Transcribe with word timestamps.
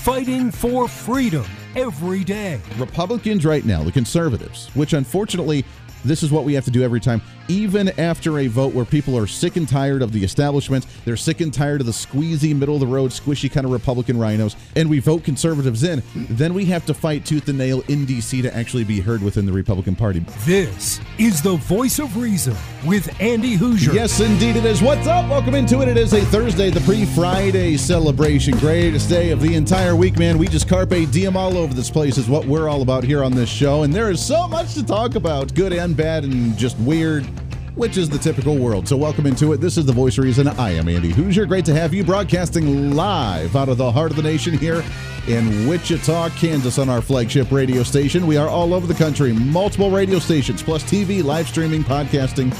fighting 0.00 0.50
for 0.50 0.88
freedom 0.88 1.44
every 1.76 2.24
day. 2.24 2.58
Republicans 2.78 3.44
right 3.44 3.66
now, 3.66 3.84
the 3.84 3.92
conservatives, 3.92 4.70
which 4.74 4.94
unfortunately 4.94 5.62
this 6.06 6.22
is 6.22 6.32
what 6.32 6.44
we 6.44 6.54
have 6.54 6.64
to 6.64 6.70
do 6.70 6.82
every 6.82 7.00
time, 7.00 7.20
even 7.50 7.88
after 7.98 8.38
a 8.38 8.46
vote 8.46 8.72
where 8.72 8.84
people 8.84 9.18
are 9.18 9.26
sick 9.26 9.56
and 9.56 9.68
tired 9.68 10.02
of 10.02 10.12
the 10.12 10.22
establishment. 10.22 10.86
They're 11.04 11.16
sick 11.16 11.40
and 11.40 11.52
tired 11.52 11.80
of 11.80 11.86
the 11.86 11.92
squeezy, 11.92 12.56
middle 12.56 12.74
of 12.76 12.80
the 12.80 12.86
road, 12.86 13.10
squishy 13.10 13.50
kind 13.50 13.66
of 13.66 13.72
Republican 13.72 14.16
RINOs, 14.16 14.54
and 14.76 14.88
we 14.88 15.00
vote 15.00 15.24
conservatives 15.24 15.82
in. 15.82 16.02
Then 16.14 16.54
we 16.54 16.64
have 16.66 16.86
to 16.86 16.94
fight 16.94 17.26
tooth 17.26 17.48
and 17.48 17.58
nail 17.58 17.82
in 17.88 18.06
D.C. 18.06 18.40
to 18.42 18.56
actually 18.56 18.84
be 18.84 19.00
heard 19.00 19.20
within 19.20 19.46
the 19.46 19.52
Republican 19.52 19.96
Party. 19.96 20.20
This 20.44 21.00
is 21.18 21.42
the 21.42 21.56
voice 21.56 21.98
of 21.98 22.16
reason 22.16 22.54
with 22.86 23.20
Andy 23.20 23.56
Hooser. 23.56 23.92
Yes, 23.92 24.20
indeed 24.20 24.54
it 24.54 24.64
is. 24.64 24.80
What's 24.80 25.08
up? 25.08 25.28
Welcome 25.28 25.56
into 25.56 25.80
it. 25.82 25.88
It 25.88 25.96
is 25.96 26.12
a 26.12 26.20
Thursday, 26.26 26.70
the 26.70 26.80
pre 26.82 27.04
Friday 27.04 27.76
celebration. 27.76 28.56
Greatest 28.58 29.08
day 29.08 29.30
of 29.30 29.40
the 29.40 29.56
entire 29.56 29.96
week, 29.96 30.18
man. 30.18 30.38
We 30.38 30.46
just 30.46 30.68
carpe 30.68 31.10
diem 31.10 31.36
all 31.36 31.56
over 31.56 31.74
this 31.74 31.90
place, 31.90 32.16
is 32.16 32.28
what 32.28 32.44
we're 32.44 32.68
all 32.68 32.82
about 32.82 33.02
here 33.02 33.24
on 33.24 33.32
this 33.32 33.48
show. 33.48 33.82
And 33.82 33.92
there 33.92 34.10
is 34.10 34.24
so 34.24 34.46
much 34.46 34.74
to 34.74 34.86
talk 34.86 35.16
about 35.16 35.52
good 35.54 35.72
and 35.72 35.96
bad 35.96 36.22
and 36.22 36.56
just 36.56 36.78
weird 36.78 37.26
which 37.74 37.96
is 37.96 38.08
the 38.08 38.18
typical 38.18 38.56
world. 38.56 38.88
So, 38.88 38.96
welcome 38.96 39.26
into 39.26 39.52
it. 39.52 39.60
This 39.60 39.76
is 39.76 39.86
the 39.86 39.92
voice 39.92 40.18
reason. 40.18 40.48
I 40.48 40.70
am 40.70 40.88
Andy 40.88 41.12
Hooser. 41.12 41.46
Great 41.46 41.64
to 41.66 41.74
have 41.74 41.94
you 41.94 42.04
broadcasting 42.04 42.94
live 42.94 43.56
out 43.56 43.68
of 43.68 43.78
the 43.78 43.90
heart 43.90 44.10
of 44.10 44.16
the 44.16 44.22
nation 44.22 44.56
here 44.56 44.84
in 45.28 45.68
Wichita, 45.68 46.30
Kansas, 46.30 46.78
on 46.78 46.88
our 46.88 47.02
flagship 47.02 47.50
radio 47.52 47.82
station. 47.82 48.26
We 48.26 48.36
are 48.36 48.48
all 48.48 48.74
over 48.74 48.86
the 48.86 48.94
country, 48.94 49.32
multiple 49.32 49.90
radio 49.90 50.18
stations, 50.18 50.62
plus 50.62 50.82
TV, 50.84 51.22
live 51.22 51.48
streaming, 51.48 51.84
podcasting, 51.84 52.54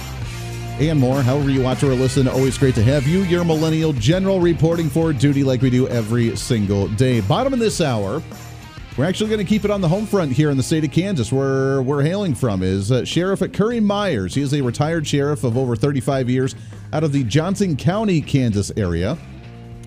and 0.81 0.98
more. 0.98 1.22
However, 1.22 1.50
you 1.50 1.62
watch 1.62 1.83
or 1.83 1.94
listen, 1.94 2.28
always 2.28 2.56
great 2.56 2.75
to 2.77 2.83
have 2.83 3.06
you, 3.06 3.22
your 3.22 3.44
millennial 3.44 3.92
general, 3.92 4.41
reporting 4.41 4.88
for 4.88 5.12
duty 5.12 5.44
like 5.44 5.62
we 5.62 5.70
do 5.70 5.88
every 5.88 6.36
single 6.36 6.88
day. 6.88 7.20
Bottom 7.20 7.53
of 7.53 7.58
this 7.58 7.81
hour. 7.81 8.22
We're 9.01 9.06
actually 9.06 9.31
going 9.31 9.39
to 9.39 9.48
keep 9.48 9.65
it 9.65 9.70
on 9.70 9.81
the 9.81 9.89
home 9.89 10.05
front 10.05 10.31
here 10.31 10.51
in 10.51 10.59
the 10.59 10.62
state 10.62 10.84
of 10.84 10.91
Kansas, 10.91 11.33
where 11.33 11.81
we're 11.81 12.03
hailing 12.03 12.34
from. 12.34 12.62
Is 12.62 12.93
uh, 12.93 13.03
Sheriff 13.03 13.41
at 13.41 13.55
Currie 13.55 13.81
Myers. 13.81 14.34
He 14.34 14.43
is 14.43 14.53
a 14.53 14.61
retired 14.61 15.06
sheriff 15.06 15.43
of 15.43 15.56
over 15.56 15.75
35 15.75 16.29
years 16.29 16.55
out 16.93 17.03
of 17.03 17.11
the 17.11 17.25
Johnson 17.25 17.78
County, 17.78 18.21
Kansas 18.21 18.71
area. 18.77 19.17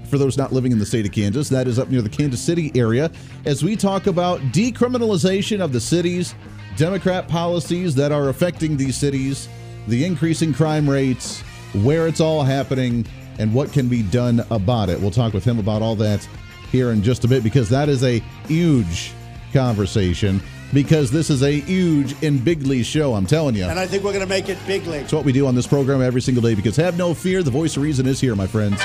For 0.09 0.17
those 0.17 0.35
not 0.35 0.51
living 0.51 0.71
in 0.71 0.79
the 0.79 0.85
state 0.87 1.05
of 1.05 1.11
Kansas, 1.11 1.47
that 1.49 1.67
is 1.67 1.77
up 1.77 1.89
near 1.89 2.01
the 2.01 2.09
Kansas 2.09 2.41
City 2.41 2.71
area. 2.73 3.11
As 3.45 3.63
we 3.63 3.75
talk 3.75 4.07
about 4.07 4.39
decriminalization 4.51 5.63
of 5.63 5.73
the 5.73 5.79
cities, 5.79 6.33
Democrat 6.75 7.27
policies 7.27 7.93
that 7.93 8.11
are 8.11 8.29
affecting 8.29 8.75
these 8.75 8.97
cities, 8.97 9.47
the 9.87 10.03
increasing 10.03 10.55
crime 10.55 10.89
rates, 10.89 11.41
where 11.83 12.07
it's 12.07 12.19
all 12.19 12.41
happening, 12.41 13.05
and 13.37 13.53
what 13.53 13.71
can 13.71 13.87
be 13.87 14.01
done 14.01 14.43
about 14.49 14.89
it. 14.89 14.99
We'll 14.99 15.11
talk 15.11 15.33
with 15.33 15.45
him 15.45 15.59
about 15.59 15.83
all 15.83 15.95
that 15.97 16.27
here 16.73 16.91
in 16.91 17.03
just 17.03 17.23
a 17.23 17.27
bit 17.27 17.43
because 17.43 17.69
that 17.69 17.87
is 17.87 18.03
a 18.03 18.17
huge 18.47 19.13
conversation 19.53 20.41
because 20.73 21.11
this 21.11 21.29
is 21.29 21.43
a 21.43 21.51
huge 21.51 22.21
and 22.23 22.43
big 22.43 22.63
league 22.63 22.83
show, 22.83 23.13
I'm 23.13 23.27
telling 23.27 23.55
you. 23.55 23.65
And 23.65 23.79
I 23.79 23.85
think 23.85 24.03
we're 24.03 24.11
going 24.11 24.25
to 24.25 24.29
make 24.29 24.49
it 24.49 24.57
big 24.65 24.85
league. 24.87 25.03
It's 25.03 25.13
what 25.13 25.23
we 25.23 25.31
do 25.31 25.45
on 25.45 25.53
this 25.53 25.67
program 25.67 26.01
every 26.01 26.21
single 26.21 26.41
day 26.41 26.55
because 26.55 26.75
have 26.77 26.97
no 26.97 27.13
fear, 27.13 27.43
the 27.43 27.51
voice 27.51 27.77
of 27.77 27.83
reason 27.83 28.07
is 28.07 28.19
here, 28.19 28.35
my 28.35 28.47
friends. 28.47 28.81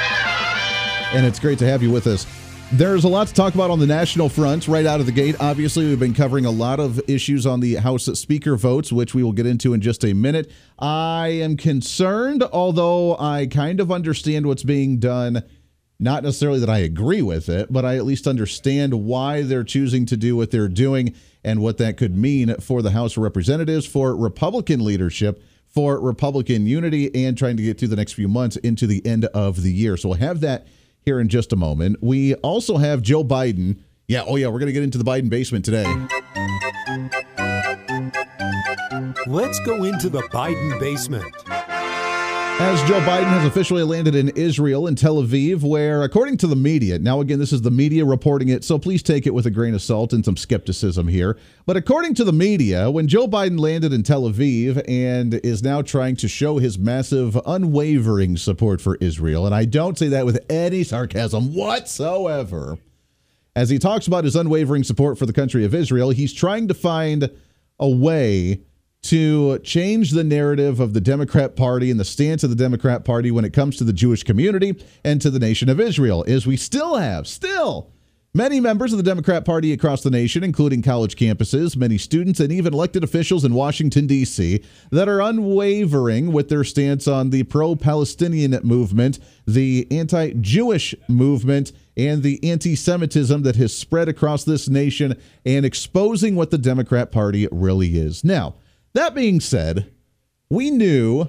And 1.14 1.24
it's 1.24 1.40
great 1.40 1.58
to 1.60 1.66
have 1.66 1.82
you 1.82 1.90
with 1.90 2.06
us. 2.06 2.26
There's 2.72 3.04
a 3.04 3.08
lot 3.08 3.26
to 3.28 3.32
talk 3.32 3.54
about 3.54 3.70
on 3.70 3.78
the 3.78 3.86
national 3.86 4.28
front 4.28 4.68
right 4.68 4.84
out 4.84 5.00
of 5.00 5.06
the 5.06 5.12
gate. 5.12 5.36
Obviously, 5.40 5.86
we've 5.86 5.98
been 5.98 6.12
covering 6.12 6.44
a 6.44 6.50
lot 6.50 6.78
of 6.80 7.00
issues 7.08 7.46
on 7.46 7.60
the 7.60 7.76
House 7.76 8.04
Speaker 8.20 8.56
votes, 8.56 8.92
which 8.92 9.14
we 9.14 9.22
will 9.22 9.32
get 9.32 9.46
into 9.46 9.72
in 9.72 9.80
just 9.80 10.04
a 10.04 10.12
minute. 10.12 10.50
I 10.78 11.28
am 11.28 11.56
concerned, 11.56 12.42
although 12.42 13.16
I 13.16 13.46
kind 13.46 13.80
of 13.80 13.90
understand 13.90 14.46
what's 14.46 14.64
being 14.64 14.98
done 14.98 15.42
not 16.00 16.22
necessarily 16.22 16.60
that 16.60 16.70
I 16.70 16.78
agree 16.78 17.22
with 17.22 17.48
it, 17.48 17.72
but 17.72 17.84
I 17.84 17.96
at 17.96 18.04
least 18.04 18.26
understand 18.26 18.94
why 18.94 19.42
they're 19.42 19.64
choosing 19.64 20.06
to 20.06 20.16
do 20.16 20.36
what 20.36 20.50
they're 20.50 20.68
doing 20.68 21.14
and 21.42 21.60
what 21.60 21.78
that 21.78 21.96
could 21.96 22.16
mean 22.16 22.54
for 22.56 22.82
the 22.82 22.92
House 22.92 23.16
of 23.16 23.22
Representatives, 23.24 23.84
for 23.86 24.14
Republican 24.14 24.84
leadership, 24.84 25.42
for 25.66 26.00
Republican 26.00 26.66
unity, 26.66 27.12
and 27.14 27.36
trying 27.36 27.56
to 27.56 27.62
get 27.62 27.78
through 27.78 27.88
the 27.88 27.96
next 27.96 28.12
few 28.12 28.28
months 28.28 28.56
into 28.58 28.86
the 28.86 29.04
end 29.04 29.24
of 29.26 29.62
the 29.62 29.72
year. 29.72 29.96
So 29.96 30.10
we'll 30.10 30.18
have 30.18 30.40
that 30.40 30.68
here 31.04 31.18
in 31.20 31.28
just 31.28 31.52
a 31.52 31.56
moment. 31.56 31.96
We 32.00 32.34
also 32.36 32.76
have 32.76 33.02
Joe 33.02 33.24
Biden. 33.24 33.80
Yeah, 34.06 34.22
oh 34.26 34.36
yeah, 34.36 34.46
we're 34.46 34.60
going 34.60 34.68
to 34.68 34.72
get 34.72 34.84
into 34.84 34.98
the 34.98 35.04
Biden 35.04 35.28
basement 35.28 35.64
today. 35.64 35.84
Let's 39.26 39.58
go 39.60 39.84
into 39.84 40.08
the 40.08 40.22
Biden 40.32 40.78
basement. 40.78 41.24
As 42.60 42.82
Joe 42.88 42.98
Biden 43.02 43.28
has 43.28 43.46
officially 43.46 43.84
landed 43.84 44.16
in 44.16 44.30
Israel 44.30 44.88
in 44.88 44.96
Tel 44.96 45.22
Aviv, 45.22 45.62
where, 45.62 46.02
according 46.02 46.38
to 46.38 46.48
the 46.48 46.56
media, 46.56 46.98
now 46.98 47.20
again, 47.20 47.38
this 47.38 47.52
is 47.52 47.62
the 47.62 47.70
media 47.70 48.04
reporting 48.04 48.48
it, 48.48 48.64
so 48.64 48.80
please 48.80 49.00
take 49.00 49.28
it 49.28 49.34
with 49.34 49.46
a 49.46 49.50
grain 49.50 49.74
of 49.74 49.80
salt 49.80 50.12
and 50.12 50.24
some 50.24 50.36
skepticism 50.36 51.06
here. 51.06 51.38
But 51.66 51.76
according 51.76 52.14
to 52.14 52.24
the 52.24 52.32
media, 52.32 52.90
when 52.90 53.06
Joe 53.06 53.28
Biden 53.28 53.60
landed 53.60 53.92
in 53.92 54.02
Tel 54.02 54.22
Aviv 54.22 54.82
and 54.88 55.34
is 55.34 55.62
now 55.62 55.82
trying 55.82 56.16
to 56.16 56.26
show 56.26 56.58
his 56.58 56.80
massive, 56.80 57.40
unwavering 57.46 58.36
support 58.36 58.80
for 58.80 58.96
Israel, 58.96 59.46
and 59.46 59.54
I 59.54 59.64
don't 59.64 59.96
say 59.96 60.08
that 60.08 60.26
with 60.26 60.44
any 60.50 60.82
sarcasm 60.82 61.54
whatsoever, 61.54 62.76
as 63.54 63.70
he 63.70 63.78
talks 63.78 64.08
about 64.08 64.24
his 64.24 64.34
unwavering 64.34 64.82
support 64.82 65.16
for 65.16 65.26
the 65.26 65.32
country 65.32 65.64
of 65.64 65.76
Israel, 65.76 66.10
he's 66.10 66.32
trying 66.32 66.66
to 66.66 66.74
find 66.74 67.30
a 67.78 67.88
way 67.88 68.62
to 69.08 69.58
change 69.60 70.10
the 70.10 70.22
narrative 70.22 70.80
of 70.80 70.92
the 70.92 71.00
Democrat 71.00 71.56
Party 71.56 71.90
and 71.90 71.98
the 71.98 72.04
stance 72.04 72.44
of 72.44 72.50
the 72.50 72.56
Democrat 72.56 73.06
Party 73.06 73.30
when 73.30 73.46
it 73.46 73.54
comes 73.54 73.78
to 73.78 73.84
the 73.84 73.92
Jewish 73.94 74.22
community 74.22 74.76
and 75.02 75.18
to 75.22 75.30
the 75.30 75.38
nation 75.38 75.70
of 75.70 75.80
Israel 75.80 76.24
is 76.24 76.46
we 76.46 76.58
still 76.58 76.96
have, 76.96 77.26
still, 77.26 77.90
many 78.34 78.60
members 78.60 78.92
of 78.92 78.98
the 78.98 79.02
Democrat 79.02 79.46
Party 79.46 79.72
across 79.72 80.02
the 80.02 80.10
nation, 80.10 80.44
including 80.44 80.82
college 80.82 81.16
campuses, 81.16 81.74
many 81.74 81.96
students, 81.96 82.38
and 82.38 82.52
even 82.52 82.74
elected 82.74 83.02
officials 83.02 83.46
in 83.46 83.54
Washington, 83.54 84.06
D.C., 84.06 84.62
that 84.90 85.08
are 85.08 85.22
unwavering 85.22 86.30
with 86.30 86.50
their 86.50 86.62
stance 86.62 87.08
on 87.08 87.30
the 87.30 87.44
pro 87.44 87.76
Palestinian 87.76 88.60
movement, 88.62 89.18
the 89.46 89.86
anti 89.90 90.34
Jewish 90.34 90.94
movement, 91.08 91.72
and 91.96 92.22
the 92.22 92.38
anti 92.44 92.76
Semitism 92.76 93.40
that 93.40 93.56
has 93.56 93.74
spread 93.74 94.10
across 94.10 94.44
this 94.44 94.68
nation 94.68 95.16
and 95.46 95.64
exposing 95.64 96.36
what 96.36 96.50
the 96.50 96.58
Democrat 96.58 97.10
Party 97.10 97.48
really 97.50 97.96
is. 97.96 98.22
Now, 98.22 98.56
that 98.94 99.14
being 99.14 99.40
said, 99.40 99.92
we 100.50 100.70
knew 100.70 101.28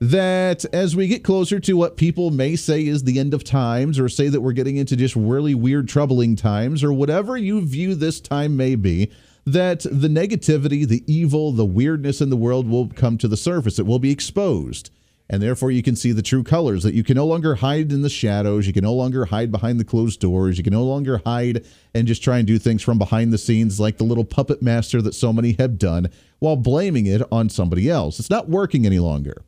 that 0.00 0.64
as 0.72 0.94
we 0.94 1.08
get 1.08 1.24
closer 1.24 1.58
to 1.58 1.76
what 1.76 1.96
people 1.96 2.30
may 2.30 2.54
say 2.54 2.86
is 2.86 3.02
the 3.02 3.18
end 3.18 3.34
of 3.34 3.42
times, 3.42 3.98
or 3.98 4.08
say 4.08 4.28
that 4.28 4.40
we're 4.40 4.52
getting 4.52 4.76
into 4.76 4.96
just 4.96 5.16
really 5.16 5.54
weird, 5.54 5.88
troubling 5.88 6.36
times, 6.36 6.84
or 6.84 6.92
whatever 6.92 7.36
you 7.36 7.60
view 7.60 7.94
this 7.94 8.20
time 8.20 8.56
may 8.56 8.74
be, 8.76 9.10
that 9.44 9.80
the 9.80 10.08
negativity, 10.08 10.86
the 10.86 11.02
evil, 11.12 11.52
the 11.52 11.64
weirdness 11.64 12.20
in 12.20 12.30
the 12.30 12.36
world 12.36 12.68
will 12.68 12.88
come 12.88 13.18
to 13.18 13.26
the 13.26 13.36
surface. 13.36 13.78
It 13.78 13.86
will 13.86 13.98
be 13.98 14.10
exposed 14.10 14.90
and 15.30 15.42
therefore 15.42 15.70
you 15.70 15.82
can 15.82 15.96
see 15.96 16.12
the 16.12 16.22
true 16.22 16.42
colors 16.42 16.82
that 16.82 16.94
you 16.94 17.04
can 17.04 17.16
no 17.16 17.26
longer 17.26 17.56
hide 17.56 17.92
in 17.92 18.02
the 18.02 18.08
shadows 18.08 18.66
you 18.66 18.72
can 18.72 18.84
no 18.84 18.94
longer 18.94 19.26
hide 19.26 19.52
behind 19.52 19.78
the 19.78 19.84
closed 19.84 20.20
doors 20.20 20.58
you 20.58 20.64
can 20.64 20.72
no 20.72 20.84
longer 20.84 21.20
hide 21.24 21.64
and 21.94 22.06
just 22.06 22.22
try 22.22 22.38
and 22.38 22.46
do 22.46 22.58
things 22.58 22.82
from 22.82 22.98
behind 22.98 23.32
the 23.32 23.38
scenes 23.38 23.80
like 23.80 23.98
the 23.98 24.04
little 24.04 24.24
puppet 24.24 24.62
master 24.62 25.02
that 25.02 25.14
so 25.14 25.32
many 25.32 25.52
have 25.58 25.78
done 25.78 26.08
while 26.38 26.56
blaming 26.56 27.06
it 27.06 27.22
on 27.32 27.48
somebody 27.48 27.90
else. 27.90 28.20
It's 28.20 28.30
not 28.30 28.48
working 28.48 28.86
any 28.86 28.98
longer. 28.98 29.42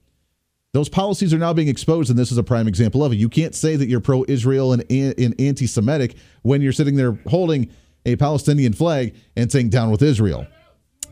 Those 0.72 0.88
policies 0.88 1.34
are 1.34 1.38
now 1.38 1.52
being 1.52 1.68
exposed 1.68 2.10
and 2.10 2.18
this 2.18 2.30
is 2.30 2.38
a 2.38 2.42
prime 2.42 2.68
example 2.68 3.04
of 3.04 3.12
it. 3.12 3.16
You 3.16 3.28
can't 3.28 3.54
say 3.54 3.76
that 3.76 3.88
you're 3.88 4.00
pro-israel 4.00 4.72
and, 4.72 4.84
and 4.90 5.40
anti-semitic 5.40 6.16
when 6.42 6.62
you're 6.62 6.72
sitting 6.72 6.96
there 6.96 7.18
holding 7.26 7.70
a 8.06 8.16
palestinian 8.16 8.72
flag 8.72 9.14
and 9.36 9.52
saying 9.52 9.68
down 9.68 9.90
with 9.90 10.00
israel 10.00 10.46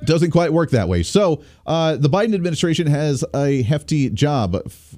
doesn't 0.04 0.30
quite 0.30 0.52
work 0.52 0.70
that 0.70 0.88
way. 0.88 1.02
So 1.02 1.42
uh, 1.66 1.96
the 1.96 2.08
Biden 2.08 2.34
administration 2.34 2.86
has 2.86 3.24
a 3.34 3.62
hefty 3.62 4.10
job 4.10 4.54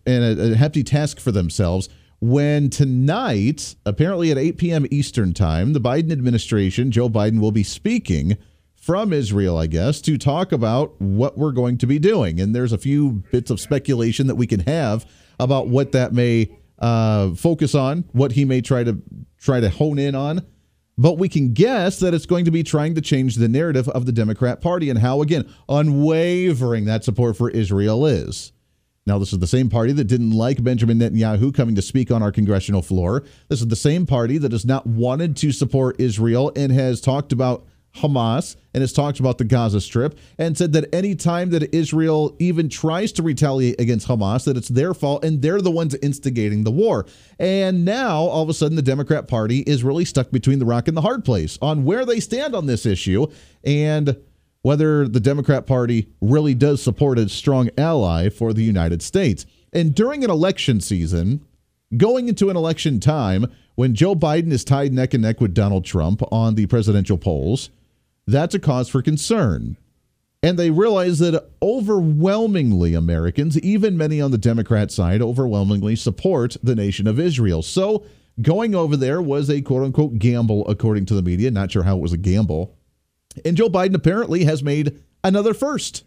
and 0.06 0.24
a, 0.24 0.52
a 0.52 0.54
hefty 0.54 0.82
task 0.82 1.20
for 1.20 1.32
themselves. 1.32 1.88
When 2.20 2.68
tonight, 2.68 3.76
apparently 3.86 4.30
at 4.30 4.36
8 4.36 4.58
p.m. 4.58 4.86
Eastern 4.90 5.32
Time, 5.32 5.72
the 5.72 5.80
Biden 5.80 6.12
administration, 6.12 6.90
Joe 6.90 7.08
Biden, 7.08 7.40
will 7.40 7.52
be 7.52 7.62
speaking 7.62 8.36
from 8.74 9.12
Israel, 9.12 9.56
I 9.56 9.66
guess, 9.66 10.00
to 10.02 10.18
talk 10.18 10.52
about 10.52 11.00
what 11.00 11.38
we're 11.38 11.52
going 11.52 11.78
to 11.78 11.86
be 11.86 11.98
doing. 11.98 12.40
And 12.40 12.54
there's 12.54 12.72
a 12.72 12.78
few 12.78 13.22
bits 13.30 13.50
of 13.50 13.60
speculation 13.60 14.26
that 14.26 14.34
we 14.34 14.46
can 14.46 14.60
have 14.60 15.06
about 15.38 15.68
what 15.68 15.92
that 15.92 16.12
may 16.12 16.50
uh, 16.78 17.34
focus 17.34 17.74
on, 17.74 18.04
what 18.12 18.32
he 18.32 18.44
may 18.44 18.60
try 18.60 18.84
to 18.84 19.00
try 19.38 19.60
to 19.60 19.70
hone 19.70 19.98
in 19.98 20.14
on 20.14 20.44
but 21.00 21.16
we 21.16 21.30
can 21.30 21.54
guess 21.54 21.98
that 22.00 22.12
it's 22.12 22.26
going 22.26 22.44
to 22.44 22.50
be 22.50 22.62
trying 22.62 22.94
to 22.94 23.00
change 23.00 23.36
the 23.36 23.48
narrative 23.48 23.88
of 23.88 24.04
the 24.04 24.12
Democrat 24.12 24.60
Party 24.60 24.90
and 24.90 24.98
how, 24.98 25.22
again, 25.22 25.50
unwavering 25.66 26.84
that 26.84 27.04
support 27.04 27.38
for 27.38 27.48
Israel 27.48 28.04
is. 28.04 28.52
Now, 29.06 29.18
this 29.18 29.32
is 29.32 29.38
the 29.38 29.46
same 29.46 29.70
party 29.70 29.92
that 29.92 30.04
didn't 30.04 30.32
like 30.32 30.62
Benjamin 30.62 30.98
Netanyahu 30.98 31.54
coming 31.54 31.74
to 31.74 31.80
speak 31.80 32.10
on 32.10 32.22
our 32.22 32.30
congressional 32.30 32.82
floor. 32.82 33.24
This 33.48 33.62
is 33.62 33.68
the 33.68 33.76
same 33.76 34.04
party 34.04 34.36
that 34.36 34.52
has 34.52 34.66
not 34.66 34.86
wanted 34.86 35.38
to 35.38 35.52
support 35.52 35.98
Israel 35.98 36.52
and 36.54 36.70
has 36.70 37.00
talked 37.00 37.32
about 37.32 37.64
Hamas 37.96 38.56
and 38.72 38.82
has 38.82 38.92
talked 38.92 39.20
about 39.20 39.38
the 39.38 39.44
Gaza 39.44 39.80
Strip 39.80 40.18
and 40.38 40.56
said 40.56 40.72
that 40.72 40.92
any 40.94 41.14
time 41.14 41.50
that 41.50 41.74
Israel 41.74 42.36
even 42.38 42.68
tries 42.68 43.12
to 43.12 43.22
retaliate 43.22 43.80
against 43.80 44.06
Hamas, 44.06 44.44
that 44.44 44.56
it's 44.56 44.68
their 44.68 44.94
fault 44.94 45.24
and 45.24 45.42
they're 45.42 45.60
the 45.60 45.70
ones 45.70 45.94
instigating 45.96 46.64
the 46.64 46.70
war. 46.70 47.06
And 47.38 47.84
now, 47.84 48.18
all 48.20 48.42
of 48.42 48.48
a 48.48 48.54
sudden, 48.54 48.76
the 48.76 48.82
Democrat 48.82 49.28
Party 49.28 49.60
is 49.60 49.82
really 49.82 50.04
stuck 50.04 50.30
between 50.30 50.58
the 50.58 50.66
rock 50.66 50.88
and 50.88 50.96
the 50.96 51.02
hard 51.02 51.24
place 51.24 51.58
on 51.60 51.84
where 51.84 52.04
they 52.04 52.20
stand 52.20 52.54
on 52.54 52.66
this 52.66 52.86
issue 52.86 53.26
and 53.64 54.16
whether 54.62 55.08
the 55.08 55.20
Democrat 55.20 55.66
Party 55.66 56.08
really 56.20 56.54
does 56.54 56.82
support 56.82 57.18
a 57.18 57.28
strong 57.28 57.70
ally 57.78 58.28
for 58.28 58.52
the 58.52 58.62
United 58.62 59.02
States. 59.02 59.46
And 59.72 59.94
during 59.94 60.22
an 60.22 60.30
election 60.30 60.80
season, 60.80 61.44
going 61.96 62.28
into 62.28 62.50
an 62.50 62.56
election 62.56 63.00
time 63.00 63.46
when 63.74 63.94
Joe 63.94 64.14
Biden 64.14 64.52
is 64.52 64.64
tied 64.64 64.92
neck 64.92 65.14
and 65.14 65.22
neck 65.22 65.40
with 65.40 65.54
Donald 65.54 65.84
Trump 65.84 66.22
on 66.30 66.54
the 66.54 66.66
presidential 66.66 67.16
polls, 67.16 67.70
that's 68.26 68.54
a 68.54 68.58
cause 68.58 68.88
for 68.88 69.02
concern. 69.02 69.76
And 70.42 70.58
they 70.58 70.70
realize 70.70 71.18
that 71.18 71.50
overwhelmingly 71.60 72.94
Americans, 72.94 73.58
even 73.60 73.96
many 73.96 74.20
on 74.20 74.30
the 74.30 74.38
Democrat 74.38 74.90
side, 74.90 75.20
overwhelmingly 75.20 75.96
support 75.96 76.56
the 76.62 76.74
nation 76.74 77.06
of 77.06 77.20
Israel. 77.20 77.62
So 77.62 78.06
going 78.40 78.74
over 78.74 78.96
there 78.96 79.20
was 79.20 79.50
a 79.50 79.60
quote 79.60 79.84
unquote 79.84 80.18
gamble, 80.18 80.66
according 80.66 81.06
to 81.06 81.14
the 81.14 81.22
media. 81.22 81.50
Not 81.50 81.72
sure 81.72 81.82
how 81.82 81.96
it 81.96 82.00
was 82.00 82.14
a 82.14 82.18
gamble. 82.18 82.74
And 83.44 83.56
Joe 83.56 83.68
Biden 83.68 83.94
apparently 83.94 84.44
has 84.44 84.62
made 84.62 85.02
another 85.22 85.52
first. 85.52 86.04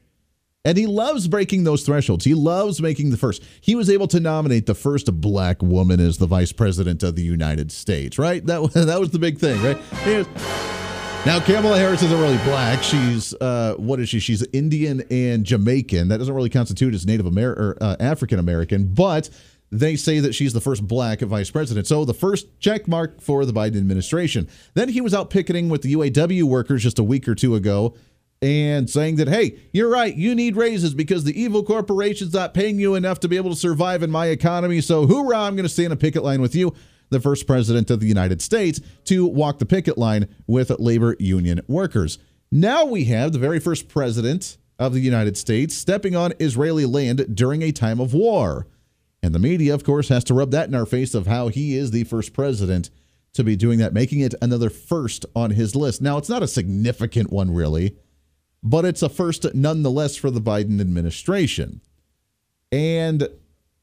And 0.66 0.78
he 0.78 0.88
loves 0.88 1.28
breaking 1.28 1.66
those 1.66 1.84
thresholds. 1.84 2.24
He 2.24 2.34
loves 2.34 2.82
making 2.82 3.10
the 3.10 3.18
first. 3.18 3.44
He 3.60 3.76
was 3.76 3.90
able 3.90 4.08
to 4.08 4.20
nominate 4.20 4.66
the 4.66 4.74
first 4.74 5.14
black 5.20 5.62
woman 5.62 6.00
as 6.00 6.18
the 6.18 6.28
vice 6.28 6.54
president 6.54 7.04
of 7.04 7.16
the 7.16 7.24
United 7.24 7.72
States, 7.72 8.18
right? 8.18 8.46
That, 8.46 8.72
that 8.74 9.00
was 9.00 9.12
the 9.12 9.20
big 9.20 9.38
thing, 9.40 9.62
right? 9.62 10.83
Now, 11.26 11.40
Kamala 11.40 11.78
Harris 11.78 12.04
isn't 12.04 12.20
really 12.20 12.38
black. 12.40 12.84
She's 12.84 13.34
uh, 13.36 13.76
what 13.78 14.02
is 14.02 14.10
she? 14.10 14.20
She's 14.20 14.46
Indian 14.52 15.04
and 15.10 15.46
Jamaican. 15.46 16.10
That 16.10 16.18
doesn't 16.18 16.34
really 16.34 16.50
constitute 16.50 16.94
as 16.94 17.06
Native 17.06 17.26
American 17.26 17.64
or 17.64 17.78
uh, 17.80 17.96
African 18.02 18.40
American, 18.40 18.94
but 18.94 19.30
they 19.72 19.96
say 19.96 20.20
that 20.20 20.36
she's 20.36 20.52
the 20.52 20.60
first 20.60 20.86
black 20.86 21.22
vice 21.22 21.50
president. 21.50 21.88
So 21.88 22.04
the 22.04 22.14
first 22.14 22.60
check 22.60 22.90
mark 22.90 23.22
for 23.22 23.46
the 23.46 23.54
Biden 23.54 23.78
administration. 23.78 24.50
Then 24.74 24.90
he 24.90 25.00
was 25.00 25.14
out 25.14 25.30
picketing 25.30 25.70
with 25.70 25.82
the 25.82 25.94
UAW 25.94 26.44
workers 26.44 26.84
just 26.84 27.00
a 27.00 27.04
week 27.04 27.26
or 27.30 27.36
two 27.36 27.56
ago 27.56 27.96
and 28.42 28.90
saying 28.90 29.16
that, 29.16 29.30
hey, 29.30 29.58
you're 29.72 29.90
right, 29.90 30.14
you 30.14 30.36
need 30.36 30.58
raises 30.58 30.94
because 30.94 31.24
the 31.24 31.42
evil 31.42 31.64
corporation's 31.64 32.34
not 32.34 32.54
paying 32.54 32.78
you 32.78 32.96
enough 32.96 33.22
to 33.22 33.30
be 33.30 33.38
able 33.38 33.50
to 33.50 33.56
survive 33.56 34.04
in 34.04 34.12
my 34.12 34.26
economy. 34.26 34.82
So 34.82 35.08
hoorah, 35.08 35.38
I'm 35.38 35.56
going 35.56 35.64
to 35.64 35.70
stay 35.70 35.86
in 35.86 35.94
a 35.94 35.96
picket 35.96 36.22
line 36.22 36.42
with 36.42 36.54
you 36.54 36.76
the 37.14 37.22
first 37.22 37.48
president 37.48 37.90
of 37.90 38.00
the 38.00 38.08
United 38.08 38.42
States 38.42 38.82
to 39.06 39.26
walk 39.26 39.60
the 39.60 39.66
picket 39.66 39.98
line 39.98 40.28
with 40.48 40.70
labor 40.80 41.16
union 41.20 41.62
workers. 41.68 42.20
Now 42.52 42.86
we 42.86 43.06
have 43.06 43.32
the 43.32 43.40
very 43.40 43.60
first 43.60 43.88
president 43.88 44.58
of 44.78 44.94
the 44.94 45.00
United 45.00 45.38
States 45.38 45.76
stepping 45.76 46.16
on 46.16 46.34
Israeli 46.40 46.86
land 46.86 47.36
during 47.36 47.62
a 47.62 47.72
time 47.72 48.00
of 48.00 48.14
war. 48.14 48.68
And 49.22 49.34
the 49.34 49.40
media, 49.40 49.74
of 49.74 49.84
course, 49.84 50.10
has 50.10 50.24
to 50.26 50.34
rub 50.34 50.52
that 50.52 50.68
in 50.68 50.76
our 50.76 50.86
face 50.86 51.14
of 51.14 51.28
how 51.28 51.48
he 51.48 51.78
is 51.78 51.92
the 51.92 52.04
first 52.04 52.34
president 52.34 52.90
to 53.34 53.44
be 53.44 53.56
doing 53.56 53.80
that, 53.80 53.94
making 53.94 54.20
it 54.20 54.36
another 54.42 54.70
first 54.70 55.26
on 55.36 55.52
his 55.52 55.76
list. 55.76 56.02
Now, 56.02 56.18
it's 56.18 56.30
not 56.30 56.44
a 56.44 56.48
significant 56.48 57.32
one, 57.32 57.54
really, 57.54 57.98
but 58.62 58.86
it's 58.86 59.02
a 59.02 59.10
first 59.10 59.54
nonetheless 59.56 60.16
for 60.16 60.30
the 60.30 60.42
Biden 60.42 60.80
administration. 60.82 61.82
And 62.72 63.28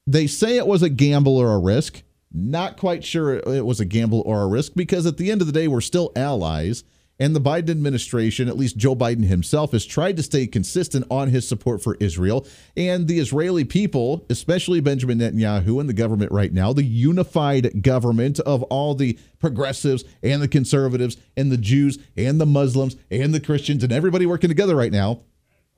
they 0.06 0.26
say 0.26 0.56
it 0.56 0.66
was 0.66 0.82
a 0.82 0.88
gamble 0.88 1.36
or 1.36 1.52
a 1.52 1.58
risk. 1.58 2.02
Not 2.32 2.76
quite 2.76 3.04
sure 3.04 3.34
it 3.34 3.66
was 3.66 3.80
a 3.80 3.84
gamble 3.84 4.22
or 4.24 4.42
a 4.42 4.46
risk 4.46 4.72
because 4.76 5.04
at 5.06 5.16
the 5.16 5.30
end 5.30 5.40
of 5.40 5.46
the 5.46 5.52
day, 5.52 5.66
we're 5.68 5.80
still 5.80 6.12
allies. 6.14 6.84
And 7.18 7.36
the 7.36 7.40
Biden 7.40 7.68
administration, 7.68 8.48
at 8.48 8.56
least 8.56 8.78
Joe 8.78 8.96
Biden 8.96 9.26
himself, 9.26 9.72
has 9.72 9.84
tried 9.84 10.16
to 10.16 10.22
stay 10.22 10.46
consistent 10.46 11.04
on 11.10 11.28
his 11.28 11.46
support 11.46 11.82
for 11.82 11.98
Israel. 12.00 12.46
And 12.78 13.08
the 13.08 13.18
Israeli 13.18 13.64
people, 13.64 14.24
especially 14.30 14.80
Benjamin 14.80 15.18
Netanyahu 15.18 15.80
and 15.80 15.88
the 15.88 15.92
government 15.92 16.32
right 16.32 16.50
now, 16.50 16.72
the 16.72 16.82
unified 16.82 17.82
government 17.82 18.40
of 18.40 18.62
all 18.64 18.94
the 18.94 19.18
progressives 19.38 20.02
and 20.22 20.40
the 20.40 20.48
conservatives 20.48 21.18
and 21.36 21.52
the 21.52 21.58
Jews 21.58 21.98
and 22.16 22.40
the 22.40 22.46
Muslims 22.46 22.96
and 23.10 23.34
the 23.34 23.40
Christians 23.40 23.84
and 23.84 23.92
everybody 23.92 24.24
working 24.24 24.48
together 24.48 24.74
right 24.74 24.92
now, 24.92 25.20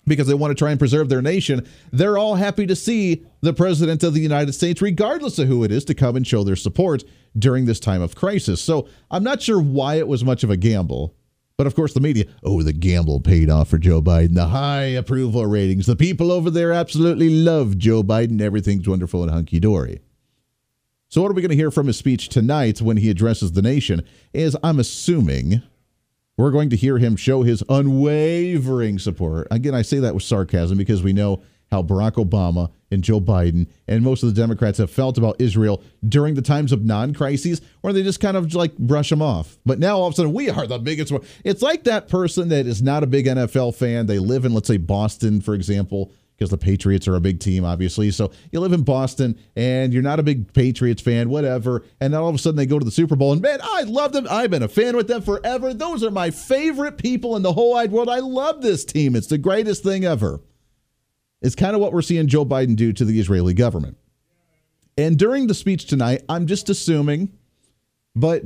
because 0.06 0.26
they 0.26 0.34
want 0.34 0.50
to 0.50 0.54
try 0.54 0.70
and 0.70 0.78
preserve 0.78 1.08
their 1.08 1.22
nation, 1.22 1.66
they're 1.92 2.18
all 2.18 2.34
happy 2.34 2.66
to 2.66 2.76
see 2.76 3.24
the 3.40 3.52
president 3.52 4.02
of 4.02 4.14
the 4.14 4.20
United 4.20 4.52
States, 4.52 4.82
regardless 4.82 5.38
of 5.38 5.48
who 5.48 5.64
it 5.64 5.72
is, 5.72 5.84
to 5.84 5.94
come 5.94 6.16
and 6.16 6.26
show 6.26 6.44
their 6.44 6.56
support 6.56 7.04
during 7.38 7.66
this 7.66 7.80
time 7.80 8.02
of 8.02 8.14
crisis. 8.14 8.60
So 8.60 8.88
I'm 9.10 9.24
not 9.24 9.42
sure 9.42 9.60
why 9.60 9.94
it 9.96 10.08
was 10.08 10.24
much 10.24 10.44
of 10.44 10.50
a 10.50 10.56
gamble. 10.56 11.14
But 11.56 11.66
of 11.66 11.74
course, 11.74 11.92
the 11.92 12.00
media, 12.00 12.24
oh, 12.42 12.62
the 12.62 12.72
gamble 12.72 13.20
paid 13.20 13.50
off 13.50 13.68
for 13.68 13.78
Joe 13.78 14.02
Biden. 14.02 14.34
The 14.34 14.46
high 14.46 14.84
approval 14.84 15.46
ratings. 15.46 15.86
The 15.86 15.96
people 15.96 16.32
over 16.32 16.50
there 16.50 16.72
absolutely 16.72 17.30
love 17.30 17.78
Joe 17.78 18.02
Biden. 18.02 18.40
Everything's 18.40 18.88
wonderful 18.88 19.22
and 19.22 19.30
hunky 19.30 19.60
dory. 19.60 20.00
So, 21.08 21.20
what 21.20 21.30
are 21.30 21.34
we 21.34 21.42
going 21.42 21.50
to 21.50 21.56
hear 21.56 21.70
from 21.70 21.88
his 21.88 21.98
speech 21.98 22.30
tonight 22.30 22.80
when 22.80 22.96
he 22.96 23.10
addresses 23.10 23.52
the 23.52 23.60
nation? 23.60 24.02
Is 24.32 24.56
I'm 24.64 24.80
assuming 24.80 25.62
we're 26.36 26.50
going 26.50 26.70
to 26.70 26.76
hear 26.76 26.98
him 26.98 27.16
show 27.16 27.42
his 27.42 27.62
unwavering 27.68 28.98
support. 28.98 29.48
Again, 29.50 29.74
I 29.74 29.82
say 29.82 29.98
that 29.98 30.14
with 30.14 30.22
sarcasm 30.22 30.78
because 30.78 31.02
we 31.02 31.12
know 31.12 31.42
how 31.70 31.82
Barack 31.82 32.12
Obama 32.12 32.70
and 32.90 33.02
Joe 33.02 33.18
Biden 33.20 33.66
and 33.88 34.04
most 34.04 34.22
of 34.22 34.28
the 34.28 34.38
Democrats 34.38 34.76
have 34.76 34.90
felt 34.90 35.16
about 35.16 35.40
Israel 35.40 35.82
during 36.06 36.34
the 36.34 36.42
times 36.42 36.70
of 36.70 36.84
non 36.84 37.14
crises, 37.14 37.62
where 37.80 37.94
they 37.94 38.02
just 38.02 38.20
kind 38.20 38.36
of 38.36 38.54
like 38.54 38.76
brush 38.76 39.08
them 39.08 39.22
off. 39.22 39.58
But 39.64 39.78
now 39.78 39.96
all 39.96 40.06
of 40.06 40.12
a 40.12 40.16
sudden, 40.16 40.34
we 40.34 40.50
are 40.50 40.66
the 40.66 40.78
biggest 40.78 41.10
one. 41.10 41.22
It's 41.44 41.62
like 41.62 41.84
that 41.84 42.08
person 42.08 42.48
that 42.50 42.66
is 42.66 42.82
not 42.82 43.02
a 43.02 43.06
big 43.06 43.26
NFL 43.26 43.74
fan. 43.74 44.06
They 44.06 44.18
live 44.18 44.44
in, 44.44 44.52
let's 44.52 44.68
say, 44.68 44.76
Boston, 44.76 45.40
for 45.40 45.54
example, 45.54 46.12
because 46.42 46.50
the 46.50 46.58
Patriots 46.58 47.06
are 47.06 47.14
a 47.14 47.20
big 47.20 47.38
team, 47.38 47.64
obviously. 47.64 48.10
So 48.10 48.32
you 48.50 48.58
live 48.58 48.72
in 48.72 48.82
Boston 48.82 49.38
and 49.54 49.92
you're 49.92 50.02
not 50.02 50.18
a 50.18 50.24
big 50.24 50.52
Patriots 50.52 51.00
fan, 51.00 51.30
whatever. 51.30 51.84
And 52.00 52.12
then 52.12 52.20
all 52.20 52.28
of 52.28 52.34
a 52.34 52.38
sudden 52.38 52.56
they 52.56 52.66
go 52.66 52.80
to 52.80 52.84
the 52.84 52.90
Super 52.90 53.14
Bowl 53.14 53.32
and 53.32 53.40
man, 53.40 53.60
I 53.62 53.82
love 53.82 54.12
them. 54.12 54.26
I've 54.28 54.50
been 54.50 54.64
a 54.64 54.68
fan 54.68 54.96
with 54.96 55.06
them 55.06 55.22
forever. 55.22 55.72
Those 55.72 56.02
are 56.02 56.10
my 56.10 56.30
favorite 56.30 56.98
people 56.98 57.36
in 57.36 57.42
the 57.42 57.52
whole 57.52 57.72
wide 57.72 57.92
world. 57.92 58.08
I 58.08 58.18
love 58.18 58.60
this 58.60 58.84
team. 58.84 59.14
It's 59.14 59.28
the 59.28 59.38
greatest 59.38 59.84
thing 59.84 60.04
ever. 60.04 60.40
It's 61.40 61.54
kind 61.54 61.76
of 61.76 61.80
what 61.80 61.92
we're 61.92 62.02
seeing 62.02 62.26
Joe 62.26 62.44
Biden 62.44 62.74
do 62.74 62.92
to 62.92 63.04
the 63.04 63.20
Israeli 63.20 63.54
government. 63.54 63.96
And 64.98 65.16
during 65.16 65.46
the 65.46 65.54
speech 65.54 65.86
tonight, 65.86 66.22
I'm 66.28 66.48
just 66.48 66.68
assuming, 66.68 67.32
but 68.16 68.42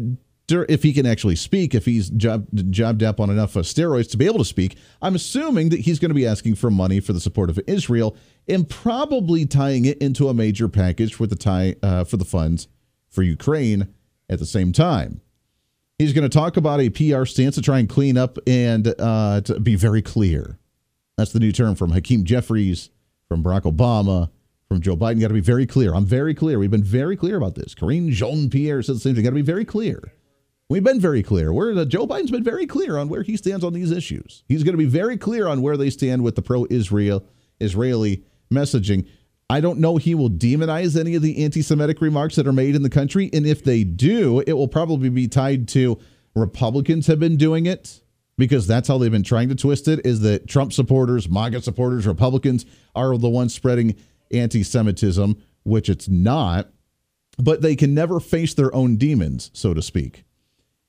if 0.49 0.83
he 0.83 0.93
can 0.93 1.07
actually 1.07 1.37
speak, 1.37 1.75
if 1.75 1.85
he's 1.85 2.11
jobbed, 2.11 3.03
up 3.03 3.21
on 3.21 3.31
enough 3.31 3.57
uh, 3.57 3.61
steroids 3.61 4.11
to 4.11 4.17
be 4.17 4.27
able 4.27 4.39
to 4.39 4.45
speak, 4.45 4.77
I'm 5.03 5.15
assuming 5.15 5.71
that 5.71 5.81
he's 5.81 5.99
going 5.99 6.11
to 6.11 6.15
be 6.15 6.27
asking 6.27 6.55
for 6.55 6.71
money 6.71 7.01
for 7.01 7.13
the 7.13 7.21
support 7.21 7.51
of 7.51 7.59
Israel 7.67 8.17
and 8.49 8.69
probably 8.69 9.45
tying 9.47 9.85
it 9.85 9.99
into 9.99 10.29
a 10.29 10.35
major 10.35 10.69
package 10.69 11.15
for 11.15 11.27
the 11.27 11.37
tie 11.37 11.75
uh, 11.83 12.05
for 12.05 12.17
the 12.17 12.25
funds 12.25 12.69
for 13.09 13.23
Ukraine 13.23 13.89
at 14.29 14.39
the 14.39 14.47
same 14.47 14.73
time. 14.73 15.21
He's 15.99 16.13
going 16.13 16.29
to 16.29 16.39
talk 16.39 16.57
about 16.57 16.81
a 16.81 16.91
PR 16.91 17.25
stance 17.25 17.55
to 17.55 17.63
try 17.63 17.79
and 17.79 17.89
clean 17.89 18.19
up 18.19 18.39
and 18.47 18.95
uh, 18.99 19.41
to 19.43 19.59
be 19.59 19.77
very 19.77 20.03
clear. 20.03 20.59
That's 21.17 21.33
the 21.33 21.41
new 21.41 21.53
term 21.53 21.75
from 21.75 21.91
Hakeem 21.91 22.25
Jeffries, 22.25 22.91
from 23.29 23.43
Barack 23.43 23.63
Obama, 23.63 24.31
from 24.69 24.81
Joe 24.81 24.97
Biden. 24.97 25.21
Got 25.21 25.29
to 25.29 25.35
be 25.35 25.41
very 25.41 25.67
clear. 25.67 25.95
I'm 25.95 26.05
very 26.05 26.35
clear. 26.35 26.59
We've 26.59 26.71
been 26.71 26.85
very 26.85 27.17
clear 27.17 27.37
about 27.37 27.55
this. 27.55 27.75
Karine 27.75 28.11
Jean 28.11 28.51
Pierre 28.51 28.83
said 28.83 28.97
the 28.97 29.01
same 29.01 29.15
thing. 29.15 29.25
Got 29.25 29.31
to 29.31 29.37
be 29.37 29.43
very 29.43 29.65
clear. 29.65 30.13
We've 30.69 30.83
been 30.83 31.01
very 31.01 31.23
clear. 31.23 31.53
Where 31.53 31.73
uh, 31.73 31.85
Joe 31.85 32.07
Biden's 32.07 32.31
been 32.31 32.43
very 32.43 32.67
clear 32.67 32.99
on 32.99 33.09
where 33.09 33.23
he 33.23 33.37
stands 33.37 33.65
on 33.65 33.73
these 33.73 33.93
issues. 33.93 34.43
He's 34.49 34.65
going 34.65 34.73
to 34.73 34.79
be 34.79 34.85
very 34.85 35.17
clear 35.17 35.47
on 35.47 35.63
where 35.63 35.77
they 35.77 35.91
stand 35.91 36.25
with 36.25 36.35
the 36.35 36.43
pro-Israel 36.43 37.25
Israeli 37.61 38.25
messaging. 38.53 39.09
I 39.49 39.61
don't 39.61 39.79
know 39.79 39.97
he 39.97 40.17
will 40.17 40.31
demonize 40.31 40.99
any 40.99 41.15
of 41.15 41.23
the 41.23 41.45
anti-Semitic 41.45 42.01
remarks 42.01 42.35
that 42.35 42.49
are 42.49 42.53
made 42.53 42.75
in 42.75 42.83
the 42.83 42.91
country, 42.91 43.31
and 43.33 43.47
if 43.47 43.63
they 43.63 43.85
do, 43.85 44.43
it 44.45 44.55
will 44.55 44.67
probably 44.67 45.09
be 45.09 45.29
tied 45.29 45.69
to 45.69 46.01
Republicans 46.35 47.07
have 47.07 47.21
been 47.21 47.37
doing 47.37 47.67
it 47.67 48.01
because 48.37 48.67
that's 48.67 48.89
how 48.89 48.99
they've 48.99 49.13
been 49.13 49.23
trying 49.23 49.49
to 49.49 49.55
twist 49.55 49.87
it. 49.87 50.05
Is 50.05 50.21
that 50.21 50.49
Trump 50.49 50.73
supporters, 50.73 51.29
MAGA 51.29 51.63
supporters, 51.63 52.09
Republicans 52.09 52.67
are 52.97 53.17
the 53.17 53.29
ones 53.29 53.55
spreading 53.55 53.95
anti-Semitism, 54.33 55.41
which 55.63 55.89
it's 55.89 56.09
not. 56.09 56.71
But 57.39 57.63
they 57.63 57.77
can 57.77 57.95
never 57.95 58.19
face 58.19 58.55
their 58.55 58.75
own 58.75 58.97
demons, 58.97 59.51
so 59.53 59.75
to 59.75 59.83
speak. 59.83 60.25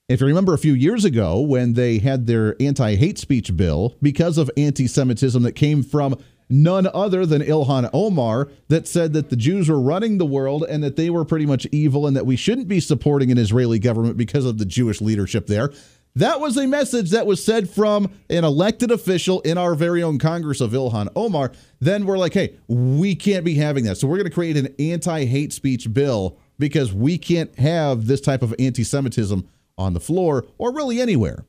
If 0.08 0.22
you 0.22 0.26
remember 0.26 0.54
a 0.54 0.58
few 0.58 0.72
years 0.72 1.04
ago 1.04 1.38
when 1.38 1.74
they 1.74 1.98
had 1.98 2.26
their 2.26 2.56
anti 2.60 2.94
hate 2.94 3.18
speech 3.18 3.54
bill 3.54 3.94
because 4.00 4.38
of 4.38 4.50
anti 4.56 4.86
Semitism 4.86 5.42
that 5.42 5.52
came 5.52 5.82
from 5.82 6.16
none 6.48 6.88
other 6.94 7.26
than 7.26 7.42
Ilhan 7.42 7.90
Omar, 7.92 8.48
that 8.68 8.88
said 8.88 9.12
that 9.12 9.28
the 9.28 9.36
Jews 9.36 9.68
were 9.68 9.78
running 9.78 10.16
the 10.16 10.24
world 10.24 10.64
and 10.66 10.82
that 10.82 10.96
they 10.96 11.10
were 11.10 11.26
pretty 11.26 11.44
much 11.44 11.66
evil 11.72 12.06
and 12.06 12.16
that 12.16 12.24
we 12.24 12.36
shouldn't 12.36 12.68
be 12.68 12.80
supporting 12.80 13.30
an 13.30 13.36
Israeli 13.36 13.78
government 13.78 14.16
because 14.16 14.46
of 14.46 14.56
the 14.56 14.64
Jewish 14.64 15.02
leadership 15.02 15.46
there. 15.46 15.70
That 16.16 16.40
was 16.40 16.56
a 16.56 16.66
message 16.66 17.10
that 17.10 17.26
was 17.26 17.44
said 17.44 17.68
from 17.68 18.10
an 18.30 18.44
elected 18.44 18.90
official 18.90 19.42
in 19.42 19.58
our 19.58 19.74
very 19.74 20.02
own 20.02 20.18
Congress 20.18 20.62
of 20.62 20.70
Ilhan 20.70 21.08
Omar. 21.16 21.52
Then 21.80 22.06
we're 22.06 22.16
like, 22.16 22.32
hey, 22.32 22.56
we 22.66 23.14
can't 23.14 23.44
be 23.44 23.56
having 23.56 23.84
that. 23.84 23.98
So 23.98 24.08
we're 24.08 24.16
going 24.16 24.30
to 24.30 24.34
create 24.34 24.56
an 24.56 24.74
anti 24.78 25.26
hate 25.26 25.52
speech 25.52 25.92
bill 25.92 26.38
because 26.58 26.94
we 26.94 27.18
can't 27.18 27.54
have 27.58 28.06
this 28.06 28.22
type 28.22 28.40
of 28.40 28.54
anti 28.58 28.84
Semitism 28.84 29.46
on 29.78 29.94
the 29.94 30.00
floor 30.00 30.46
or 30.58 30.74
really 30.74 31.00
anywhere. 31.00 31.46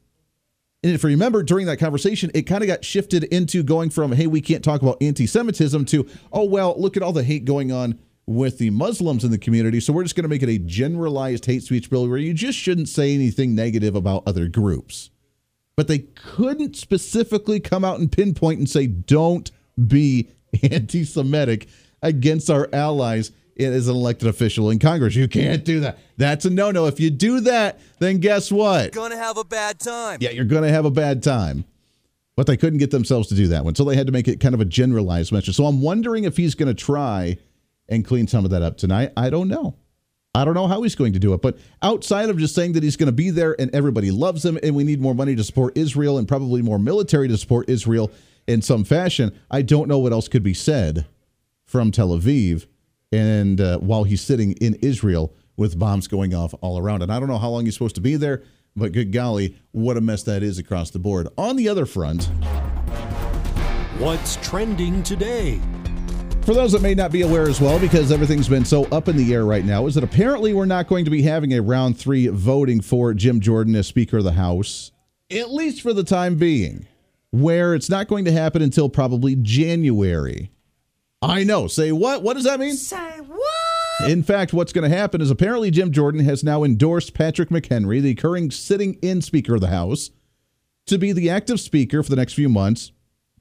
And 0.81 0.93
if 0.93 1.03
you 1.03 1.09
remember 1.09 1.43
during 1.43 1.65
that 1.65 1.77
conversation, 1.77 2.31
it 2.33 2.43
kind 2.43 2.63
of 2.63 2.67
got 2.67 2.86
shifted 2.86 3.25
into 3.25 3.63
going 3.63 3.89
from, 3.89 4.13
hey, 4.13 4.27
we 4.27 4.39
can't 4.39 4.63
talk 4.63 4.81
about 4.81 5.01
anti 5.01 5.27
Semitism 5.27 5.83
to, 5.86 6.07
oh, 6.31 6.45
well, 6.45 6.74
look 6.77 6.95
at 6.95 7.03
all 7.03 7.12
the 7.12 7.24
hate 7.24 7.43
going 7.43 7.71
on 7.71 8.00
with 8.25 8.59
the 8.59 8.69
Muslims 8.69 9.25
in 9.25 9.31
the 9.31 9.38
community. 9.38 9.79
So 9.81 9.91
we're 9.91 10.03
just 10.03 10.15
going 10.15 10.24
to 10.24 10.29
make 10.29 10.43
it 10.43 10.50
a 10.50 10.59
generalized 10.59 11.45
hate 11.45 11.63
speech 11.63 11.89
bill 11.89 12.07
where 12.07 12.17
you 12.17 12.33
just 12.33 12.57
shouldn't 12.57 12.88
say 12.88 13.13
anything 13.13 13.55
negative 13.55 13.95
about 13.95 14.24
other 14.25 14.48
groups. 14.48 15.09
But 15.75 15.88
they 15.88 16.00
couldn't 16.00 16.75
specifically 16.75 17.59
come 17.59 17.83
out 17.83 18.00
and 18.00 18.12
pinpoint 18.12 18.59
and 18.59 18.69
say, 18.69 18.88
don't 18.88 19.51
be 19.88 20.29
anti 20.71 21.03
Semitic 21.03 21.67
against 22.01 22.50
our 22.50 22.69
allies 22.71 23.31
as 23.60 23.88
an 23.88 23.96
elected 23.96 24.28
official 24.28 24.70
in 24.70 24.80
Congress. 24.80 25.16
You 25.16 25.28
can't 25.28 25.63
do 25.66 25.82
that. 25.82 26.00
That's 26.18 26.46
a 26.46 26.50
no 26.50 26.72
no. 26.72 26.86
If 26.86 27.00
you 27.00 27.10
do 27.10 27.42
that, 27.42 27.80
then 28.00 28.20
guess 28.20 28.51
what? 28.51 28.96
You're 28.96 29.04
gonna 29.04 29.18
have 29.18 29.38
a 29.38 29.44
bad 29.44 29.80
time. 29.80 30.20
Yeah, 30.22 30.32
you're 30.32 30.46
going 30.46 30.63
to 30.63 30.70
have 30.70 30.86
a 30.86 30.92
bad 30.92 31.24
time. 31.24 31.66
But 32.36 32.48
they 32.48 32.56
couldn't 32.56 32.80
get 32.80 32.92
themselves 32.92 33.28
to 33.30 33.36
do 33.36 33.50
that 33.50 33.66
one. 33.66 33.75
So 33.75 33.84
they 33.84 33.98
had 33.98 34.08
to 34.08 34.13
make 34.13 34.30
it 34.30 34.39
kind 34.39 34.56
of 34.56 34.62
a 34.62 34.66
generalized 34.66 35.34
measure. 35.34 35.51
So 35.51 35.66
I'm 35.66 35.82
wondering 35.82 36.24
if 36.24 36.38
he's 36.38 36.56
going 36.56 36.74
to 36.74 36.74
try 36.74 37.38
and 37.89 38.06
clean 38.06 38.28
some 38.28 38.46
of 38.46 38.51
that 38.51 38.62
up 38.62 38.78
tonight. 38.78 39.12
I 39.18 39.30
don't 39.30 39.50
know. 39.50 39.75
I 40.34 40.46
don't 40.46 40.54
know 40.54 40.68
how 40.68 40.82
he's 40.84 40.96
going 40.96 41.12
to 41.13 41.20
do 41.20 41.34
it. 41.34 41.42
But 41.42 41.58
outside 41.82 42.30
of 42.30 42.38
just 42.38 42.56
saying 42.56 42.74
that 42.74 42.84
he's 42.84 42.96
going 42.96 43.08
to 43.08 43.12
be 43.12 43.30
there 43.30 43.60
and 43.60 43.74
everybody 43.75 44.10
loves 44.10 44.46
him 44.46 44.58
and 44.63 44.74
we 44.74 44.86
need 44.86 45.01
more 45.01 45.16
money 45.16 45.36
to 45.36 45.44
support 45.44 45.78
Israel 45.78 46.18
and 46.18 46.28
probably 46.28 46.62
more 46.62 46.80
military 46.80 47.28
to 47.28 47.38
support 47.38 47.70
Israel 47.70 48.10
in 48.48 48.62
some 48.62 48.86
fashion, 48.86 49.38
I 49.51 49.62
don't 49.62 49.89
know 49.89 50.00
what 50.00 50.13
else 50.13 50.28
could 50.30 50.44
be 50.44 50.54
said 50.54 51.08
from 51.66 51.92
Tel 51.92 52.10
Aviv 52.10 52.68
and 53.12 53.60
uh, 53.60 53.78
while 53.80 54.04
he's 54.04 54.22
sitting 54.22 54.54
in 54.54 54.75
Israel 54.75 55.34
with 55.58 55.78
bombs 55.78 56.08
going 56.08 56.34
off 56.34 56.54
all 56.62 56.80
around. 56.80 57.04
And 57.04 57.12
I 57.12 57.20
don't 57.20 57.30
know 57.30 57.38
how 57.38 57.50
long 57.50 57.66
he's 57.66 57.74
supposed 57.74 57.96
to 57.96 58.01
be 58.01 58.16
there, 58.16 58.44
but 58.75 58.92
good 58.92 59.12
golly, 59.12 59.58
what 59.72 59.98
a 59.98 60.01
mess 60.01 60.24
that 60.24 60.42
is 60.42 60.58
across 60.58 60.89
the 60.92 61.00
board. 61.00 61.28
On 61.38 61.56
the 61.56 61.68
other 61.68 61.86
front, 61.86 62.25
what's 64.00 64.38
trending 64.38 65.04
today? 65.04 65.60
For 66.44 66.54
those 66.54 66.72
that 66.72 66.82
may 66.82 66.96
not 66.96 67.12
be 67.12 67.22
aware 67.22 67.48
as 67.48 67.62
well, 67.62 67.78
because 67.78 68.12
everything's 68.12 68.50
been 68.50 68.66
so 68.66 68.86
up 68.86 69.08
in 69.08 69.18
the 69.18 69.34
air 69.34 69.46
right 69.46 69.66
now, 69.66 69.86
is 69.86 69.96
that 69.96 70.04
apparently 70.04 70.54
we're 70.54 70.66
not 70.66 70.88
going 70.88 71.06
to 71.06 71.12
be 71.12 71.22
having 71.22 71.54
a 71.54 71.62
round 71.62 71.98
three 71.98 72.28
voting 72.28 72.82
for 72.82 73.13
Jim 73.13 73.39
Jordan 73.39 73.75
as 73.75 73.86
Speaker 73.86 74.18
of 74.18 74.24
the 74.24 74.32
House, 74.32 74.92
at 75.30 75.51
least 75.51 75.82
for 75.82 75.94
the 75.94 76.04
time 76.04 76.38
being, 76.38 76.88
where 77.32 77.75
it's 77.75 77.89
not 77.89 78.08
going 78.08 78.25
to 78.25 78.32
happen 78.32 78.62
until 78.62 78.89
probably 78.89 79.36
January. 79.36 80.50
I 81.21 81.43
know. 81.43 81.67
Say 81.67 81.91
what? 81.91 82.23
What 82.23 82.35
does 82.35 82.45
that 82.45 82.59
mean? 82.59 82.75
Say 82.75 83.19
what? 83.19 84.09
In 84.09 84.23
fact, 84.23 84.53
what's 84.53 84.71
going 84.71 84.89
to 84.89 84.95
happen 84.95 85.19
is 85.19 85.29
apparently 85.29 85.71
Jim 85.71 85.91
Jordan 85.91 86.23
has 86.23 86.43
now 86.43 86.63
endorsed 86.63 87.13
Patrick 87.13 87.49
McHenry, 87.49 88.01
the 88.01 88.15
current 88.15 88.53
sitting 88.53 88.93
in 89.01 89.21
Speaker 89.21 89.55
of 89.55 89.61
the 89.61 89.67
House, 89.67 90.11
to 90.85 90.97
be 90.97 91.11
the 91.11 91.29
active 91.29 91.59
Speaker 91.59 92.01
for 92.01 92.09
the 92.09 92.15
next 92.15 92.33
few 92.33 92.47
months 92.47 92.93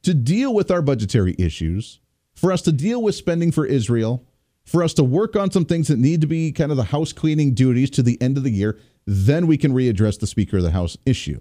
to 0.03 0.15
deal 0.15 0.53
with 0.53 0.71
our 0.71 0.83
budgetary 0.83 1.35
issues, 1.39 2.01
for 2.35 2.53
us 2.53 2.63
to 2.63 2.73
deal 2.73 3.03
with 3.03 3.15
spending 3.15 3.53
for 3.53 3.67
Israel, 3.67 4.25
for 4.65 4.83
us 4.83 4.95
to 4.95 5.05
work 5.05 5.37
on 5.37 5.51
some 5.51 5.65
things 5.65 5.89
that 5.89 5.99
need 5.99 6.21
to 6.21 6.27
be 6.27 6.53
kind 6.53 6.71
of 6.71 6.77
the 6.77 6.85
house 6.85 7.13
cleaning 7.13 7.55
duties 7.55 7.91
to 7.91 8.03
the 8.03 8.21
end 8.21 8.37
of 8.37 8.45
the 8.45 8.51
year. 8.51 8.79
Then 9.07 9.47
we 9.47 9.57
can 9.57 9.73
readdress 9.73 10.19
the 10.19 10.27
Speaker 10.27 10.59
of 10.59 10.63
the 10.63 10.73
House 10.73 10.97
issue. 11.07 11.41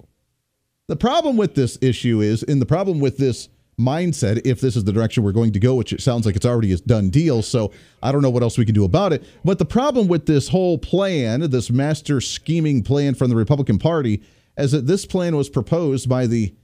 The 0.88 0.96
problem 0.96 1.36
with 1.36 1.56
this 1.56 1.78
issue 1.82 2.22
is, 2.22 2.44
and 2.44 2.62
the 2.62 2.66
problem 2.66 3.00
with 3.00 3.18
this 3.18 3.50
mindset 3.80 4.42
if 4.44 4.60
this 4.60 4.76
is 4.76 4.84
the 4.84 4.92
direction 4.92 5.24
we're 5.24 5.32
going 5.32 5.54
to 5.54 5.60
go, 5.60 5.76
which 5.76 5.94
it 5.94 6.02
sounds 6.02 6.26
like 6.26 6.36
it's 6.36 6.46
already 6.46 6.74
a 6.74 6.78
done 6.78 7.10
deal. 7.10 7.42
So 7.42 7.72
I 8.02 8.12
don't 8.12 8.22
know 8.22 8.30
what 8.30 8.44
else 8.44 8.58
we 8.58 8.66
can 8.66 8.74
do 8.74 8.86
about 8.86 9.14
it. 9.14 9.24
But 9.46 9.60
the 9.60 9.66
problem 9.66 10.08
with 10.08 10.26
this 10.26 10.50
whole 10.50 10.78
plan, 10.78 11.42
this 11.50 11.70
master 11.70 12.20
scheming 12.20 12.84
plan 12.84 13.14
from 13.14 13.30
the 13.30 13.36
Republican 13.36 13.78
Party, 13.78 14.24
is 14.58 14.72
that 14.72 14.88
this 14.88 15.06
plan 15.06 15.36
was 15.36 15.50
proposed 15.50 16.10
by 16.10 16.26
the 16.26 16.56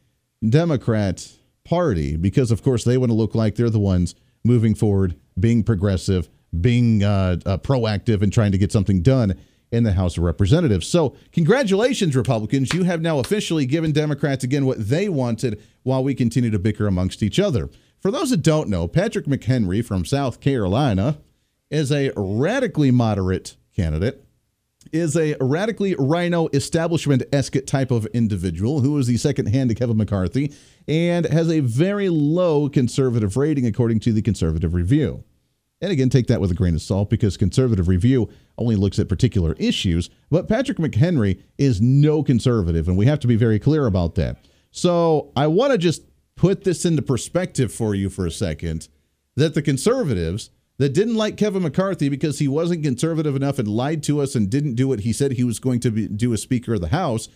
Democrat 0.48 1.32
Party 1.64 2.18
because, 2.18 2.50
of 2.52 2.64
course, 2.64 2.84
they 2.84 2.98
want 2.98 3.12
to 3.12 3.16
look 3.16 3.36
like 3.36 3.56
they're 3.56 3.70
the 3.70 3.80
ones 3.80 4.16
moving 4.44 4.74
forward, 4.74 5.16
being 5.40 5.64
progressive, 5.64 6.30
being 6.60 7.04
uh, 7.04 7.38
uh, 7.46 7.58
proactive, 7.58 8.22
and 8.24 8.34
trying 8.34 8.52
to 8.52 8.58
get 8.58 8.72
something 8.72 9.02
done 9.02 9.36
in 9.74 9.84
the 9.84 9.94
House 9.94 10.18
of 10.18 10.24
Representatives. 10.24 10.88
So, 10.88 11.16
congratulations, 11.32 12.16
Republicans. 12.16 12.74
You 12.74 12.84
have 12.84 13.02
now 13.02 13.18
officially 13.18 13.66
given 13.66 13.92
Democrats 13.92 14.44
again 14.44 14.66
what 14.66 14.88
they 14.88 15.10
wanted 15.10 15.62
while 15.82 16.04
we 16.04 16.14
continue 16.14 16.52
to 16.52 16.60
bicker 16.60 16.86
amongst 16.86 17.24
each 17.24 17.40
other. 17.40 17.70
For 18.00 18.12
those 18.12 18.30
that 18.30 18.44
don't 18.44 18.70
know, 18.70 18.88
Patrick 18.88 19.26
McHenry 19.26 19.84
from 19.84 20.06
South 20.06 20.40
Carolina 20.40 21.18
is 21.72 21.92
a 21.92 22.12
radically 22.16 22.92
moderate 22.92 23.56
candidate, 23.76 24.24
is 24.92 25.18
a 25.18 25.36
radically 25.42 25.96
RINO 25.98 26.50
establishment 26.54 27.24
esque 27.34 27.66
type 27.66 27.90
of 27.90 28.06
individual 28.08 28.82
who 28.82 28.96
is 29.00 29.08
the 29.08 29.18
second 29.18 29.48
hand 29.48 29.70
to 29.70 29.76
Kevin 29.76 29.98
McCarthy 29.98 30.54
and 30.88 31.26
has 31.26 31.50
a 31.50 31.62
very 31.62 32.10
low 32.10 32.70
conservative 32.70 33.38
rating 33.38 33.66
according 33.66 34.02
to 34.02 34.14
the 34.14 34.22
Conservative 34.22 34.76
Review. 34.76 35.24
And 35.84 35.92
again, 35.92 36.10
take 36.10 36.28
that 36.28 36.40
with 36.40 36.50
a 36.50 36.54
grain 36.54 36.76
of 36.76 36.82
salt 36.82 37.10
because 37.10 37.36
conservative 37.36 37.90
review 37.90 38.30
only 38.58 38.78
looks 38.78 39.00
at 39.00 39.10
particular 39.10 39.54
issues. 39.60 40.10
But 40.32 40.48
Patrick 40.48 40.78
McHenry 40.78 41.42
is 41.58 41.82
no 41.82 42.24
conservative, 42.24 42.88
and 42.88 42.96
we 42.96 43.06
have 43.06 43.20
to 43.20 43.28
be 43.28 43.36
very 43.36 43.60
clear 43.60 43.86
about 43.86 44.16
that. 44.16 44.46
So 44.72 45.34
I 45.36 45.48
want 45.48 45.74
to 45.74 45.78
just 45.78 46.04
put 46.38 46.64
this 46.64 46.86
into 46.86 47.02
perspective 47.02 47.74
for 47.74 47.94
you 47.94 48.10
for 48.10 48.26
a 48.26 48.32
second 48.32 48.88
that 49.36 49.56
the 49.56 49.62
conservatives 49.62 50.52
that 50.78 50.94
didn't 50.94 51.18
like 51.18 51.36
Kevin 51.36 51.64
McCarthy 51.64 52.08
because 52.08 52.40
he 52.40 52.48
wasn't 52.48 52.84
conservative 52.84 53.36
enough 53.36 53.60
and 53.60 53.68
lied 53.68 54.04
to 54.04 54.22
us 54.22 54.36
and 54.36 54.50
didn't 54.50 54.76
do 54.76 54.88
what 54.88 55.02
he 55.02 55.12
said 55.12 55.34
he 55.34 55.44
was 55.44 55.60
going 55.60 55.82
to 55.82 55.92
be, 55.92 56.08
do 56.08 56.32
as 56.32 56.42
Speaker 56.42 56.76
of 56.76 56.82
the 56.82 56.88
House 56.88 57.28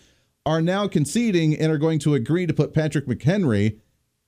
are 0.46 0.62
now 0.62 0.88
conceding 0.88 1.54
and 1.54 1.70
are 1.70 1.76
going 1.76 1.98
to 1.98 2.14
agree 2.14 2.46
to 2.46 2.54
put 2.54 2.72
Patrick 2.72 3.06
McHenry 3.06 3.78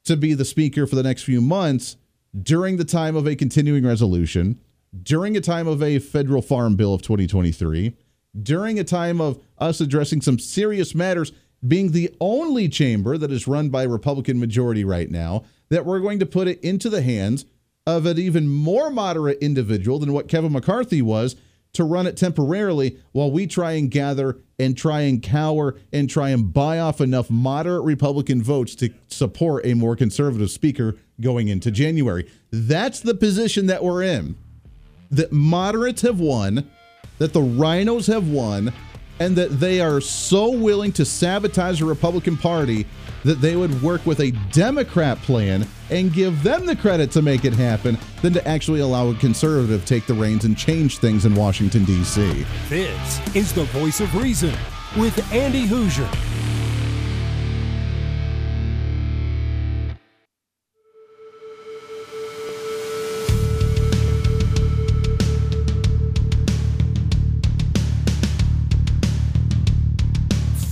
to 0.04 0.14
be 0.14 0.34
the 0.34 0.44
Speaker 0.44 0.86
for 0.86 0.94
the 0.94 1.02
next 1.02 1.22
few 1.22 1.40
months 1.40 1.96
during 2.42 2.76
the 2.76 2.84
time 2.84 3.16
of 3.16 3.26
a 3.26 3.36
continuing 3.36 3.84
resolution, 3.84 4.60
during 5.02 5.36
a 5.36 5.40
time 5.40 5.66
of 5.66 5.82
a 5.82 5.98
federal 5.98 6.42
farm 6.42 6.76
bill 6.76 6.94
of 6.94 7.02
2023, 7.02 7.96
during 8.42 8.78
a 8.78 8.84
time 8.84 9.20
of 9.20 9.40
us 9.58 9.80
addressing 9.80 10.20
some 10.20 10.38
serious 10.38 10.94
matters, 10.94 11.32
being 11.66 11.92
the 11.92 12.14
only 12.20 12.68
chamber 12.68 13.18
that 13.18 13.32
is 13.32 13.46
run 13.46 13.68
by 13.68 13.84
a 13.84 13.88
Republican 13.88 14.38
majority 14.38 14.84
right 14.84 15.10
now, 15.10 15.44
that 15.68 15.84
we're 15.84 16.00
going 16.00 16.18
to 16.18 16.26
put 16.26 16.48
it 16.48 16.60
into 16.60 16.88
the 16.88 17.02
hands 17.02 17.44
of 17.86 18.06
an 18.06 18.18
even 18.18 18.48
more 18.48 18.90
moderate 18.90 19.38
individual 19.40 19.98
than 19.98 20.12
what 20.12 20.28
Kevin 20.28 20.52
McCarthy 20.52 21.02
was 21.02 21.36
to 21.72 21.84
run 21.84 22.06
it 22.06 22.16
temporarily 22.16 22.98
while 23.12 23.30
we 23.30 23.46
try 23.46 23.72
and 23.72 23.90
gather 23.90 24.38
and 24.58 24.76
try 24.76 25.02
and 25.02 25.22
cower 25.22 25.76
and 25.92 26.10
try 26.10 26.30
and 26.30 26.52
buy 26.52 26.78
off 26.78 27.00
enough 27.00 27.30
moderate 27.30 27.84
Republican 27.84 28.42
votes 28.42 28.74
to 28.74 28.90
support 29.08 29.64
a 29.64 29.74
more 29.74 29.94
conservative 29.94 30.50
speaker 30.50 30.96
going 31.20 31.48
into 31.48 31.70
January. 31.70 32.28
That's 32.50 33.00
the 33.00 33.14
position 33.14 33.66
that 33.66 33.82
we're 33.82 34.02
in. 34.02 34.36
That 35.10 35.32
moderates 35.32 36.02
have 36.02 36.20
won, 36.20 36.70
that 37.18 37.32
the 37.32 37.40
RINOs 37.40 38.06
have 38.12 38.28
won, 38.28 38.72
and 39.18 39.36
that 39.36 39.60
they 39.60 39.80
are 39.80 40.00
so 40.00 40.50
willing 40.50 40.92
to 40.92 41.04
sabotage 41.04 41.80
the 41.80 41.84
Republican 41.84 42.36
Party 42.36 42.86
that 43.22 43.40
they 43.40 43.54
would 43.54 43.82
work 43.82 44.04
with 44.06 44.20
a 44.20 44.30
Democrat 44.50 45.18
plan 45.18 45.66
and 45.90 46.12
give 46.12 46.42
them 46.42 46.64
the 46.64 46.74
credit 46.74 47.10
to 47.10 47.20
make 47.20 47.44
it 47.44 47.52
happen 47.52 47.98
than 48.22 48.32
to 48.32 48.48
actually 48.48 48.80
allow 48.80 49.08
a 49.08 49.14
conservative 49.16 49.84
take 49.84 50.06
the 50.06 50.14
reins 50.14 50.44
and 50.46 50.56
change 50.56 50.98
things 50.98 51.26
in 51.26 51.34
Washington, 51.34 51.84
D.C. 51.84 52.46
This 52.68 53.36
is 53.36 53.52
the 53.52 53.64
voice 53.64 54.00
of 54.00 54.14
reason 54.14 54.54
with 54.96 55.32
Andy 55.32 55.66
Hooser. 55.66 56.39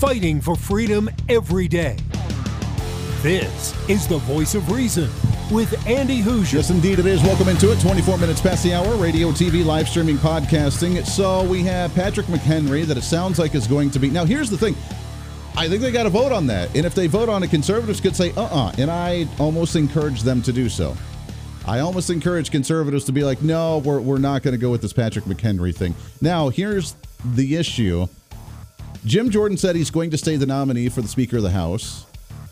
Fighting 0.09 0.41
for 0.41 0.57
freedom 0.57 1.11
every 1.29 1.69
day. 1.69 1.95
This 3.21 3.75
is 3.91 4.09
the 4.09 4.17
voice 4.17 4.55
of 4.55 4.73
reason 4.73 5.11
with 5.50 5.87
Andy 5.87 6.23
Hooser. 6.23 6.55
Yes, 6.55 6.71
indeed, 6.71 6.99
it 6.99 7.05
is. 7.05 7.23
Welcome 7.23 7.49
into 7.49 7.71
it. 7.71 7.79
24 7.79 8.17
minutes 8.17 8.41
past 8.41 8.65
the 8.65 8.73
hour, 8.73 8.97
radio, 8.97 9.33
TV, 9.33 9.62
live 9.62 9.87
streaming, 9.87 10.17
podcasting. 10.17 11.05
So 11.05 11.45
we 11.45 11.62
have 11.65 11.95
Patrick 11.95 12.25
McHenry 12.29 12.87
that 12.87 12.97
it 12.97 13.03
sounds 13.03 13.38
like 13.38 13.55
is 13.55 13.67
going 13.67 13.91
to 13.91 13.99
be. 13.99 14.09
Now, 14.09 14.25
here's 14.25 14.49
the 14.49 14.57
thing. 14.57 14.75
I 15.55 15.69
think 15.69 15.83
they 15.83 15.93
got 15.93 16.05
to 16.05 16.09
vote 16.09 16.33
on 16.33 16.47
that. 16.47 16.75
And 16.75 16.87
if 16.87 16.95
they 16.95 17.07
vote 17.07 17.29
on 17.29 17.43
it, 17.43 17.50
conservatives 17.50 18.00
could 18.00 18.17
say, 18.17 18.31
uh 18.31 18.45
uh-uh. 18.45 18.69
uh. 18.69 18.73
And 18.79 18.91
I 18.91 19.29
almost 19.38 19.77
encourage 19.77 20.23
them 20.23 20.41
to 20.41 20.55
do 20.55 20.71
so. 20.71 20.97
I 21.67 21.81
almost 21.81 22.09
encourage 22.09 22.50
conservatives 22.50 23.05
to 23.05 23.12
be 23.12 23.25
like, 23.25 23.43
no, 23.43 23.77
we're, 23.77 24.00
we're 24.00 24.17
not 24.17 24.43
going 24.43 24.53
to 24.53 24.59
go 24.59 24.71
with 24.71 24.81
this 24.81 24.95
Patrick 24.95 25.27
McHenry 25.27 25.77
thing. 25.77 25.95
Now, 26.23 26.49
here's 26.49 26.97
the 27.23 27.57
issue 27.57 28.07
Jim 29.05 29.31
Jordan 29.31 29.57
said 29.57 29.76
he's 29.76 29.90
going 29.90 30.11
to 30.11 30.19
stay 30.19 30.37
the 30.37 30.47
nominee 30.47 30.88
for 30.88 31.02
the 31.02 31.09
Speaker 31.09 31.37
of 31.37 31.43
the 31.43 31.50
House 31.50 32.05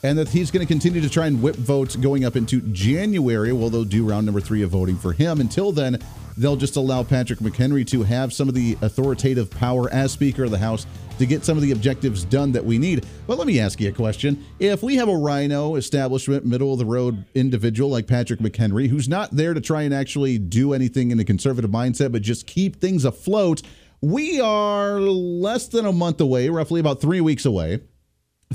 and 0.03 0.17
that 0.19 0.29
he's 0.29 0.51
going 0.51 0.65
to 0.65 0.73
continue 0.73 1.01
to 1.01 1.09
try 1.09 1.27
and 1.27 1.43
whip 1.43 1.57
votes 1.57 1.97
going 1.97 2.25
up 2.25 2.37
into 2.37 2.61
January. 2.73 3.53
Well, 3.53 3.71
they'll 3.71 3.85
do 3.85 4.09
round 4.09 4.27
number 4.27 4.41
three 4.41 4.63
of 4.63 4.71
voting 4.71 4.97
for 4.97 5.13
him. 5.13 5.41
Until 5.41 5.73
then, 5.73 5.99
they'll 6.37 6.57
just 6.57 6.77
allow 6.77 7.03
Patrick 7.03 7.41
McHenry 7.41 7.87
to 7.89 8.03
have 8.05 8.33
some 8.33 8.49
of 8.49 8.55
the 8.55 8.77
authoritative 8.83 9.51
power 9.51 9.91
as 9.93 10.13
Speaker 10.13 10.45
of 10.45 10.51
the 10.51 10.59
House 10.59 10.87
to 11.19 11.27
get 11.27 11.45
some 11.45 11.57
of 11.57 11.63
the 11.63 11.73
objectives 11.73 12.25
done 12.25 12.53
that 12.53 12.65
we 12.65 12.79
need. 12.79 13.07
But 13.27 13.39
let 13.39 13.47
me 13.47 13.59
ask 13.59 13.81
you 13.81 13.89
a 13.89 13.93
question. 13.93 14.45
If 14.59 14.83
we 14.83 14.97
have 14.97 15.09
a 15.09 15.17
RINO 15.17 15.77
establishment, 15.77 16.45
middle 16.45 16.73
of 16.73 16.79
the 16.79 16.85
road 16.85 17.25
individual 17.35 17.91
like 17.91 18.07
Patrick 18.07 18.41
McHenry, 18.41 18.89
who's 18.89 19.09
not 19.09 19.31
there 19.31 19.55
to 19.55 19.61
try 19.61 19.83
and 19.83 19.95
actually 19.95 20.39
do 20.39 20.75
anything 20.75 21.11
in 21.11 21.19
a 21.19 21.25
conservative 21.25 21.71
mindset, 21.71 22.13
but 22.13 22.23
just 22.23 22.47
keep 22.47 22.77
things 22.77 23.05
afloat, 23.05 23.63
we 24.01 24.41
are 24.41 25.01
less 25.01 25.69
than 25.69 25.87
a 25.87 25.93
month 25.93 26.21
away, 26.21 26.49
roughly 26.49 26.81
about 26.81 27.01
three 27.01 27.21
weeks 27.21 27.45
away 27.45 27.81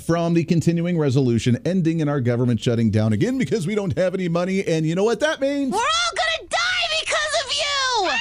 from 0.05 0.33
the 0.33 0.43
continuing 0.43 0.97
resolution 0.97 1.57
ending 1.65 1.99
in 1.99 2.07
our 2.07 2.21
government 2.21 2.59
shutting 2.59 2.91
down 2.91 3.13
again 3.13 3.37
because 3.37 3.67
we 3.67 3.75
don't 3.75 3.97
have 3.97 4.13
any 4.13 4.29
money. 4.29 4.65
And 4.65 4.85
you 4.85 4.95
know 4.95 5.03
what 5.03 5.19
that 5.19 5.41
means? 5.41 5.71
We're 5.71 5.79
all 5.79 6.15
going 6.15 6.47
to 6.47 6.55
die 6.55 6.99
because 7.01 7.45
of 7.45 7.51
you! 7.51 8.11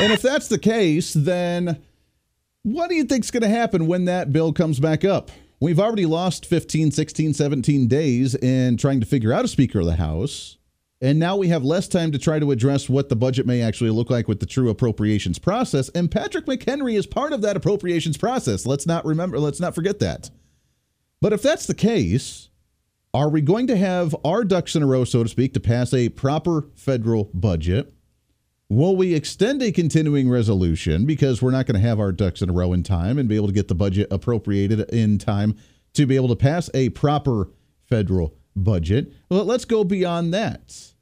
And 0.04 0.12
if 0.12 0.22
that's 0.22 0.46
the 0.46 0.60
case, 0.60 1.12
then 1.12 1.82
what 2.62 2.88
do 2.88 2.94
you 2.94 3.02
think's 3.02 3.32
going 3.32 3.42
to 3.42 3.48
happen 3.48 3.88
when 3.88 4.04
that 4.04 4.32
bill 4.32 4.52
comes 4.52 4.78
back 4.78 5.04
up? 5.04 5.32
We've 5.60 5.80
already 5.80 6.06
lost 6.06 6.46
15, 6.46 6.92
16, 6.92 7.34
17 7.34 7.88
days 7.88 8.36
in 8.36 8.76
trying 8.76 9.00
to 9.00 9.06
figure 9.06 9.32
out 9.32 9.44
a 9.44 9.48
Speaker 9.48 9.80
of 9.80 9.86
the 9.86 9.96
House. 9.96 10.57
And 11.00 11.18
now 11.18 11.36
we 11.36 11.48
have 11.48 11.64
less 11.64 11.86
time 11.86 12.10
to 12.10 12.18
try 12.18 12.40
to 12.40 12.50
address 12.50 12.88
what 12.88 13.08
the 13.08 13.16
budget 13.16 13.46
may 13.46 13.62
actually 13.62 13.90
look 13.90 14.10
like 14.10 14.26
with 14.26 14.40
the 14.40 14.46
true 14.46 14.68
appropriations 14.68 15.38
process. 15.38 15.88
And 15.90 16.10
Patrick 16.10 16.46
McHenry 16.46 16.96
is 16.96 17.06
part 17.06 17.32
of 17.32 17.40
that 17.42 17.56
appropriations 17.56 18.16
process. 18.16 18.66
Let's 18.66 18.86
not 18.86 19.04
remember, 19.04 19.38
let's 19.38 19.60
not 19.60 19.76
forget 19.76 20.00
that. 20.00 20.30
But 21.20 21.32
if 21.32 21.42
that's 21.42 21.66
the 21.66 21.74
case, 21.74 22.48
are 23.14 23.28
we 23.28 23.40
going 23.40 23.68
to 23.68 23.76
have 23.76 24.14
our 24.24 24.44
ducks 24.44 24.74
in 24.74 24.82
a 24.82 24.86
row, 24.86 25.04
so 25.04 25.22
to 25.22 25.28
speak, 25.28 25.54
to 25.54 25.60
pass 25.60 25.94
a 25.94 26.08
proper 26.08 26.68
federal 26.74 27.30
budget? 27.32 27.92
Will 28.68 28.96
we 28.96 29.14
extend 29.14 29.62
a 29.62 29.72
continuing 29.72 30.28
resolution 30.28 31.06
because 31.06 31.40
we're 31.40 31.52
not 31.52 31.66
going 31.66 31.80
to 31.80 31.88
have 31.88 32.00
our 32.00 32.12
ducks 32.12 32.42
in 32.42 32.50
a 32.50 32.52
row 32.52 32.72
in 32.72 32.82
time 32.82 33.18
and 33.18 33.28
be 33.28 33.36
able 33.36 33.46
to 33.46 33.52
get 33.52 33.68
the 33.68 33.74
budget 33.74 34.08
appropriated 34.10 34.80
in 34.90 35.16
time 35.16 35.56
to 35.94 36.06
be 36.06 36.16
able 36.16 36.28
to 36.28 36.36
pass 36.36 36.68
a 36.74 36.90
proper 36.90 37.50
federal 37.86 38.34
budget? 38.58 39.12
Well, 39.30 39.44
let's 39.44 39.64
go 39.64 39.84
beyond 39.84 40.32
that. 40.34 40.92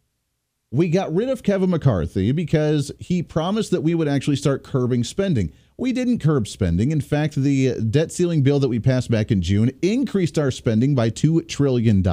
We 0.73 0.89
got 0.89 1.15
rid 1.15 1.29
of 1.29 1.43
Kevin 1.43 1.71
McCarthy 1.71 2.33
because 2.33 2.91
he 2.99 3.23
promised 3.23 3.71
that 3.71 3.83
we 3.83 3.95
would 3.95 4.09
actually 4.09 4.37
start 4.37 4.65
curbing 4.65 5.05
spending. 5.05 5.53
We 5.79 5.93
didn't 5.93 6.19
curb 6.19 6.49
spending. 6.49 6.91
In 6.91 7.01
fact, 7.01 7.35
the 7.37 7.81
debt 7.81 8.11
ceiling 8.11 8.43
bill 8.43 8.59
that 8.61 8.69
we 8.69 8.81
passed 8.81 9.11
back 9.11 9.31
in 9.31 9.43
June 9.43 9.71
increased 9.83 10.39
our 10.39 10.51
spending 10.51 10.95
by 10.95 11.11
$2 11.11 11.47
trillion. 11.49 12.07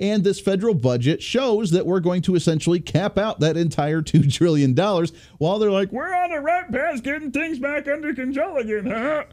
And 0.00 0.24
this 0.24 0.40
federal 0.40 0.74
budget 0.74 1.22
shows 1.22 1.72
that 1.72 1.86
we're 1.86 2.00
going 2.00 2.22
to 2.22 2.36
essentially 2.36 2.80
cap 2.80 3.18
out 3.18 3.40
that 3.40 3.56
entire 3.56 4.00
$2 4.00 4.32
trillion 4.36 4.74
while 5.38 5.58
they're 5.58 5.70
like, 5.70 5.92
we're 5.92 6.14
on 6.14 6.30
the 6.30 6.40
right 6.40 6.70
path 6.70 7.02
getting 7.02 7.32
things 7.32 7.58
back 7.58 7.88
under 7.88 8.14
control 8.14 8.58
again, 8.58 8.86
huh? 8.86 9.24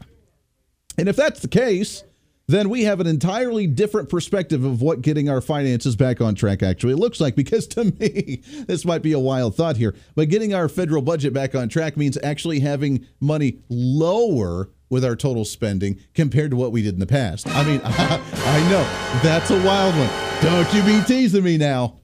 And 0.98 1.08
if 1.08 1.16
that's 1.16 1.40
the 1.40 1.48
case, 1.48 2.04
then 2.46 2.68
we 2.68 2.84
have 2.84 3.00
an 3.00 3.06
entirely 3.06 3.66
different 3.66 4.08
perspective 4.08 4.64
of 4.64 4.82
what 4.82 5.02
getting 5.02 5.28
our 5.28 5.40
finances 5.40 5.96
back 5.96 6.20
on 6.20 6.34
track 6.34 6.62
actually 6.62 6.94
looks 6.94 7.20
like. 7.20 7.34
Because 7.34 7.66
to 7.68 7.84
me, 8.00 8.42
this 8.66 8.84
might 8.84 9.02
be 9.02 9.12
a 9.12 9.18
wild 9.18 9.56
thought 9.56 9.76
here, 9.76 9.94
but 10.14 10.28
getting 10.28 10.54
our 10.54 10.68
federal 10.68 11.02
budget 11.02 11.32
back 11.32 11.54
on 11.54 11.68
track 11.68 11.96
means 11.96 12.18
actually 12.22 12.60
having 12.60 13.06
money 13.20 13.58
lower 13.68 14.70
with 14.90 15.04
our 15.06 15.16
total 15.16 15.46
spending 15.46 15.98
compared 16.12 16.50
to 16.50 16.56
what 16.56 16.70
we 16.70 16.82
did 16.82 16.92
in 16.92 17.00
the 17.00 17.06
past. 17.06 17.48
I 17.48 17.64
mean, 17.64 17.80
I, 17.84 18.68
know 18.68 18.82
that's 19.22 19.50
a 19.50 19.62
wild 19.62 19.94
one. 19.96 20.10
Don't 20.42 20.74
you 20.74 20.82
be 20.82 21.02
teasing 21.06 21.42
me 21.42 21.56
now. 21.56 22.01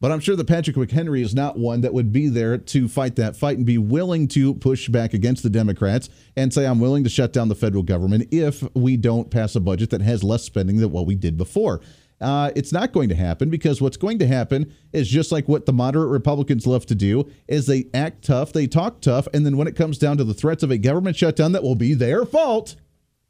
But 0.00 0.12
I'm 0.12 0.20
sure 0.20 0.36
that 0.36 0.46
Patrick 0.46 0.76
McHenry 0.76 1.22
is 1.22 1.34
not 1.34 1.58
one 1.58 1.80
that 1.80 1.92
would 1.92 2.12
be 2.12 2.28
there 2.28 2.56
to 2.56 2.88
fight 2.88 3.16
that 3.16 3.36
fight 3.36 3.56
and 3.56 3.66
be 3.66 3.78
willing 3.78 4.28
to 4.28 4.54
push 4.54 4.88
back 4.88 5.12
against 5.12 5.42
the 5.42 5.50
Democrats 5.50 6.08
and 6.36 6.54
say, 6.54 6.66
I'm 6.66 6.78
willing 6.78 7.02
to 7.04 7.10
shut 7.10 7.32
down 7.32 7.48
the 7.48 7.56
federal 7.56 7.82
government 7.82 8.28
if 8.30 8.62
we 8.74 8.96
don't 8.96 9.30
pass 9.30 9.56
a 9.56 9.60
budget 9.60 9.90
that 9.90 10.00
has 10.02 10.22
less 10.22 10.44
spending 10.44 10.76
than 10.76 10.92
what 10.92 11.06
we 11.06 11.16
did 11.16 11.36
before. 11.36 11.80
Uh, 12.20 12.50
it's 12.56 12.72
not 12.72 12.92
going 12.92 13.08
to 13.08 13.14
happen 13.14 13.48
because 13.48 13.80
what's 13.80 13.96
going 13.96 14.18
to 14.18 14.26
happen 14.26 14.72
is 14.92 15.08
just 15.08 15.30
like 15.30 15.48
what 15.48 15.66
the 15.66 15.72
moderate 15.72 16.10
Republicans 16.10 16.66
love 16.66 16.84
to 16.86 16.94
do 16.94 17.28
is 17.46 17.66
they 17.66 17.86
act 17.94 18.24
tough, 18.24 18.52
they 18.52 18.66
talk 18.66 19.00
tough, 19.00 19.28
and 19.32 19.46
then 19.46 19.56
when 19.56 19.68
it 19.68 19.76
comes 19.76 19.98
down 19.98 20.16
to 20.16 20.24
the 20.24 20.34
threats 20.34 20.62
of 20.62 20.70
a 20.70 20.78
government 20.78 21.16
shutdown 21.16 21.52
that 21.52 21.62
will 21.62 21.76
be 21.76 21.94
their 21.94 22.24
fault, 22.24 22.74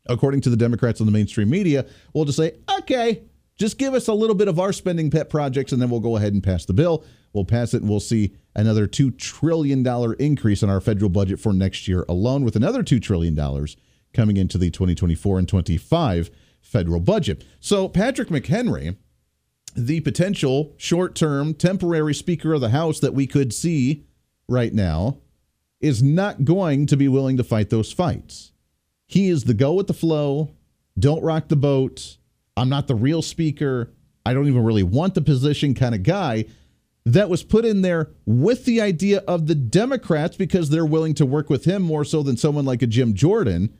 according 0.06 0.40
to 0.40 0.50
the 0.50 0.56
Democrats 0.56 1.00
on 1.00 1.06
the 1.06 1.12
mainstream 1.12 1.50
media, 1.50 1.84
we'll 2.14 2.24
just 2.24 2.38
say, 2.38 2.52
okay, 2.78 3.22
just 3.58 3.76
give 3.76 3.92
us 3.92 4.06
a 4.06 4.14
little 4.14 4.36
bit 4.36 4.48
of 4.48 4.60
our 4.60 4.72
spending 4.72 5.10
pet 5.10 5.28
projects, 5.28 5.72
and 5.72 5.82
then 5.82 5.90
we'll 5.90 6.00
go 6.00 6.16
ahead 6.16 6.32
and 6.32 6.42
pass 6.42 6.64
the 6.64 6.72
bill. 6.72 7.04
We'll 7.32 7.44
pass 7.44 7.74
it, 7.74 7.82
and 7.82 7.90
we'll 7.90 8.00
see 8.00 8.34
another 8.54 8.86
$2 8.86 9.18
trillion 9.18 9.84
increase 10.18 10.62
in 10.62 10.70
our 10.70 10.80
federal 10.80 11.10
budget 11.10 11.40
for 11.40 11.52
next 11.52 11.88
year 11.88 12.04
alone, 12.08 12.44
with 12.44 12.56
another 12.56 12.82
$2 12.82 13.02
trillion 13.02 13.36
coming 14.14 14.36
into 14.36 14.58
the 14.58 14.70
2024 14.70 15.40
and 15.40 15.48
25 15.48 16.30
federal 16.60 17.00
budget. 17.00 17.44
So, 17.60 17.88
Patrick 17.88 18.28
McHenry, 18.28 18.96
the 19.76 20.00
potential 20.00 20.74
short 20.76 21.14
term, 21.14 21.52
temporary 21.52 22.14
Speaker 22.14 22.54
of 22.54 22.60
the 22.60 22.70
House 22.70 23.00
that 23.00 23.14
we 23.14 23.26
could 23.26 23.52
see 23.52 24.06
right 24.48 24.72
now, 24.72 25.18
is 25.80 26.02
not 26.02 26.44
going 26.44 26.86
to 26.86 26.96
be 26.96 27.08
willing 27.08 27.36
to 27.36 27.44
fight 27.44 27.70
those 27.70 27.92
fights. 27.92 28.52
He 29.06 29.28
is 29.28 29.44
the 29.44 29.54
go 29.54 29.74
with 29.74 29.86
the 29.88 29.94
flow, 29.94 30.52
don't 30.98 31.22
rock 31.22 31.48
the 31.48 31.56
boat 31.56 32.18
I'm 32.58 32.68
not 32.68 32.88
the 32.88 32.94
real 32.94 33.22
speaker. 33.22 33.92
I 34.26 34.34
don't 34.34 34.48
even 34.48 34.64
really 34.64 34.82
want 34.82 35.14
the 35.14 35.22
position 35.22 35.74
kind 35.74 35.94
of 35.94 36.02
guy 36.02 36.44
that 37.06 37.30
was 37.30 37.42
put 37.42 37.64
in 37.64 37.80
there 37.82 38.10
with 38.26 38.66
the 38.66 38.80
idea 38.80 39.18
of 39.26 39.46
the 39.46 39.54
Democrats 39.54 40.36
because 40.36 40.68
they're 40.68 40.84
willing 40.84 41.14
to 41.14 41.24
work 41.24 41.48
with 41.48 41.64
him 41.64 41.82
more 41.82 42.04
so 42.04 42.22
than 42.22 42.36
someone 42.36 42.66
like 42.66 42.82
a 42.82 42.86
Jim 42.86 43.14
Jordan. 43.14 43.74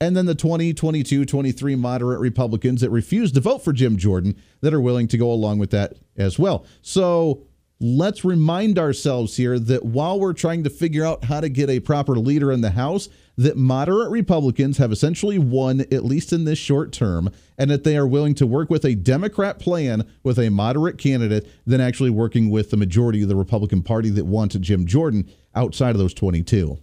And 0.00 0.16
then 0.16 0.26
the 0.26 0.34
20, 0.36 0.74
22, 0.74 1.24
23 1.24 1.74
moderate 1.74 2.20
Republicans 2.20 2.82
that 2.82 2.90
refuse 2.90 3.32
to 3.32 3.40
vote 3.40 3.64
for 3.64 3.72
Jim 3.72 3.96
Jordan 3.96 4.36
that 4.60 4.72
are 4.72 4.80
willing 4.80 5.08
to 5.08 5.18
go 5.18 5.32
along 5.32 5.58
with 5.58 5.70
that 5.70 5.94
as 6.16 6.38
well. 6.38 6.64
So 6.80 7.47
let's 7.80 8.24
remind 8.24 8.78
ourselves 8.78 9.36
here 9.36 9.58
that 9.58 9.84
while 9.84 10.18
we're 10.18 10.32
trying 10.32 10.64
to 10.64 10.70
figure 10.70 11.04
out 11.04 11.24
how 11.24 11.40
to 11.40 11.48
get 11.48 11.70
a 11.70 11.80
proper 11.80 12.16
leader 12.16 12.50
in 12.50 12.60
the 12.60 12.70
House, 12.70 13.08
that 13.36 13.56
moderate 13.56 14.10
Republicans 14.10 14.78
have 14.78 14.90
essentially 14.90 15.38
won, 15.38 15.80
at 15.80 16.04
least 16.04 16.32
in 16.32 16.44
this 16.44 16.58
short 16.58 16.92
term, 16.92 17.30
and 17.56 17.70
that 17.70 17.84
they 17.84 17.96
are 17.96 18.06
willing 18.06 18.34
to 18.34 18.46
work 18.46 18.68
with 18.68 18.84
a 18.84 18.96
Democrat 18.96 19.60
plan 19.60 20.04
with 20.24 20.38
a 20.38 20.50
moderate 20.50 20.98
candidate 20.98 21.46
than 21.64 21.80
actually 21.80 22.10
working 22.10 22.50
with 22.50 22.70
the 22.70 22.76
majority 22.76 23.22
of 23.22 23.28
the 23.28 23.36
Republican 23.36 23.82
Party 23.82 24.10
that 24.10 24.26
wanted 24.26 24.62
Jim 24.62 24.86
Jordan 24.86 25.30
outside 25.54 25.90
of 25.90 25.98
those 25.98 26.14
22 26.14 26.78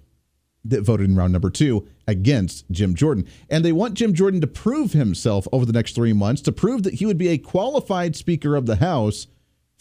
that 0.68 0.82
voted 0.82 1.08
in 1.08 1.16
round 1.16 1.32
number 1.32 1.52
two 1.52 1.88
against 2.08 2.66
Jim 2.72 2.96
Jordan. 2.96 3.28
And 3.50 3.64
they 3.64 3.72
want 3.72 3.94
Jim 3.94 4.14
Jordan 4.14 4.42
to 4.42 4.48
prove 4.48 4.94
himself 4.94 5.48
over 5.52 5.66
the 5.66 5.74
next 5.74 5.94
three 5.94 6.14
months, 6.14 6.42
to 6.44 6.52
prove 6.52 6.84
that 6.84 6.96
he 6.96 7.06
would 7.06 7.18
be 7.18 7.28
a 7.28 7.38
qualified 7.38 8.16
Speaker 8.16 8.56
of 8.56 8.66
the 8.66 8.78
House 8.78 9.28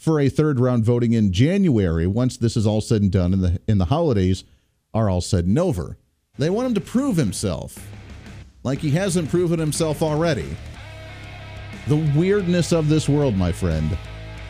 for 0.04 0.20
a 0.20 0.28
third 0.28 0.60
round 0.60 0.84
voting 0.84 1.14
in 1.14 1.32
January 1.32 2.06
once 2.06 2.36
this 2.36 2.58
is 2.58 2.66
all 2.66 2.82
said 2.82 3.00
and 3.00 3.10
done 3.10 3.32
and 3.32 3.42
the, 3.42 3.60
and 3.66 3.80
the 3.80 3.86
holidays 3.86 4.44
are 4.92 5.08
all 5.08 5.22
said 5.22 5.46
and 5.46 5.58
over. 5.58 5.96
They 6.36 6.50
want 6.50 6.66
him 6.66 6.74
to 6.74 6.80
prove 6.80 7.16
himself 7.16 7.78
like 8.64 8.80
he 8.80 8.90
hasn't 8.90 9.30
proven 9.30 9.58
himself 9.58 10.02
already. 10.02 10.56
The 11.88 12.12
weirdness 12.16 12.72
of 12.72 12.88
this 12.88 13.08
world, 13.08 13.36
my 13.36 13.50
friend, 13.50 13.96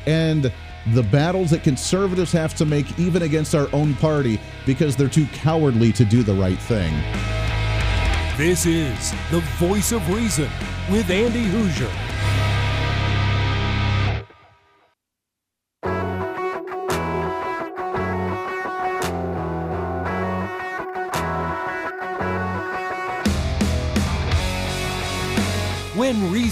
and 0.07 0.53
the 0.93 1.03
battles 1.05 1.51
that 1.51 1.63
conservatives 1.63 2.33
have 2.33 2.55
to 2.57 2.67
make 2.67 2.99
even 2.99 3.23
against 3.23 3.55
our 3.55 3.69
own 3.73 3.95
party 3.95 4.41
because 4.67 4.97
they're 4.97 5.09
too 5.09 5.27
cowardly 5.27 5.93
to 5.93 6.05
do 6.05 6.23
the 6.25 6.35
right 6.35 6.59
thing. 6.59 6.93
This 8.37 8.67
is 8.67 9.13
the 9.31 9.41
voice 9.59 9.93
of 9.93 10.09
reason 10.11 10.51
with 10.91 11.09
Andy 11.11 11.45
Hooser. 11.45 12.14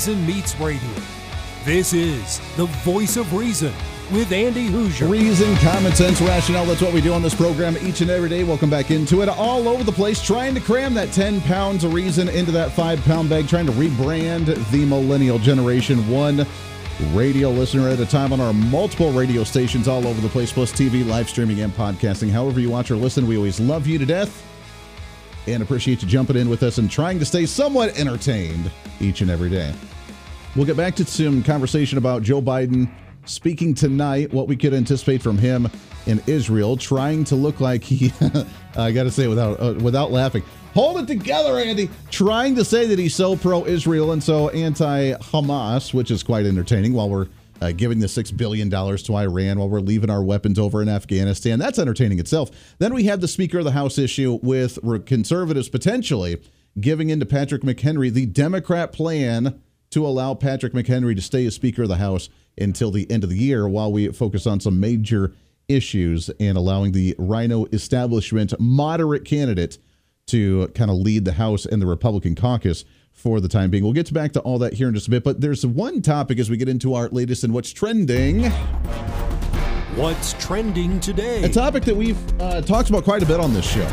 Reason 0.03 0.27
Meets 0.27 0.59
Radio. 0.59 0.91
This 1.65 1.93
is 1.93 2.41
the 2.57 2.67
voice 2.83 3.17
of 3.17 3.33
reason 3.33 3.73
with 4.11 4.33
Andy 4.33 4.69
Hooser. 4.69 5.09
Reason, 5.09 5.55
common 5.59 5.93
sense, 5.93 6.21
rationale. 6.21 6.67
That's 6.67 6.83
what 6.83 6.93
we 6.93 7.01
do 7.01 7.13
on 7.13 7.23
this 7.23 7.37
program 7.37 7.77
each 7.83 8.01
and 8.01 8.11
every 8.11 8.29
day. 8.29 8.43
Welcome 8.43 8.69
back 8.69 8.91
into 8.91 9.23
it. 9.23 9.29
All 9.29 9.69
over 9.69 9.85
the 9.85 9.93
place, 9.93 10.21
trying 10.21 10.57
to 10.57 10.61
cram 10.61 10.93
that 10.95 11.13
10 11.13 11.41
pounds 11.43 11.85
of 11.85 11.95
reason 11.95 12.29
into 12.29 12.51
that 12.51 12.73
five 12.73 13.01
pound 13.05 13.29
bag, 13.31 13.47
trying 13.47 13.67
to 13.67 13.71
rebrand 13.71 14.47
the 14.73 14.85
millennial 14.87 15.39
generation 15.39 16.11
one 16.11 16.45
radio 17.13 17.51
listener 17.51 17.89
at 17.89 18.01
a 18.01 18.07
time 18.07 18.33
on 18.33 18.41
our 18.41 18.53
multiple 18.53 19.13
radio 19.13 19.45
stations 19.45 19.87
all 19.87 20.05
over 20.09 20.21
the 20.21 20.29
place, 20.31 20.51
plus 20.51 20.73
TV, 20.73 21.07
live 21.07 21.29
streaming, 21.29 21.61
and 21.61 21.73
podcasting. 21.75 22.29
However, 22.29 22.59
you 22.59 22.71
watch 22.71 22.91
or 22.91 22.97
listen, 22.97 23.25
we 23.25 23.37
always 23.37 23.61
love 23.61 23.87
you 23.87 23.99
to 24.01 24.07
death 24.07 24.49
and 25.47 25.63
appreciate 25.63 26.03
you 26.03 26.09
jumping 26.09 26.37
in 26.37 26.49
with 26.49 26.63
us 26.63 26.79
and 26.79 26.91
trying 26.91 27.19
to 27.19 27.25
stay 27.25 27.47
somewhat 27.47 27.99
entertained 27.99 28.71
each 29.01 29.21
and 29.21 29.31
every 29.31 29.51
day. 29.51 29.75
We'll 30.55 30.67
get 30.67 30.77
back 30.77 30.95
to 30.97 31.05
some 31.05 31.43
conversation 31.43 31.99
about 31.99 32.23
Joe 32.23 32.43
Biden 32.43 32.91
speaking 33.25 33.75
tonight. 33.75 34.33
What 34.33 34.49
we 34.49 34.57
could 34.57 34.75
anticipate 34.75 35.23
from 35.23 35.39
him 35.39 35.69
in 36.07 36.23
Israel, 36.27 36.77
trying 36.77 37.25
to 37.25 37.37
look 37.37 37.61
like 37.61 37.83
he, 37.83 38.13
I 38.77 38.93
got 38.93 39.05
to 39.05 39.11
say 39.11 39.29
without 39.29 39.61
uh, 39.61 39.75
without 39.81 40.11
laughing, 40.11 40.43
hold 40.75 40.99
it 40.99 41.07
together, 41.07 41.59
Andy. 41.59 41.89
Trying 42.11 42.55
to 42.57 42.65
say 42.65 42.87
that 42.87 42.99
he's 42.99 43.15
so 43.15 43.37
pro-Israel 43.37 44.13
and 44.13 44.23
so 44.23 44.49
anti-Hamas, 44.51 45.95
which 45.95 46.11
is 46.11 46.23
quite 46.23 46.45
entertaining. 46.45 46.93
While 46.93 47.09
we're 47.09 47.29
uh, 47.63 47.71
giving 47.71 48.01
the 48.01 48.09
$6 48.09 48.37
billion 48.37 48.69
to 48.69 49.15
Iran 49.15 49.59
while 49.59 49.69
we're 49.69 49.79
leaving 49.79 50.11
our 50.11 50.23
weapons 50.23 50.59
over 50.59 50.83
in 50.83 50.89
Afghanistan. 50.89 51.61
That's 51.61 51.79
entertaining 51.79 52.19
itself. 52.19 52.51
Then 52.79 52.93
we 52.93 53.05
have 53.05 53.21
the 53.21 53.29
Speaker 53.29 53.61
of 53.61 53.65
the 53.65 53.71
House 53.71 53.99
issue 53.99 54.41
with 54.43 54.81
conservatives 55.07 55.69
potentially 55.69 56.43
giving 56.81 57.11
in 57.11 57.21
to 57.21 57.27
Patrick 57.27 57.63
McHenry 57.63 58.11
the 58.11 58.27
Democrat 58.27 58.93
plan 58.93 59.61
to 59.91 60.05
allow 60.05 60.35
Patrick 60.35 60.73
McHenry 60.73 61.15
to 61.15 61.23
stay 61.23 61.47
as 61.47 61.55
Speaker 61.55 61.83
of 61.83 61.89
the 61.89 61.97
House 61.97 62.29
until 62.59 62.91
the 62.91 63.09
end 63.09 63.23
of 63.23 63.31
the 63.31 63.39
year 63.39 63.69
while 63.69 63.93
we 63.93 64.09
focus 64.09 64.45
on 64.45 64.59
some 64.59 64.81
major 64.81 65.33
issues 65.69 66.31
and 66.41 66.59
allowing 66.59 66.91
the 66.91 67.15
RINO 67.17 67.67
establishment 67.67 68.53
moderate 68.59 69.25
candidate 69.25 69.79
to 70.27 70.67
kind 70.69 70.91
of 70.91 70.97
lead 70.97 71.25
the 71.25 71.35
House 71.35 71.65
and 71.65 71.81
the 71.81 71.87
Republican 71.87 72.35
caucus 72.35 72.85
for 73.13 73.41
the 73.41 73.49
time 73.49 73.71
being. 73.71 73.85
We'll 73.85 73.93
get 73.93 74.13
back 74.13 74.33
to 74.33 74.41
all 74.41 74.59
that 74.61 74.75
here 74.75 74.89
in 74.89 74.95
just 74.95 75.09
a 75.09 75.11
bit, 75.11 75.25
but 75.25 75.41
there's 75.41 75.65
one 75.65 76.03
topic 76.03 76.39
as 76.39 76.51
we 76.51 76.57
get 76.57 76.69
into 76.69 76.95
our 76.95 77.09
latest 77.09 77.45
and 77.45 77.55
what's 77.55 77.73
trending. 77.73 78.51
What's 79.95 80.33
trending 80.45 81.01
today? 81.01 81.43
A 81.45 81.49
topic 81.49 81.85
that 81.85 81.95
we've 81.95 82.19
uh, 82.41 82.63
talked 82.63 82.89
about 82.89 83.05
quite 83.05 83.23
a 83.23 83.27
bit 83.27 83.41
on 83.41 83.53
this 83.53 83.71
show. 83.71 83.89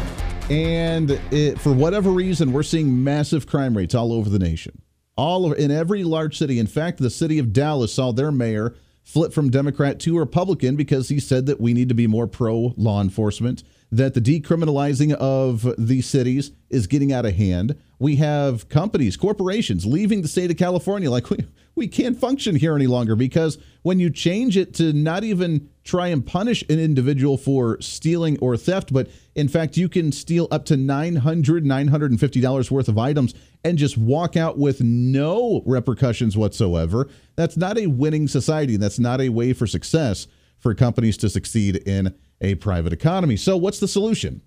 And 0.49 1.11
it, 1.31 1.59
for 1.59 1.73
whatever 1.73 2.09
reason, 2.09 2.53
we're 2.53 2.63
seeing 2.63 3.03
massive 3.03 3.45
crime 3.45 3.77
rates 3.77 3.93
all 3.93 4.13
over 4.13 4.29
the 4.29 4.39
nation. 4.39 4.81
All 5.15 5.45
over, 5.45 5.55
in 5.55 5.69
every 5.69 6.03
large 6.03 6.37
city. 6.37 6.57
In 6.57 6.67
fact, 6.67 6.97
the 6.99 7.09
city 7.09 7.37
of 7.37 7.53
Dallas 7.53 7.93
saw 7.93 8.11
their 8.11 8.31
mayor 8.31 8.75
flip 9.03 9.33
from 9.33 9.49
Democrat 9.49 9.99
to 9.99 10.17
Republican 10.17 10.75
because 10.75 11.09
he 11.09 11.19
said 11.19 11.45
that 11.47 11.59
we 11.59 11.73
need 11.73 11.89
to 11.89 11.95
be 11.95 12.07
more 12.07 12.27
pro 12.27 12.73
law 12.77 13.01
enforcement 13.01 13.63
that 13.91 14.13
the 14.13 14.21
decriminalizing 14.21 15.13
of 15.13 15.67
these 15.77 16.05
cities 16.05 16.51
is 16.69 16.87
getting 16.87 17.11
out 17.11 17.25
of 17.25 17.35
hand. 17.35 17.75
We 17.97 18.17
have 18.17 18.69
companies, 18.69 19.17
corporations 19.17 19.85
leaving 19.85 20.21
the 20.21 20.27
state 20.27 20.51
of 20.51 20.57
California 20.57 21.09
like 21.09 21.29
we, 21.29 21.45
we 21.75 21.87
can't 21.87 22.19
function 22.19 22.55
here 22.55 22.75
any 22.75 22.87
longer 22.87 23.15
because 23.15 23.57
when 23.81 23.99
you 23.99 24.09
change 24.09 24.57
it 24.57 24.73
to 24.75 24.93
not 24.93 25.23
even 25.23 25.69
try 25.83 26.09
and 26.09 26.25
punish 26.25 26.61
an 26.69 26.79
individual 26.79 27.37
for 27.37 27.81
stealing 27.81 28.37
or 28.39 28.57
theft, 28.57 28.93
but 28.93 29.09
in 29.33 29.47
fact, 29.47 29.77
you 29.77 29.89
can 29.89 30.11
steal 30.11 30.47
up 30.51 30.65
to 30.65 30.75
$900, 30.75 31.19
$950 31.21 32.71
worth 32.71 32.89
of 32.89 32.97
items 32.97 33.33
and 33.63 33.77
just 33.77 33.97
walk 33.97 34.37
out 34.37 34.57
with 34.57 34.81
no 34.81 35.63
repercussions 35.65 36.37
whatsoever. 36.37 37.09
That's 37.35 37.57
not 37.57 37.77
a 37.77 37.87
winning 37.87 38.27
society. 38.27 38.77
That's 38.77 38.99
not 38.99 39.21
a 39.21 39.29
way 39.29 39.53
for 39.53 39.65
success 39.65 40.27
for 40.59 40.75
companies 40.75 41.17
to 41.17 41.29
succeed 41.29 41.77
in 41.87 42.13
a 42.41 42.55
private 42.55 42.93
economy. 42.93 43.37
So, 43.37 43.57
what's 43.57 43.79
the 43.79 43.87
solution? 43.87 44.41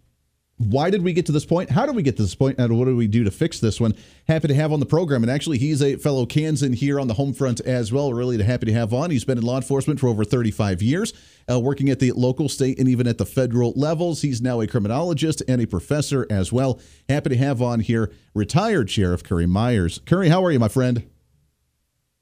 Why 0.58 0.90
did 0.90 1.02
we 1.02 1.12
get 1.12 1.26
to 1.26 1.32
this 1.32 1.44
point? 1.44 1.70
How 1.70 1.86
did 1.86 1.96
we 1.96 2.02
get 2.02 2.16
to 2.18 2.22
this 2.22 2.34
point? 2.34 2.58
And 2.58 2.78
what 2.78 2.84
do 2.84 2.94
we 2.94 3.08
do 3.08 3.24
to 3.24 3.30
fix 3.30 3.58
this 3.58 3.80
one? 3.80 3.94
Happy 4.28 4.48
to 4.48 4.54
have 4.54 4.72
on 4.72 4.80
the 4.80 4.86
program. 4.86 5.22
And 5.22 5.30
actually, 5.30 5.58
he's 5.58 5.82
a 5.82 5.96
fellow 5.96 6.24
Kansan 6.24 6.72
here 6.72 7.00
on 7.00 7.08
the 7.08 7.14
home 7.14 7.32
front 7.32 7.60
as 7.60 7.92
well. 7.92 8.12
Really 8.12 8.40
happy 8.42 8.66
to 8.66 8.72
have 8.72 8.92
on. 8.92 9.10
He's 9.10 9.24
been 9.24 9.38
in 9.38 9.44
law 9.44 9.56
enforcement 9.56 9.98
for 9.98 10.08
over 10.08 10.24
35 10.24 10.80
years, 10.80 11.12
uh, 11.50 11.58
working 11.58 11.88
at 11.88 11.98
the 11.98 12.12
local, 12.12 12.48
state, 12.48 12.78
and 12.78 12.88
even 12.88 13.06
at 13.06 13.18
the 13.18 13.26
federal 13.26 13.72
levels. 13.72 14.22
He's 14.22 14.40
now 14.40 14.60
a 14.60 14.66
criminologist 14.66 15.42
and 15.48 15.60
a 15.60 15.66
professor 15.66 16.26
as 16.30 16.52
well. 16.52 16.80
Happy 17.08 17.30
to 17.30 17.36
have 17.36 17.60
on 17.60 17.80
here 17.80 18.12
retired 18.34 18.90
Sheriff 18.90 19.24
Currie 19.24 19.46
Myers. 19.46 20.00
Currie, 20.06 20.28
how 20.28 20.44
are 20.44 20.52
you, 20.52 20.60
my 20.60 20.68
friend? 20.68 21.10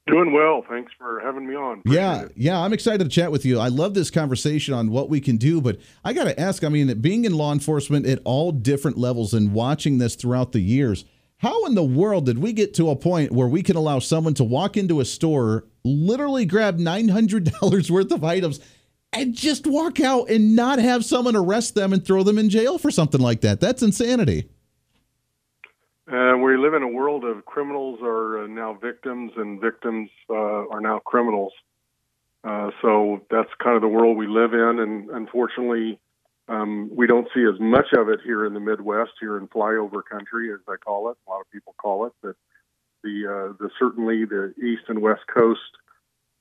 Doing 0.07 0.33
well. 0.33 0.65
Thanks 0.69 0.93
for 0.99 1.21
having 1.21 1.47
me 1.47 1.55
on. 1.55 1.81
Appreciate 1.81 2.01
yeah, 2.01 2.21
it. 2.23 2.33
yeah, 2.35 2.61
I'm 2.61 2.73
excited 2.73 3.05
to 3.05 3.11
chat 3.11 3.31
with 3.31 3.45
you. 3.45 3.61
I 3.61 3.69
love 3.69 3.95
this 3.95 4.11
conversation 4.11 4.75
on 4.75 4.91
what 4.91 5.09
we 5.09 5.21
can 5.21 5.37
do, 5.37 5.61
but 5.61 5.79
I 6.05 6.13
got 6.13 6.25
to 6.25 6.41
ask 6.41 6.65
I 6.65 6.69
mean, 6.69 7.01
being 7.01 7.25
in 7.25 7.35
law 7.35 7.53
enforcement 7.53 8.07
at 8.07 8.21
all 8.25 8.51
different 8.51 8.99
levels 8.99 9.35
and 9.35 9.53
watching 9.53 9.99
this 9.99 10.17
throughout 10.17 10.53
the 10.53 10.61
years, 10.61 11.05
how 11.39 11.65
in 11.67 11.75
the 11.75 11.85
world 11.85 12.27
did 12.27 12.39
we 12.39 12.53
get 12.53 12.75
to 12.75 12.91
a 12.91 12.97
point 12.97 13.33
where 13.33 13.47
we 13.47 13.63
can 13.63 13.77
allow 13.77 13.99
someone 13.99 14.35
to 14.35 14.45
walk 14.45 14.77
into 14.77 15.01
a 15.01 15.05
store, 15.05 15.65
literally 15.85 16.45
grab 16.45 16.79
$900 16.79 17.91
worth 17.91 18.13
of 18.13 18.25
items, 18.25 18.61
and 19.13 19.35
just 19.35 19.67
walk 19.67 20.01
out 20.01 20.29
and 20.29 20.57
not 20.57 20.79
have 20.79 21.05
someone 21.05 21.37
arrest 21.37 21.75
them 21.75 21.93
and 21.93 22.05
throw 22.05 22.23
them 22.23 22.39
in 22.39 22.51
jail 22.51 22.79
for 22.79 22.91
something 22.91 23.21
like 23.21 23.43
that? 23.43 23.61
That's 23.61 23.83
insanity. 23.83 24.49
Uh, 26.11 26.37
we 26.37 26.57
live 26.57 26.75
in 26.75 26.83
a 26.83 26.89
world 26.89 27.25
of 27.25 27.45
criminals 27.45 28.01
are 28.03 28.43
uh, 28.43 28.47
now 28.49 28.75
victims 28.75 29.31
and 29.37 29.61
victims 29.61 30.11
uh, 30.29 30.35
are 30.69 30.81
now 30.81 30.99
criminals. 30.99 31.53
Uh, 32.43 32.71
so 32.83 33.25
that's 33.31 33.51
kind 33.63 33.77
of 33.77 33.83
the 33.83 33.89
world 33.89 34.17
we 34.17 34.27
live 34.27 34.53
in, 34.53 34.81
and 34.81 35.11
unfortunately, 35.11 36.01
um, 36.49 36.91
we 36.93 37.07
don't 37.07 37.29
see 37.33 37.45
as 37.45 37.61
much 37.61 37.93
of 37.97 38.09
it 38.09 38.19
here 38.25 38.45
in 38.45 38.55
the 38.55 38.61
Midwest, 38.61 39.13
here 39.21 39.37
in 39.39 39.47
flyover 39.47 40.03
country, 40.03 40.53
as 40.53 40.59
I 40.67 40.77
call 40.77 41.11
it. 41.11 41.17
A 41.29 41.31
lot 41.31 41.43
of 41.43 41.51
people 41.53 41.77
call 41.81 42.07
it. 42.07 42.13
But 42.23 42.35
the 43.05 43.27
uh, 43.27 43.53
the 43.61 43.71
certainly 43.79 44.25
the 44.25 44.53
east 44.61 44.83
and 44.89 45.01
west 45.01 45.23
coast 45.33 45.61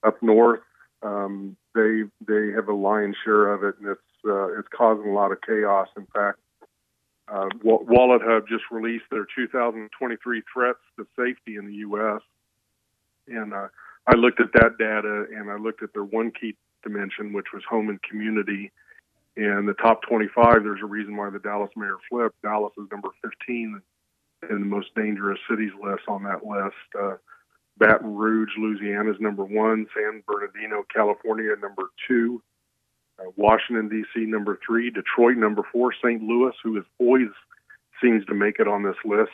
up 0.01 0.23
north, 0.23 0.62
um, 1.03 1.55
they 1.75 2.03
they 2.25 2.53
have 2.53 2.69
a 2.69 2.73
lion's 2.73 3.17
share 3.23 3.53
of 3.53 3.63
it, 3.63 3.75
and 3.79 3.89
it's 3.89 4.25
uh, 4.25 4.58
it's 4.58 4.67
causing 4.75 5.12
a 5.12 5.13
lot 5.13 5.32
of 5.32 5.41
chaos. 5.41 5.89
In 5.95 6.08
fact, 6.08 6.39
uh, 7.32 7.48
WalletHub 7.63 8.48
just 8.48 8.63
released 8.72 9.06
their 9.12 9.26
2023 9.36 10.44
threats 10.52 10.80
to 10.98 11.06
safety 11.18 11.58
in 11.58 11.68
the 11.68 11.76
U.S. 11.76 12.22
And 13.28 13.54
uh, 13.54 13.68
I 14.08 14.15
looked 14.15 14.39
at 14.39 14.52
that 14.54 14.78
data 14.78 15.26
and 15.36 15.52
I 15.52 15.58
looked 15.58 15.84
at 15.84 15.94
their 15.94 16.04
one 16.04 16.32
key 16.32 16.56
dimension, 16.84 17.34
which 17.34 17.48
was 17.54 17.63
home 17.70 17.89
and 17.89 18.02
community. 18.02 18.72
And 19.38 19.68
the 19.68 19.74
top 19.74 20.02
25, 20.10 20.63
there's 20.63 20.82
a 20.82 20.88
reason 20.88 21.15
why 21.15 21.30
the 21.30 21.39
Dallas 21.39 21.70
mayor 21.76 21.98
flipped. 22.10 22.42
Dallas 22.42 22.74
is 22.78 22.88
number 22.92 23.10
15 23.22 23.82
in 24.50 24.60
the 24.60 24.65
most 24.65 24.88
dangerous 24.96 25.39
cities 25.50 25.72
list 25.82 26.04
on 26.08 26.24
that 26.24 26.46
list. 26.46 26.76
Uh, 27.00 27.15
Baton 27.78 28.15
Rouge, 28.15 28.50
Louisiana 28.58 29.12
is 29.12 29.18
number 29.20 29.46
one. 29.46 29.86
San 29.96 30.24
Bernardino, 30.26 30.84
California, 30.94 31.52
number 31.62 31.84
two 32.08 32.42
Washington 33.39 33.88
D.C. 33.88 34.25
number 34.25 34.60
three, 34.65 34.89
Detroit 34.89 35.38
number 35.38 35.63
four, 35.71 35.93
St. 35.93 36.21
Louis, 36.21 36.54
who 36.63 36.78
is 36.78 36.84
always 36.99 37.30
seems 38.02 38.25
to 38.25 38.34
make 38.34 38.60
it 38.60 38.67
on 38.67 38.84
this 38.84 38.95
list, 39.06 39.32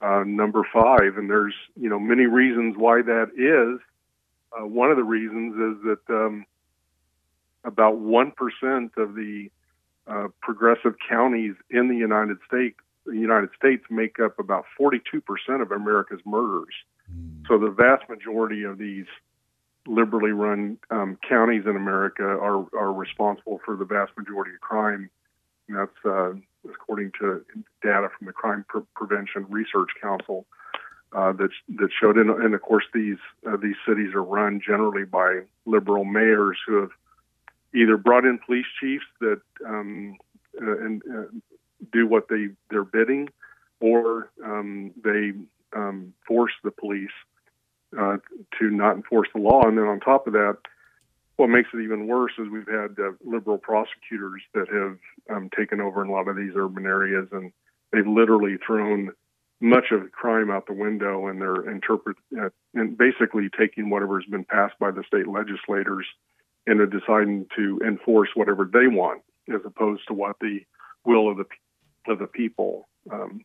uh, 0.00 0.22
number 0.24 0.62
five. 0.72 1.16
And 1.16 1.28
there's 1.28 1.54
you 1.74 1.88
know 1.88 1.98
many 1.98 2.26
reasons 2.26 2.76
why 2.76 3.02
that 3.02 3.30
is. 3.36 3.80
Uh, 4.56 4.66
one 4.66 4.90
of 4.90 4.96
the 4.96 5.04
reasons 5.04 5.54
is 5.54 5.82
that 5.84 6.14
um, 6.14 6.46
about 7.64 7.98
one 7.98 8.30
percent 8.30 8.92
of 8.96 9.14
the 9.14 9.50
uh, 10.06 10.28
progressive 10.40 10.94
counties 11.08 11.54
in 11.68 11.88
the 11.88 11.96
United 11.96 12.38
States 12.46 12.78
the 13.06 13.18
United 13.18 13.50
States 13.56 13.84
make 13.90 14.18
up 14.18 14.38
about 14.38 14.64
42% 14.78 15.22
of 15.62 15.70
America's 15.70 16.20
murders. 16.26 16.74
Mm. 17.12 17.46
So 17.48 17.58
the 17.58 17.70
vast 17.70 18.08
majority 18.08 18.64
of 18.64 18.78
these 18.78 19.06
liberally 19.86 20.32
run 20.32 20.78
um, 20.90 21.18
counties 21.28 21.64
in 21.66 21.76
America 21.76 22.24
are 22.24 22.66
are 22.76 22.92
responsible 22.92 23.60
for 23.64 23.76
the 23.76 23.84
vast 23.84 24.12
majority 24.16 24.54
of 24.54 24.60
crime. 24.60 25.10
And 25.68 25.78
that's 25.78 26.04
uh, 26.04 26.32
according 26.64 27.12
to 27.20 27.44
data 27.82 28.08
from 28.16 28.26
the 28.26 28.32
Crime 28.32 28.64
Pre- 28.68 28.82
Prevention 28.94 29.46
Research 29.48 29.90
Council 30.00 30.46
uh, 31.12 31.32
that 31.32 31.50
that 31.78 31.88
showed. 31.98 32.16
And, 32.16 32.30
and 32.30 32.54
of 32.54 32.62
course, 32.62 32.84
these 32.92 33.18
uh, 33.46 33.56
these 33.56 33.76
cities 33.86 34.14
are 34.14 34.22
run 34.22 34.60
generally 34.64 35.04
by 35.04 35.40
liberal 35.64 36.04
mayors 36.04 36.58
who 36.66 36.80
have 36.80 36.90
either 37.74 37.96
brought 37.96 38.24
in 38.24 38.38
police 38.38 38.66
chiefs 38.80 39.04
that 39.20 39.40
um, 39.66 40.16
uh, 40.60 40.78
and 40.78 41.02
uh, 41.12 41.24
do 41.92 42.06
what 42.06 42.28
they 42.28 42.48
they're 42.70 42.84
bidding, 42.84 43.28
or 43.80 44.30
um, 44.44 44.92
they 45.02 45.32
um, 45.74 46.12
force 46.26 46.52
the 46.64 46.70
police 46.70 47.10
uh, 47.98 48.16
to 48.58 48.70
not 48.70 48.96
enforce 48.96 49.28
the 49.34 49.40
law. 49.40 49.62
And 49.66 49.76
then 49.76 49.84
on 49.84 50.00
top 50.00 50.26
of 50.26 50.32
that, 50.32 50.58
what 51.36 51.48
makes 51.48 51.68
it 51.74 51.80
even 51.80 52.06
worse 52.06 52.32
is 52.38 52.48
we've 52.48 52.66
had 52.66 52.96
uh, 52.98 53.12
liberal 53.24 53.58
prosecutors 53.58 54.42
that 54.54 54.68
have 54.68 54.98
um, 55.34 55.50
taken 55.56 55.80
over 55.80 56.02
in 56.02 56.08
a 56.08 56.12
lot 56.12 56.28
of 56.28 56.36
these 56.36 56.52
urban 56.56 56.86
areas, 56.86 57.28
and 57.32 57.52
they've 57.92 58.06
literally 58.06 58.56
thrown 58.66 59.10
much 59.60 59.86
of 59.90 60.10
crime 60.12 60.50
out 60.50 60.66
the 60.66 60.72
window, 60.72 61.26
and 61.26 61.40
they're 61.40 61.68
interpret 61.70 62.16
uh, 62.40 62.48
and 62.74 62.96
basically 62.96 63.48
taking 63.58 63.90
whatever 63.90 64.18
has 64.20 64.28
been 64.30 64.44
passed 64.44 64.78
by 64.78 64.90
the 64.90 65.02
state 65.06 65.28
legislators 65.28 66.06
and 66.66 66.80
are 66.80 66.86
deciding 66.86 67.46
to 67.54 67.80
enforce 67.86 68.30
whatever 68.34 68.68
they 68.70 68.86
want, 68.86 69.22
as 69.48 69.60
opposed 69.64 70.02
to 70.08 70.14
what 70.14 70.36
the 70.40 70.60
will 71.04 71.30
of 71.30 71.36
the 71.36 71.46
of 72.08 72.18
the 72.18 72.26
people 72.26 72.88
um, 73.12 73.44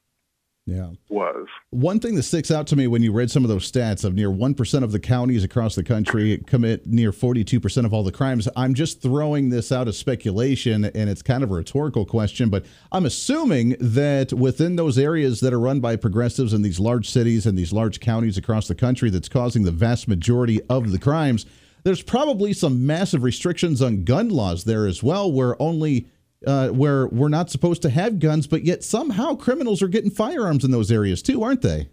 yeah. 0.66 0.92
was. 1.10 1.48
One 1.72 2.00
thing 2.00 2.16
that 2.16 2.24
sticks 2.24 2.52
out 2.52 2.68
to 2.68 2.76
me 2.76 2.88
when 2.88 3.02
you 3.02 3.12
read 3.12 3.32
some 3.32 3.44
of 3.44 3.50
those 3.50 3.70
stats 3.70 4.04
of 4.06 4.14
near 4.14 4.30
1% 4.30 4.84
of 4.84 4.92
the 4.92 5.00
counties 5.00 5.44
across 5.44 5.76
the 5.76 5.84
country 5.84 6.38
commit 6.46 6.86
near 6.86 7.12
42% 7.12 7.86
of 7.86 7.94
all 7.94 8.04
the 8.04 8.12
crimes. 8.12 8.48
I'm 8.56 8.74
just 8.74 9.02
throwing 9.02 9.50
this 9.50 9.72
out 9.72 9.88
as 9.88 9.98
speculation, 9.98 10.86
and 10.86 11.10
it's 11.10 11.22
kind 11.22 11.44
of 11.44 11.52
a 11.52 11.56
rhetorical 11.56 12.06
question, 12.06 12.50
but 12.50 12.66
I'm 12.92 13.06
assuming 13.06 13.76
that 13.80 14.34
within 14.34 14.76
those 14.76 14.98
areas 14.98 15.40
that 15.40 15.54
are 15.54 15.60
run 15.60 15.80
by 15.80 15.96
progressives 15.96 16.54
in 16.54 16.62
these 16.62 16.80
large 16.80 17.10
cities 17.10 17.46
and 17.46 17.58
these 17.58 17.74
large 17.74 18.00
counties 18.00 18.38
across 18.38 18.68
the 18.68 18.76
country 18.76 19.10
that's 19.10 19.30
causing 19.30 19.64
the 19.64 19.72
vast 19.72 20.08
majority 20.08 20.62
of 20.70 20.92
the 20.92 21.00
crimes, 21.00 21.46
there's 21.84 22.04
probably 22.04 22.54
some 22.54 22.86
massive 22.86 23.24
restrictions 23.24 23.82
on 23.82 24.04
gun 24.04 24.30
laws 24.30 24.64
there 24.64 24.86
as 24.86 25.02
well, 25.02 25.32
where 25.32 25.60
only 25.62 26.08
uh, 26.46 26.70
where 26.70 27.08
we're 27.08 27.30
not 27.30 27.50
supposed 27.50 27.82
to 27.84 27.90
have 27.90 28.20
guns, 28.20 28.48
but 28.48 28.64
yet 28.64 28.84
somehow 28.84 29.36
criminals 29.36 29.82
are 29.82 29.88
getting 29.88 30.12
firearms 30.12 30.64
in 30.64 30.72
those 30.72 30.92
areas 30.92 31.22
too, 31.22 31.44
aren't 31.44 31.62
they? 31.62 31.90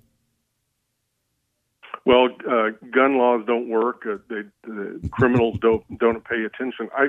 Well, 2.05 2.29
uh, 2.51 2.71
gun 2.91 3.19
laws 3.19 3.45
don't 3.47 3.69
work. 3.69 4.07
Uh, 4.09 4.17
they, 4.31 4.43
the 4.65 5.09
criminals 5.11 5.59
don't 5.61 5.99
don't 5.99 6.25
pay 6.25 6.45
attention. 6.45 6.89
I 6.97 7.09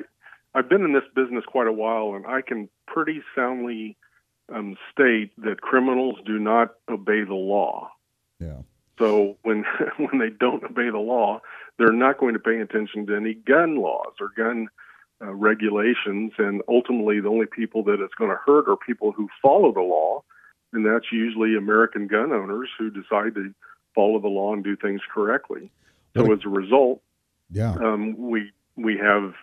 I've 0.53 0.67
been 0.67 0.83
in 0.83 0.93
this 0.93 1.03
business 1.15 1.45
quite 1.45 1.67
a 1.67 1.71
while, 1.71 2.15
and 2.15 2.25
I 2.25 2.41
can 2.41 2.67
pretty 2.87 3.21
soundly 3.35 3.95
um, 4.53 4.75
state 4.91 5.31
that 5.37 5.61
criminals 5.61 6.15
do 6.25 6.39
not 6.39 6.75
obey 6.89 7.23
the 7.23 7.35
law. 7.35 7.91
Yeah. 8.39 8.61
So 8.97 9.37
when 9.43 9.63
when 9.97 10.19
they 10.19 10.29
don't 10.29 10.63
obey 10.63 10.89
the 10.89 10.97
law, 10.97 11.41
they're 11.77 11.93
not 11.93 12.17
going 12.17 12.33
to 12.33 12.39
pay 12.39 12.59
attention 12.59 13.07
to 13.07 13.15
any 13.15 13.33
gun 13.33 13.77
laws 13.77 14.13
or 14.19 14.33
gun 14.35 14.67
uh, 15.21 15.33
regulations, 15.33 16.31
and 16.37 16.61
ultimately, 16.67 17.19
the 17.19 17.29
only 17.29 17.45
people 17.45 17.83
that 17.83 17.99
it's 17.99 18.13
going 18.15 18.31
to 18.31 18.37
hurt 18.45 18.69
are 18.69 18.77
people 18.77 19.11
who 19.11 19.27
follow 19.41 19.73
the 19.73 19.81
law, 19.81 20.23
and 20.73 20.85
that's 20.85 21.11
usually 21.11 21.55
American 21.55 22.07
gun 22.07 22.31
owners 22.31 22.69
who 22.77 22.89
decide 22.89 23.35
to 23.35 23.53
follow 23.95 24.19
the 24.19 24.27
law 24.27 24.53
and 24.53 24.63
do 24.63 24.75
things 24.75 25.01
correctly. 25.13 25.71
So 26.15 26.31
as 26.33 26.39
a 26.45 26.49
result, 26.49 27.01
yeah, 27.51 27.73
um, 27.73 28.15
we 28.17 28.51
we 28.75 28.97
have 28.97 29.33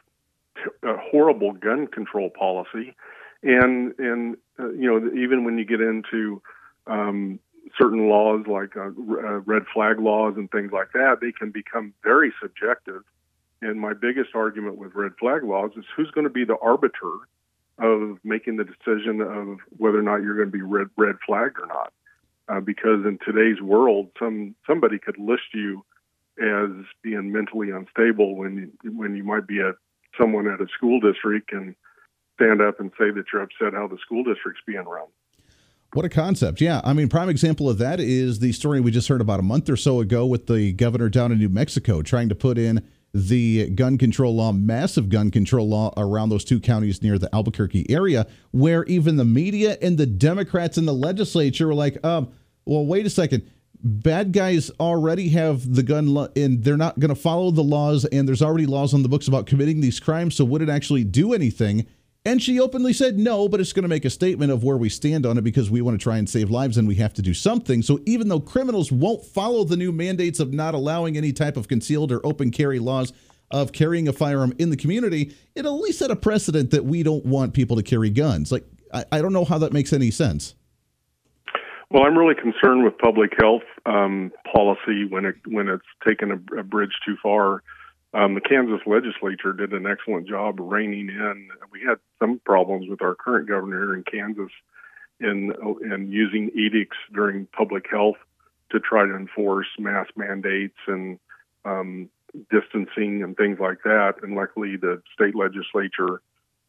a 0.83 0.97
horrible 0.97 1.53
gun 1.53 1.87
control 1.87 2.31
policy, 2.31 2.95
and 3.43 3.95
and 3.99 4.37
uh, 4.59 4.71
you 4.71 4.89
know 4.91 5.11
even 5.15 5.45
when 5.45 5.59
you 5.59 5.65
get 5.65 5.81
into 5.81 6.43
um, 6.87 7.39
certain 7.79 8.09
laws 8.09 8.47
like 8.47 8.77
uh, 8.77 8.89
uh, 8.89 9.41
red 9.41 9.65
flag 9.73 9.99
laws 9.99 10.35
and 10.37 10.51
things 10.51 10.73
like 10.73 10.93
that, 10.93 11.19
they 11.21 11.33
can 11.33 11.51
become 11.51 11.93
very 12.03 12.33
subjective. 12.41 13.03
And 13.62 13.81
my 13.81 13.95
biggest 13.95 14.31
argument 14.35 14.77
with 14.77 14.95
red 14.95 15.12
flag 15.19 15.42
laws 15.42 15.71
is 15.77 15.85
who's 15.97 16.11
going 16.11 16.25
to 16.27 16.31
be 16.31 16.45
the 16.45 16.59
arbiter 16.61 17.12
of 17.79 18.19
making 18.25 18.57
the 18.57 18.64
decision 18.64 19.21
of 19.21 19.59
whether 19.77 19.99
or 19.99 20.03
not 20.03 20.23
you're 20.23 20.37
going 20.37 20.51
to 20.51 20.57
be 20.57 20.62
red 20.62 20.88
red 20.97 21.16
flagged 21.27 21.59
or 21.59 21.66
not. 21.66 21.92
Uh, 22.49 22.61
because 22.61 23.05
in 23.05 23.19
today's 23.25 23.61
world, 23.61 24.09
some 24.19 24.55
somebody 24.66 24.99
could 24.99 25.19
list 25.19 25.42
you 25.53 25.85
as 26.38 26.71
being 27.03 27.33
mentally 27.33 27.71
unstable 27.71 28.37
when 28.37 28.73
you, 28.83 28.92
when 28.92 29.16
you 29.16 29.25
might 29.25 29.47
be 29.47 29.61
a 29.61 29.73
someone 30.19 30.47
at 30.47 30.61
a 30.61 30.66
school 30.77 31.01
district 31.01 31.53
and 31.53 31.75
stand 32.35 32.61
up 32.61 32.79
and 32.79 32.90
say 32.99 33.11
that 33.11 33.25
you're 33.33 33.42
upset 33.42 33.73
how 33.73 33.88
the 33.88 33.99
school 34.05 34.23
district's 34.23 34.61
being 34.66 34.85
run. 34.85 35.07
What 35.92 36.05
a 36.05 36.09
concept. 36.09 36.61
Yeah. 36.61 36.81
I 36.85 36.92
mean, 36.92 37.09
prime 37.09 37.29
example 37.29 37.71
of 37.71 37.79
that 37.79 38.01
is 38.01 38.40
the 38.40 38.53
story 38.53 38.81
we 38.81 38.90
just 38.90 39.09
heard 39.09 39.21
about 39.21 39.40
a 39.40 39.42
month 39.42 39.71
or 39.71 39.77
so 39.77 40.01
ago 40.01 40.27
with 40.27 40.47
the 40.47 40.73
governor 40.73 41.09
down 41.09 41.33
in 41.33 41.38
New 41.38 41.49
Mexico 41.49 42.03
trying 42.03 42.29
to 42.29 42.35
put 42.35 42.59
in 42.59 42.87
the 43.16 43.70
gun 43.70 43.96
control 43.96 44.37
law, 44.37 44.52
massive 44.52 45.09
gun 45.09 45.31
control 45.31 45.66
law 45.66 45.90
around 45.96 46.29
those 46.29 46.44
two 46.44 46.61
counties 46.61 47.02
near 47.02 47.18
the 47.18 47.35
Albuquerque 47.35 47.87
area, 47.88 48.26
where 48.50 48.85
even 48.85 49.16
the 49.16 49.24
media 49.24 49.79
and 49.81 49.96
the 49.96 50.05
Democrats 50.05 50.76
in 50.76 50.85
the 50.85 50.92
legislature 50.92 51.66
were 51.66 51.74
like, 51.74 52.05
um, 52.05 52.29
well, 52.66 52.85
wait 52.85 53.07
a 53.07 53.11
second. 53.11 53.50
Bad 53.83 54.33
guys 54.33 54.70
already 54.81 55.31
have 55.31 55.74
the 55.74 55.83
gun 55.83 56.29
and 56.37 56.62
they're 56.62 56.76
not 56.76 56.98
going 56.98 57.09
to 57.09 57.14
follow 57.14 57.50
the 57.50 57.62
laws, 57.62 58.05
and 58.07 58.29
there's 58.29 58.42
already 58.42 58.66
laws 58.66 58.92
on 58.92 59.02
the 59.02 59.09
books 59.09 59.29
about 59.29 59.46
committing 59.46 59.81
these 59.81 59.98
crimes. 59.98 60.35
So, 60.35 60.44
would 60.44 60.61
it 60.61 60.68
actually 60.68 61.05
do 61.05 61.33
anything? 61.33 61.87
And 62.27 62.43
she 62.43 62.59
openly 62.59 62.93
said 62.93 63.21
no, 63.21 63.49
but 63.49 63.61
it's 63.61 63.73
going 63.73 63.85
to 63.85 63.89
make 63.89 64.05
a 64.05 64.11
statement 64.11 64.51
of 64.51 64.65
where 64.65 64.77
we 64.77 64.89
stand 64.89 65.25
on 65.25 65.39
it 65.39 65.43
because 65.43 65.71
we 65.71 65.81
want 65.81 65.97
to 65.97 66.03
try 66.03 66.19
and 66.19 66.29
save 66.29 66.51
lives 66.51 66.77
and 66.77 66.89
we 66.89 66.97
have 66.97 67.15
to 67.15 67.23
do 67.23 67.33
something. 67.33 67.83
So 67.83 68.01
even 68.05 68.27
though 68.27 68.41
criminals 68.41 68.91
won't 68.91 69.25
follow 69.25 69.62
the 69.62 69.77
new 69.77 69.93
mandates 69.93 70.41
of 70.41 70.53
not 70.53 70.75
allowing 70.75 71.17
any 71.17 71.33
type 71.33 71.57
of 71.57 71.69
concealed 71.69 72.11
or 72.11 72.21
open 72.27 72.51
carry 72.51 72.81
laws 72.81 73.12
of 73.53 73.71
carrying 73.71 74.09
a 74.09 74.12
firearm 74.12 74.53
in 74.59 74.71
the 74.71 74.77
community, 74.77 75.37
it 75.55 75.65
at 75.65 75.71
least 75.71 76.01
set 76.01 76.11
a 76.11 76.17
precedent 76.17 76.73
that 76.73 76.85
we 76.85 77.05
don't 77.05 77.25
want 77.25 77.55
people 77.55 77.77
to 77.77 77.83
carry 77.85 78.11
guns. 78.11 78.51
Like, 78.51 78.65
I, 78.93 79.05
I 79.12 79.23
don't 79.23 79.33
know 79.33 79.45
how 79.45 79.59
that 79.59 79.73
makes 79.73 79.93
any 79.93 80.11
sense. 80.11 80.57
Well, 81.91 82.03
I'm 82.03 82.19
really 82.19 82.35
concerned 82.35 82.83
with 82.83 82.99
public 82.99 83.35
health 83.39 83.62
um, 83.87 84.33
policy 84.53 85.05
when 85.09 85.27
it 85.27 85.37
when 85.47 85.69
it's 85.69 85.87
taken 86.05 86.33
a, 86.33 86.59
a 86.59 86.65
bridge 86.65 86.99
too 87.07 87.17
far. 87.23 87.62
Um, 88.14 88.35
the 88.35 88.40
Kansas 88.40 88.81
legislature 88.87 89.53
did 89.53 89.73
an 89.73 89.87
excellent 89.87 90.29
job 90.29 90.59
reining 90.59 91.09
in. 91.09 91.49
We 91.71 91.81
had 91.87 91.99
some 92.19 92.40
problems 92.45 92.88
with 92.88 93.03
our 93.03 93.14
current 93.14 93.49
governor 93.49 93.95
in 93.95 94.05
Kansas 94.05 94.51
in 95.21 95.53
in 95.83 96.11
using 96.11 96.51
edicts 96.55 96.97
during 97.12 97.47
public 97.47 97.87
health 97.90 98.16
to 98.71 98.81
try 98.81 99.07
to 99.07 99.14
enforce 99.14 99.66
mask 99.79 100.11
mandates 100.16 100.79
and 100.87 101.19
um, 101.64 102.09
distancing 102.51 103.23
and 103.23 103.37
things 103.37 103.59
like 103.61 103.83
that. 103.85 104.14
And 104.23 104.35
luckily, 104.35 104.77
the 104.77 105.03
state 105.12 105.35
legislature 105.35 106.21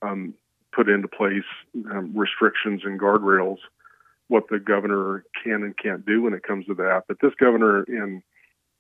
um, 0.02 0.34
put 0.74 0.90
into 0.90 1.08
place 1.08 1.48
um, 1.92 2.14
restrictions 2.16 2.82
and 2.84 3.00
guardrails 3.00 3.58
what 4.28 4.44
the 4.50 4.60
governor 4.60 5.24
can 5.44 5.64
and 5.64 5.78
can't 5.78 6.06
do 6.06 6.24
when 6.24 6.34
it 6.34 6.44
comes 6.44 6.66
to 6.66 6.74
that. 6.76 7.04
But 7.08 7.18
this 7.22 7.34
governor 7.40 7.84
in 7.84 8.22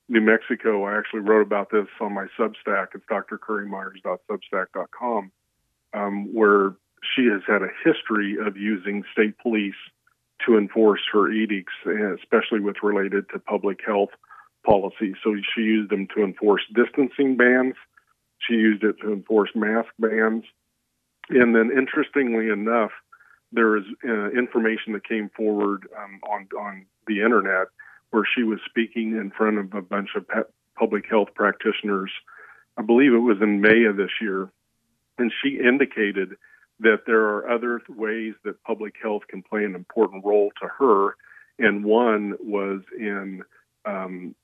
New 0.09 0.21
Mexico, 0.21 0.85
I 0.85 0.97
actually 0.97 1.19
wrote 1.21 1.41
about 1.41 1.69
this 1.69 1.87
on 1.99 2.13
my 2.13 2.27
Substack. 2.39 2.95
It's 2.95 3.03
drcurriemyers.substack.com, 3.11 5.31
um, 5.93 6.33
where 6.33 6.75
she 7.15 7.25
has 7.25 7.41
had 7.45 7.61
a 7.61 7.67
history 7.83 8.37
of 8.39 8.55
using 8.55 9.03
state 9.11 9.37
police 9.39 9.75
to 10.45 10.57
enforce 10.57 11.01
her 11.11 11.29
edicts, 11.29 11.73
especially 11.85 12.61
with 12.61 12.77
related 12.81 13.25
to 13.33 13.39
public 13.39 13.81
health 13.85 14.11
policy. 14.65 15.13
So 15.23 15.35
she 15.55 15.61
used 15.61 15.91
them 15.91 16.07
to 16.15 16.23
enforce 16.23 16.61
distancing 16.73 17.35
bans. 17.35 17.75
She 18.39 18.53
used 18.53 18.83
it 18.83 18.95
to 19.01 19.11
enforce 19.11 19.49
mask 19.55 19.89
bans. 19.99 20.45
And 21.29 21.53
then, 21.53 21.69
interestingly 21.77 22.47
enough, 22.49 22.91
there 23.51 23.75
is 23.75 23.83
uh, 24.07 24.29
information 24.29 24.93
that 24.93 25.05
came 25.05 25.29
forward 25.35 25.85
um, 25.97 26.21
on 26.29 26.47
on 26.57 26.85
the 27.07 27.19
internet 27.21 27.67
where 28.11 28.27
she 28.35 28.43
was 28.43 28.59
speaking 28.65 29.11
in 29.11 29.31
front 29.35 29.57
of 29.57 29.73
a 29.73 29.81
bunch 29.81 30.09
of 30.15 30.25
public 30.77 31.05
health 31.09 31.29
practitioners. 31.35 32.11
I 32.77 32.81
believe 32.81 33.13
it 33.13 33.17
was 33.17 33.37
in 33.41 33.61
May 33.61 33.85
of 33.85 33.97
this 33.97 34.11
year, 34.21 34.49
and 35.17 35.31
she 35.41 35.59
indicated 35.59 36.35
that 36.79 37.05
there 37.05 37.21
are 37.21 37.49
other 37.49 37.81
ways 37.89 38.35
that 38.43 38.63
public 38.63 38.93
health 39.01 39.23
can 39.27 39.41
play 39.41 39.63
an 39.63 39.75
important 39.75 40.23
role 40.23 40.51
to 40.61 40.67
her, 40.67 41.15
and 41.57 41.83
one 41.83 42.35
was 42.39 42.81
in 42.97 43.41
um, 43.85 44.35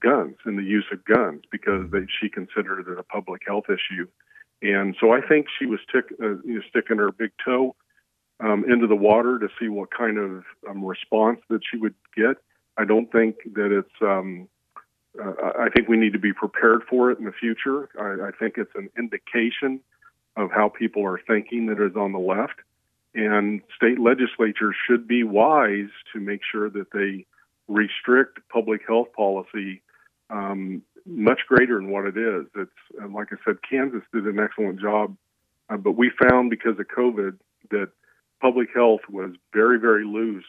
guns, 0.00 0.36
in 0.44 0.56
the 0.56 0.62
use 0.62 0.86
of 0.92 1.04
guns, 1.04 1.42
because 1.52 1.88
they, 1.92 2.06
she 2.20 2.28
considered 2.28 2.88
it 2.88 2.98
a 2.98 3.02
public 3.04 3.42
health 3.46 3.66
issue. 3.68 4.08
And 4.60 4.96
so 5.00 5.12
I 5.12 5.20
think 5.20 5.46
she 5.58 5.66
was 5.66 5.80
tick, 5.92 6.04
uh, 6.20 6.38
you 6.44 6.54
know, 6.54 6.60
sticking 6.68 6.98
her 6.98 7.12
big 7.12 7.30
toe 7.44 7.74
um, 8.40 8.64
into 8.68 8.86
the 8.86 8.96
water 8.96 9.38
to 9.38 9.48
see 9.60 9.68
what 9.68 9.90
kind 9.96 10.18
of 10.18 10.44
um, 10.68 10.84
response 10.84 11.40
that 11.48 11.60
she 11.70 11.78
would 11.78 11.94
get. 12.16 12.36
I 12.76 12.84
don't 12.84 13.10
think 13.10 13.36
that 13.54 13.76
it's. 13.76 14.02
Um, 14.02 14.48
uh, 15.22 15.32
I 15.58 15.68
think 15.68 15.88
we 15.88 15.98
need 15.98 16.14
to 16.14 16.18
be 16.18 16.32
prepared 16.32 16.82
for 16.88 17.10
it 17.10 17.18
in 17.18 17.26
the 17.26 17.32
future. 17.32 17.90
I, 18.00 18.28
I 18.28 18.30
think 18.30 18.54
it's 18.56 18.74
an 18.74 18.88
indication 18.96 19.80
of 20.36 20.50
how 20.50 20.70
people 20.70 21.04
are 21.04 21.20
thinking 21.26 21.66
that 21.66 21.84
is 21.84 21.94
on 21.96 22.12
the 22.12 22.18
left, 22.18 22.60
and 23.14 23.60
state 23.76 24.00
legislatures 24.00 24.74
should 24.86 25.06
be 25.06 25.22
wise 25.22 25.90
to 26.14 26.20
make 26.20 26.40
sure 26.50 26.70
that 26.70 26.92
they 26.92 27.26
restrict 27.68 28.40
public 28.48 28.82
health 28.86 29.08
policy 29.14 29.82
um, 30.30 30.82
much 31.04 31.40
greater 31.46 31.76
than 31.76 31.90
what 31.90 32.06
it 32.06 32.16
is. 32.16 32.46
It's 32.54 33.12
like 33.12 33.28
I 33.32 33.36
said, 33.44 33.56
Kansas 33.68 34.02
did 34.12 34.24
an 34.24 34.38
excellent 34.38 34.80
job, 34.80 35.16
uh, 35.68 35.76
but 35.76 35.92
we 35.92 36.10
found 36.30 36.50
because 36.50 36.78
of 36.78 36.86
COVID 36.86 37.38
that 37.70 37.90
public 38.40 38.68
health 38.74 39.02
was 39.10 39.32
very, 39.52 39.78
very 39.78 40.04
loose 40.04 40.44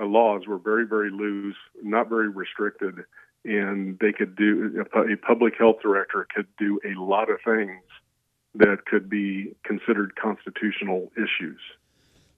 laws 0.00 0.42
were 0.46 0.58
very, 0.58 0.86
very 0.86 1.10
loose, 1.10 1.56
not 1.82 2.08
very 2.08 2.28
restricted, 2.28 3.04
and 3.44 3.98
they 4.00 4.12
could 4.12 4.36
do 4.36 4.84
a 4.94 5.16
public 5.16 5.54
health 5.58 5.76
director 5.82 6.26
could 6.34 6.46
do 6.58 6.80
a 6.84 6.98
lot 7.00 7.30
of 7.30 7.38
things 7.44 7.82
that 8.54 8.86
could 8.86 9.08
be 9.10 9.54
considered 9.64 10.14
constitutional 10.16 11.10
issues. 11.16 11.60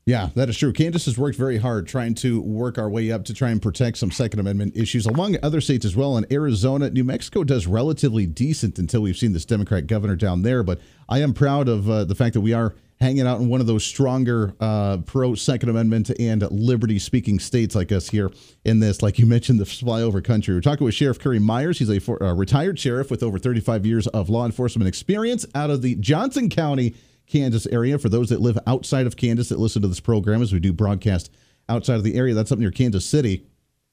Yeah, 0.07 0.29
that 0.37 0.49
is 0.49 0.57
true. 0.57 0.73
Kansas 0.73 1.07
has 1.07 1.19
worked 1.19 1.37
very 1.37 1.59
hard 1.59 1.89
trying 1.89 2.15
to 2.17 2.41
work 2.41 2.79
our 2.79 2.89
way 2.89 3.11
up 3.11 3.25
to 3.25 3.35
try 3.35 3.51
and 3.51 3.61
protect 3.61 3.99
some 3.99 4.13
Second 4.13 4.39
Amendment 4.39 4.77
issues, 4.77 5.05
along 5.05 5.37
other 5.43 5.61
states 5.61 5.85
as 5.85 5.97
well. 5.97 6.17
In 6.17 6.25
Arizona, 6.31 6.91
New 6.91 7.03
Mexico 7.03 7.43
does 7.43 7.67
relatively 7.67 8.25
decent 8.25 8.79
until 8.79 9.03
we've 9.03 9.17
seen 9.17 9.33
this 9.33 9.45
Democrat 9.45 9.89
governor 9.89 10.15
down 10.15 10.43
there. 10.43 10.63
But 10.63 10.81
I 11.09 11.23
am 11.23 11.35
proud 11.35 11.69
of 11.69 11.91
uh, 11.91 12.05
the 12.05 12.15
fact 12.15 12.35
that 12.35 12.41
we 12.41 12.53
are 12.53 12.77
hanging 13.01 13.27
out 13.27 13.41
in 13.41 13.49
one 13.49 13.61
of 13.61 13.67
those 13.67 13.85
stronger 13.85 14.55
uh, 14.59 14.99
pro 14.99 15.35
Second 15.35 15.69
Amendment 15.69 16.11
and 16.19 16.43
liberty 16.51 16.99
speaking 16.99 17.39
states 17.39 17.75
like 17.75 17.93
us 17.93 18.09
here 18.09 18.31
in 18.65 18.81
this, 18.81 19.03
like 19.03 19.19
you 19.19 19.27
mentioned, 19.37 19.61
the 19.61 19.65
flyover 19.65 20.23
country. 20.23 20.55
We're 20.55 20.61
talking 20.61 20.85
with 20.85 20.95
Sheriff 20.95 21.19
Currie 21.19 21.39
Myers. 21.39 21.79
He's 21.79 21.91
a 21.91 21.99
for, 21.99 22.23
uh, 22.23 22.35
retired 22.35 22.79
sheriff 22.79 23.11
with 23.11 23.23
over 23.23 23.39
35 23.39 23.85
years 23.85 24.07
of 24.09 24.29
law 24.29 24.47
enforcement 24.47 24.89
experience 24.89 25.45
out 25.55 25.71
of 25.71 25.83
the 25.83 25.95
Johnson 25.97 26.49
County, 26.49 26.95
Kansas 27.27 27.67
area. 27.67 27.99
For 27.99 28.09
those 28.09 28.31
that 28.31 28.41
live 28.41 28.59
outside 28.67 29.07
of 29.07 29.17
Kansas 29.17 29.49
that 29.51 29.59
listen 29.59 29.83
to 29.83 29.89
this 29.89 30.01
program, 30.01 30.41
as 30.41 30.53
we 30.53 30.61
do 30.61 30.73
broadcast 30.73 31.31
outside 31.69 31.97
of 31.97 32.05
the 32.05 32.15
area, 32.15 32.35
that's 32.35 32.53
up 32.53 32.59
near 32.59 32.71
Kansas 32.71 33.05
City. 33.05 33.47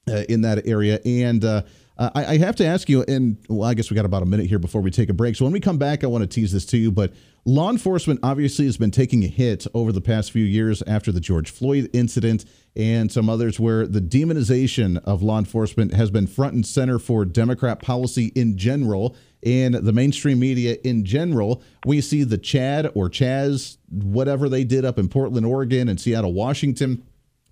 Uh, 0.06 0.24
in 0.28 0.42
that 0.42 0.68
area. 0.68 1.00
And 1.06 1.46
uh, 1.46 1.62
Uh, 1.98 2.10
I, 2.16 2.26
I, 2.26 2.38
have 2.40 2.56
to 2.56 2.66
ask 2.66 2.90
you, 2.90 3.04
and 3.04 3.38
well, 3.48 3.70
I 3.70 3.74
guess 3.74 3.92
we 3.92 3.96
got 3.96 4.06
about 4.06 4.24
a 4.24 4.26
minute 4.26 4.48
here 4.48 4.60
before 4.60 4.82
we 4.82 4.90
take 4.90 5.10
a 5.10 5.14
break. 5.14 5.36
So 5.36 5.46
when 5.46 5.54
we 5.54 5.60
come 5.60 5.78
back, 5.78 6.04
I 6.04 6.08
want 6.08 6.24
to 6.24 6.28
tease 6.28 6.52
this 6.52 6.66
to 6.68 6.78
you. 6.78 6.92
But 6.92 7.14
law 7.46 7.70
enforcement 7.70 8.20
obviously 8.24 8.66
has 8.66 8.78
been 8.78 8.92
taking 8.92 9.24
a 9.24 9.28
hit 9.28 9.68
over 9.74 9.92
the 9.92 10.02
past 10.02 10.32
few 10.32 10.46
years 10.46 10.82
after 10.88 11.12
the 11.12 11.20
George 11.20 11.52
Floyd 11.52 11.90
incident 11.94 12.46
and 12.76 13.12
some 13.12 13.30
others, 13.30 13.60
where 13.60 13.86
the 13.86 14.02
demonization 14.02 14.98
of 15.04 15.22
law 15.22 15.38
enforcement 15.38 15.94
has 15.94 16.10
been 16.10 16.26
front 16.26 16.54
and 16.54 16.66
center 16.66 16.98
for 16.98 17.26
Democrat 17.26 17.82
policy 17.82 18.32
in 18.36 18.58
general 18.58 19.16
and 19.46 19.76
the 19.76 19.92
mainstream 19.92 20.40
media 20.40 20.78
in 20.84 21.04
general. 21.04 21.62
We 21.86 22.02
see 22.02 22.24
the 22.24 22.38
Chad 22.38 22.90
or 22.96 23.10
Chaz, 23.10 23.78
whatever 23.90 24.48
they 24.48 24.64
did 24.64 24.86
up 24.86 24.98
in 24.98 25.10
Portland, 25.10 25.46
Oregon, 25.46 25.90
and 25.90 26.00
Seattle, 26.00 26.34
Washington, 26.34 27.04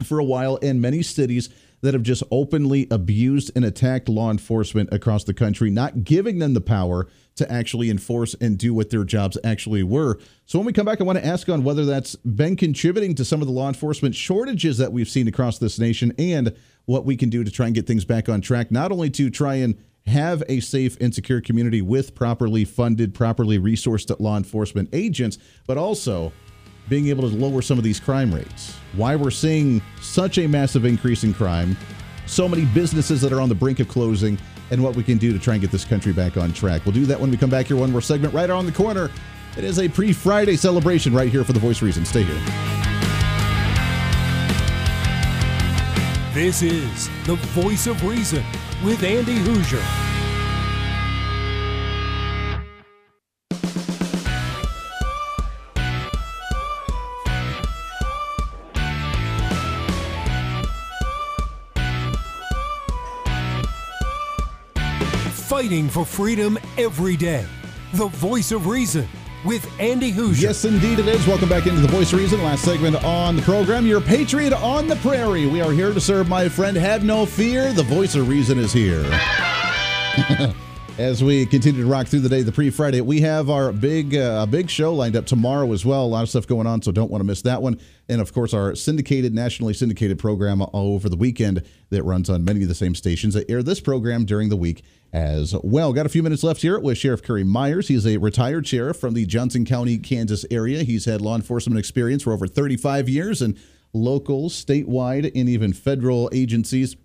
for 0.04 0.18
a 0.18 0.24
while, 0.24 0.58
and 0.64 0.82
many 0.82 1.04
cities 1.04 1.50
that 1.82 1.94
have 1.94 2.04
just 2.04 2.24
openly 2.32 2.88
abused 2.90 3.52
and 3.56 3.66
attacked 3.66 4.08
law 4.08 4.32
enforcement 4.32 4.90
across 4.92 5.24
the 5.24 5.34
country, 5.34 5.70
not 5.70 6.04
giving 6.04 6.40
them 6.40 6.54
the 6.54 6.62
power 6.62 7.08
to 7.36 7.52
actually 7.52 7.90
enforce 7.90 8.36
and 8.36 8.58
do 8.58 8.74
what 8.74 8.90
their 8.90 9.04
jobs 9.04 9.38
actually 9.44 9.84
were. 9.84 10.20
So 10.46 10.60
when 10.60 10.66
we 10.66 10.74
come 10.74 10.86
back, 10.86 11.02
I 11.02 11.04
want 11.04 11.18
to 11.18 11.26
ask 11.26 11.50
on 11.50 11.64
whether 11.64 11.86
that's 11.86 12.16
been 12.18 12.56
contributing 12.56 13.16
to 13.16 13.26
some 13.26 13.42
of 13.42 13.48
the 13.48 13.54
law 13.54 13.68
enforcement 13.68 14.16
shortages 14.16 14.78
that 14.78 14.92
we've 14.92 15.10
seen 15.10 15.28
across 15.28 15.58
this 15.58 15.80
nation 15.80 16.14
and 16.18 16.56
what 16.86 17.06
we 17.06 17.16
can 17.16 17.30
do 17.30 17.44
to 17.44 17.52
try 17.52 17.68
and 17.68 17.76
get 17.76 17.88
things 17.88 18.06
back 18.06 18.30
on 18.30 18.42
track, 18.42 18.72
not 18.72 18.92
only 18.92 19.10
to 19.12 19.30
try 19.30 19.56
and 19.56 19.78
have 20.08 20.44
a 20.50 20.60
safe 20.60 20.98
and 21.00 21.14
secure 21.14 21.42
community 21.42 21.82
with 21.82 22.16
properly 22.16 22.66
funded, 22.66 23.14
properly 23.14 23.60
resourced 23.60 24.14
law 24.20 24.36
enforcement 24.36 24.90
agents, 24.94 25.38
but 25.68 25.78
also 25.78 26.34
being 26.92 27.08
able 27.08 27.28
to 27.30 27.34
lower 27.34 27.62
some 27.62 27.78
of 27.78 27.86
these 27.86 28.02
crime 28.02 28.36
rates. 28.36 28.78
Why 28.98 29.16
we're 29.16 29.32
seeing 29.32 29.82
such 30.02 30.38
a 30.40 30.46
massive 30.46 30.84
increase 30.84 31.24
in 31.24 31.34
crime, 31.34 31.78
so 32.26 32.50
many 32.50 32.66
businesses 32.66 33.22
that 33.22 33.32
are 33.32 33.40
on 33.40 33.48
the 33.48 33.56
brink 33.56 33.80
of 33.80 33.88
closing, 33.88 34.38
and 34.72 34.84
what 34.84 34.94
we 34.98 35.02
can 35.02 35.18
do 35.18 35.32
to 35.32 35.40
try 35.40 35.54
and 35.54 35.62
get 35.62 35.72
this 35.72 35.86
country 35.86 36.12
back 36.12 36.36
on 36.36 36.52
track. 36.52 36.86
We'll 36.86 36.94
do 36.94 37.06
that 37.06 37.18
when 37.18 37.32
we 37.32 37.38
come 37.38 37.50
back 37.50 37.68
here. 37.68 37.78
One 37.78 37.94
more 37.94 38.02
segment 38.02 38.34
right 38.34 38.50
around 38.50 38.66
the 38.66 38.74
corner. 38.74 39.10
It 39.58 39.64
is 39.64 39.80
a 39.80 39.88
pre 39.88 40.12
Friday 40.12 40.58
celebration 40.58 41.14
right 41.14 41.30
here 41.30 41.46
for 41.46 41.54
the 41.54 41.62
Voice 41.62 41.82
Reason. 41.82 42.04
Stay 42.04 42.24
here. 42.24 42.36
This 46.34 46.62
is 46.62 47.10
the 47.26 47.36
Voice 47.54 47.88
of 47.88 48.04
Reason 48.04 48.44
with 48.84 49.02
Andy 49.04 49.38
Hooser. 49.40 50.11
Fighting 65.52 65.90
for 65.90 66.06
freedom 66.06 66.58
every 66.78 67.18
day. 67.18 67.46
The 67.96 68.08
voice 68.08 68.54
of 68.54 68.68
reason 68.68 69.06
with 69.44 69.70
Andy 69.82 70.10
Hooser. 70.10 70.44
Yes, 70.44 70.64
indeed 70.64 70.98
it 70.98 71.10
is. 71.10 71.28
Welcome 71.28 71.50
back 71.50 71.68
into 71.68 71.82
the 71.82 71.90
Voice 71.90 72.14
of 72.14 72.20
Reason. 72.20 72.42
Last 72.42 72.64
segment 72.64 72.96
on 73.04 73.36
the 73.36 73.42
program. 73.42 73.86
Your 73.86 74.00
patriot 74.00 74.54
on 74.54 74.88
the 74.88 74.96
prairie. 74.96 75.48
We 75.48 75.60
are 75.60 75.74
here 75.74 75.94
to 75.94 76.00
serve, 76.00 76.30
my 76.30 76.48
friend. 76.48 76.78
Have 76.78 77.04
no 77.04 77.26
fear. 77.26 77.74
The 77.74 77.84
Voice 77.84 78.16
of 78.16 78.30
Reason 78.30 78.58
is 78.58 78.72
here. 78.72 79.04
As 81.02 81.24
we 81.24 81.48
continue 81.48 81.82
to 81.82 81.90
rock 81.90 82.06
through 82.06 82.20
the 82.20 82.30
day, 82.30 82.44
the 82.44 82.52
pre-Friday, 82.52 83.02
we 83.02 83.22
have 83.22 83.50
our 83.50 83.74
big, 83.74 84.16
uh, 84.16 84.46
big 84.46 84.70
show 84.70 84.94
lined 84.94 85.16
up 85.16 85.26
tomorrow 85.26 85.74
as 85.74 85.84
well. 85.84 86.06
A 86.06 86.06
lot 86.06 86.22
of 86.22 86.30
stuff 86.30 86.46
going 86.46 86.68
on, 86.68 86.84
so 86.84 86.92
don't 86.92 87.10
want 87.10 87.22
to 87.22 87.26
miss 87.26 87.42
that 87.42 87.64
one. 87.64 87.80
And 88.08 88.22
of 88.22 88.32
course, 88.32 88.54
our 88.54 88.76
syndicated, 88.76 89.34
nationally 89.34 89.74
syndicated 89.74 90.20
program 90.20 90.64
over 90.74 91.10
the 91.10 91.16
weekend 91.18 91.64
that 91.90 92.04
runs 92.04 92.30
on 92.30 92.46
many 92.46 92.62
of 92.62 92.68
the 92.68 92.76
same 92.76 92.94
stations 92.94 93.34
that 93.34 93.50
air 93.50 93.64
this 93.64 93.80
program 93.80 94.26
during 94.26 94.50
the 94.50 94.56
week 94.56 94.84
as 95.12 95.56
well. 95.64 95.92
Got 95.92 96.06
a 96.06 96.10
few 96.10 96.22
minutes 96.22 96.44
left 96.44 96.62
here 96.62 96.78
with 96.78 97.00
Sheriff 97.00 97.24
Currie 97.24 97.44
Myers. 97.44 97.88
He's 97.88 98.06
a 98.06 98.18
retired 98.18 98.68
sheriff 98.68 99.00
from 99.00 99.16
the 99.16 99.26
Johnson 99.26 99.66
County, 99.66 99.98
Kansas 99.98 100.46
area. 100.52 100.84
He's 100.84 101.06
had 101.06 101.20
law 101.20 101.36
enforcement 101.36 101.80
experience 101.80 102.22
for 102.22 102.32
over 102.32 102.46
35 102.46 103.10
years 103.10 103.42
and 103.42 103.58
local, 103.92 104.52
statewide, 104.52 105.32
and 105.34 105.50
even 105.50 105.74
federal 105.74 106.30
agencies 106.32 106.96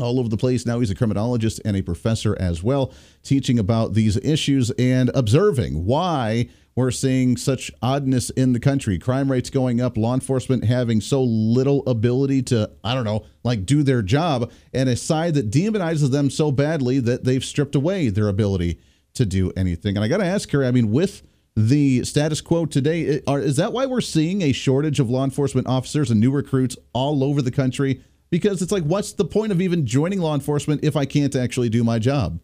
all 0.00 0.18
over 0.18 0.28
the 0.28 0.36
place. 0.36 0.66
Now 0.66 0.80
he's 0.80 0.90
a 0.90 0.94
criminologist 0.94 1.60
and 1.64 1.76
a 1.76 1.82
professor 1.82 2.36
as 2.40 2.62
well, 2.62 2.92
teaching 3.22 3.58
about 3.58 3.94
these 3.94 4.16
issues 4.18 4.70
and 4.72 5.10
observing 5.14 5.84
why 5.84 6.48
we're 6.76 6.90
seeing 6.90 7.36
such 7.36 7.70
oddness 7.80 8.30
in 8.30 8.52
the 8.52 8.58
country. 8.58 8.98
Crime 8.98 9.30
rates 9.30 9.50
going 9.50 9.80
up, 9.80 9.96
law 9.96 10.12
enforcement 10.14 10.64
having 10.64 11.00
so 11.00 11.22
little 11.22 11.84
ability 11.86 12.42
to, 12.42 12.68
I 12.82 12.94
don't 12.94 13.04
know, 13.04 13.24
like 13.44 13.64
do 13.64 13.84
their 13.84 14.02
job, 14.02 14.50
and 14.72 14.88
a 14.88 14.96
side 14.96 15.34
that 15.34 15.52
demonizes 15.52 16.10
them 16.10 16.30
so 16.30 16.50
badly 16.50 16.98
that 16.98 17.22
they've 17.22 17.44
stripped 17.44 17.76
away 17.76 18.08
their 18.08 18.26
ability 18.26 18.80
to 19.14 19.24
do 19.24 19.52
anything. 19.56 19.96
And 19.96 20.04
I 20.04 20.08
got 20.08 20.16
to 20.16 20.24
ask 20.24 20.50
her, 20.50 20.64
I 20.64 20.72
mean, 20.72 20.90
with 20.90 21.22
the 21.54 22.02
status 22.02 22.40
quo 22.40 22.66
today, 22.66 23.02
is 23.28 23.54
that 23.58 23.72
why 23.72 23.86
we're 23.86 24.00
seeing 24.00 24.42
a 24.42 24.50
shortage 24.50 24.98
of 24.98 25.08
law 25.08 25.22
enforcement 25.22 25.68
officers 25.68 26.10
and 26.10 26.18
new 26.18 26.32
recruits 26.32 26.76
all 26.92 27.22
over 27.22 27.40
the 27.40 27.52
country? 27.52 28.02
Because 28.30 28.62
it's 28.62 28.72
like, 28.72 28.84
what's 28.84 29.12
the 29.12 29.24
point 29.24 29.52
of 29.52 29.60
even 29.60 29.86
joining 29.86 30.20
law 30.20 30.34
enforcement 30.34 30.82
if 30.82 30.96
I 30.96 31.04
can't 31.04 31.34
actually 31.34 31.68
do 31.68 31.84
my 31.84 31.98
job? 31.98 32.40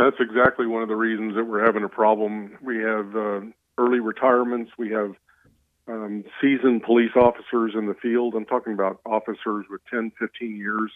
that's 0.00 0.16
exactly 0.20 0.66
one 0.66 0.82
of 0.82 0.88
the 0.88 0.96
reasons 0.96 1.34
that 1.34 1.44
we're 1.44 1.64
having 1.64 1.84
a 1.84 1.88
problem. 1.88 2.56
We 2.62 2.78
have 2.78 3.14
uh, 3.14 3.40
early 3.76 4.00
retirements. 4.00 4.72
We 4.78 4.90
have 4.90 5.14
um, 5.86 6.24
seasoned 6.40 6.82
police 6.82 7.12
officers 7.14 7.72
in 7.74 7.86
the 7.86 7.94
field. 7.94 8.34
I'm 8.34 8.46
talking 8.46 8.72
about 8.72 9.00
officers 9.04 9.66
with 9.68 9.80
10, 9.90 10.12
15 10.18 10.56
years 10.56 10.90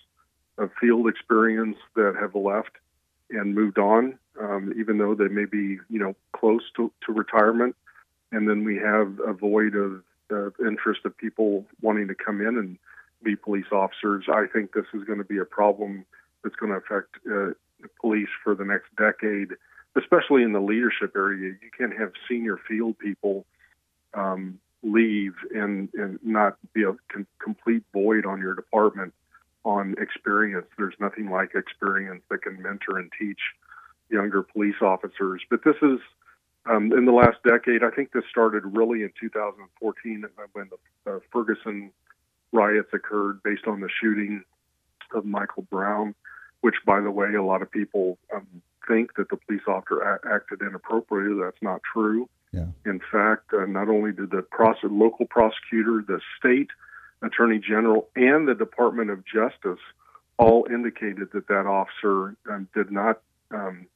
of 0.59 0.71
field 0.81 1.09
experience 1.09 1.77
that 1.95 2.15
have 2.19 2.35
left 2.35 2.71
and 3.31 3.55
moved 3.55 3.79
on, 3.79 4.19
um, 4.41 4.73
even 4.79 4.99
though 4.99 5.15
they 5.15 5.29
may 5.29 5.45
be, 5.45 5.79
you 5.91 5.99
know, 5.99 6.15
close 6.33 6.63
to, 6.77 6.91
to 7.05 7.13
retirement. 7.13 7.77
And 8.33 8.49
then 8.49 8.65
we 8.65 8.77
have 8.77 9.21
a 9.27 9.33
void 9.33 9.75
of 9.75 10.03
uh, 10.31 10.51
interest 10.67 11.01
of 11.05 11.17
people 11.17 11.65
wanting 11.81 12.09
to 12.09 12.15
come 12.15 12.41
in 12.41 12.57
and 12.57 12.79
be 13.23 13.37
police 13.37 13.67
officers. 13.73 14.25
I 14.29 14.47
think 14.53 14.73
this 14.73 14.87
is 14.95 15.05
going 15.05 15.19
to 15.19 15.25
be 15.25 15.39
a 15.39 15.45
problem 15.45 16.05
that's 16.43 16.57
going 16.57 16.73
to 16.73 16.79
affect 16.79 17.17
uh, 17.31 17.51
police 18.01 18.29
for 18.43 18.55
the 18.55 18.65
next 18.65 18.95
decade, 18.97 19.49
especially 19.97 20.43
in 20.43 20.53
the 20.53 20.61
leadership 20.61 21.13
area. 21.17 21.55
You 21.61 21.71
can't 21.77 21.99
have 21.99 22.13
senior 22.29 22.59
field 22.69 22.99
people 22.99 23.47
um, 24.15 24.59
leave 24.83 25.35
and, 25.55 25.89
and 25.95 26.19
not 26.23 26.57
be 26.73 26.83
a 26.83 26.95
con- 27.13 27.27
complete 27.43 27.83
void 27.93 28.27
on 28.27 28.41
your 28.41 28.55
department 28.55 29.13
on 29.65 29.95
experience. 29.99 30.67
There's 30.79 30.95
nothing 31.01 31.31
like 31.31 31.55
experience 31.55 32.23
that 32.31 32.43
can 32.43 32.63
mentor 32.63 32.99
and 32.99 33.11
teach 33.19 33.41
younger 34.09 34.43
police 34.43 34.81
officers. 34.81 35.43
But 35.51 35.65
this 35.65 35.77
is 35.83 35.99
um, 36.69 36.93
in 36.93 37.05
the 37.05 37.13
last 37.13 37.39
decade. 37.45 37.83
I 37.83 37.91
think 37.91 38.13
this 38.13 38.25
started 38.31 38.63
really 38.65 39.03
in 39.03 39.13
2014 39.21 40.25
when 40.53 40.71
the 41.05 41.11
uh, 41.11 41.19
Ferguson 41.33 41.91
riots 42.53 42.89
occurred 42.93 43.43
based 43.43 43.67
on 43.67 43.81
the 43.81 43.89
shooting 44.01 44.43
of 45.15 45.25
Michael 45.25 45.63
Brown, 45.71 46.15
which, 46.61 46.77
by 46.85 47.01
the 47.01 47.11
way, 47.11 47.35
a 47.35 47.43
lot 47.43 47.63
of 47.63 47.71
people 47.71 48.19
um, 48.35 48.47
think 48.89 49.15
that 49.17 49.29
the 49.31 49.37
police 49.37 49.63
officer 49.67 50.01
a- 50.01 50.35
acted 50.35 50.63
inappropriately. 50.63 51.43
That's 51.43 51.63
not 51.63 51.81
true. 51.83 52.29
Yeah. 52.53 52.67
In 52.85 53.01
fact, 53.13 53.53
uh, 53.53 53.67
not 53.67 53.89
only 53.89 54.13
did 54.13 54.31
the 54.31 54.43
pros- 54.43 54.77
local 54.83 55.27
prosecutor, 55.27 56.05
the 56.07 56.21
state 56.39 56.71
attorney 57.23 57.59
general, 57.59 58.09
and 58.17 58.47
the 58.49 58.55
Department 58.55 59.11
of 59.11 59.25
Justice 59.25 59.81
all 60.39 60.67
indicated 60.71 61.29
that 61.33 61.49
that 61.49 61.67
officer 61.67 62.37
um, 62.51 62.69
did 62.75 62.91
not 62.91 63.21
um, 63.51 63.87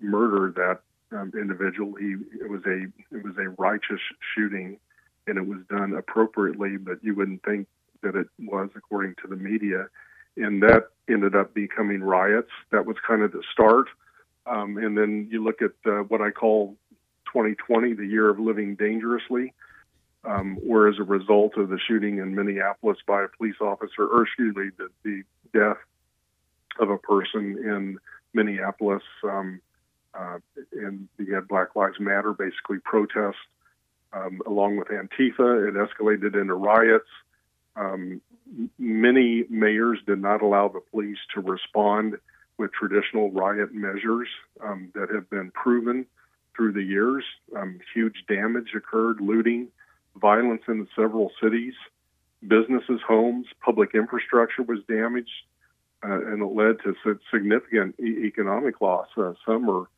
murder 0.00 0.52
that 0.56 0.80
um, 1.14 1.32
individual. 1.34 1.94
He 1.94 2.16
it 2.40 2.50
was 2.50 2.62
a 2.66 2.86
it 3.14 3.24
was 3.24 3.34
a 3.38 3.50
righteous 3.58 4.00
shooting, 4.34 4.78
and 5.26 5.38
it 5.38 5.46
was 5.46 5.60
done 5.70 5.94
appropriately. 5.94 6.76
But 6.76 7.02
you 7.02 7.14
wouldn't 7.14 7.42
think 7.44 7.68
that 8.02 8.14
it 8.14 8.28
was, 8.38 8.70
according 8.76 9.16
to 9.22 9.28
the 9.28 9.36
media. 9.36 9.88
And 10.36 10.62
that 10.62 10.88
ended 11.08 11.34
up 11.34 11.54
becoming 11.54 12.02
riots. 12.02 12.50
That 12.70 12.86
was 12.86 12.96
kind 13.06 13.22
of 13.22 13.32
the 13.32 13.42
start. 13.52 13.86
Um, 14.46 14.76
and 14.76 14.96
then 14.96 15.28
you 15.30 15.42
look 15.42 15.62
at 15.62 15.72
uh, 15.86 16.02
what 16.02 16.20
I 16.20 16.30
call 16.30 16.76
2020, 17.32 17.94
the 17.94 18.06
year 18.06 18.28
of 18.28 18.38
living 18.38 18.74
dangerously, 18.74 19.54
um, 20.24 20.56
where 20.62 20.88
as 20.88 20.98
a 20.98 21.02
result 21.02 21.56
of 21.56 21.68
the 21.68 21.78
shooting 21.86 22.18
in 22.18 22.34
Minneapolis 22.34 22.98
by 23.06 23.24
a 23.24 23.28
police 23.28 23.56
officer, 23.60 24.06
or 24.06 24.24
excuse 24.24 24.54
me, 24.54 24.70
the, 24.76 24.88
the 25.02 25.22
death 25.58 25.78
of 26.78 26.90
a 26.90 26.98
person 26.98 27.56
in 27.58 27.98
Minneapolis, 28.34 29.02
um, 29.22 29.60
uh, 30.18 30.38
and 30.72 31.08
you 31.18 31.34
had 31.34 31.48
Black 31.48 31.74
Lives 31.76 31.98
Matter 32.00 32.32
basically 32.32 32.78
protest 32.84 33.36
um, 34.12 34.40
along 34.46 34.76
with 34.76 34.88
Antifa. 34.88 35.68
It 35.68 35.74
escalated 35.74 36.40
into 36.40 36.54
riots. 36.54 37.08
Um, 37.76 38.20
many 38.78 39.44
mayors 39.50 39.98
did 40.06 40.20
not 40.20 40.42
allow 40.42 40.68
the 40.68 40.80
police 40.80 41.18
to 41.34 41.40
respond 41.40 42.14
with 42.58 42.70
traditional 42.72 43.30
riot 43.32 43.74
measures 43.74 44.28
um, 44.62 44.90
that 44.94 45.10
have 45.10 45.28
been 45.30 45.50
proven 45.50 46.06
through 46.54 46.72
the 46.72 46.82
years. 46.82 47.24
Um, 47.56 47.80
huge 47.92 48.24
damage 48.28 48.74
occurred, 48.76 49.20
looting, 49.20 49.68
violence 50.14 50.62
in 50.68 50.86
several 50.94 51.32
cities, 51.42 51.74
businesses, 52.46 53.00
homes, 53.06 53.46
public 53.64 53.90
infrastructure 53.94 54.62
was 54.62 54.78
damaged. 54.86 55.32
uh, 56.04 56.20
and 56.32 56.42
it 56.42 56.46
led 56.46 56.76
to 56.84 56.94
significant 57.32 57.94
e- 57.98 58.24
economic 58.26 58.80
loss. 58.80 59.08
Uh, 59.16 59.32
some 59.46 59.68
are 59.70 59.88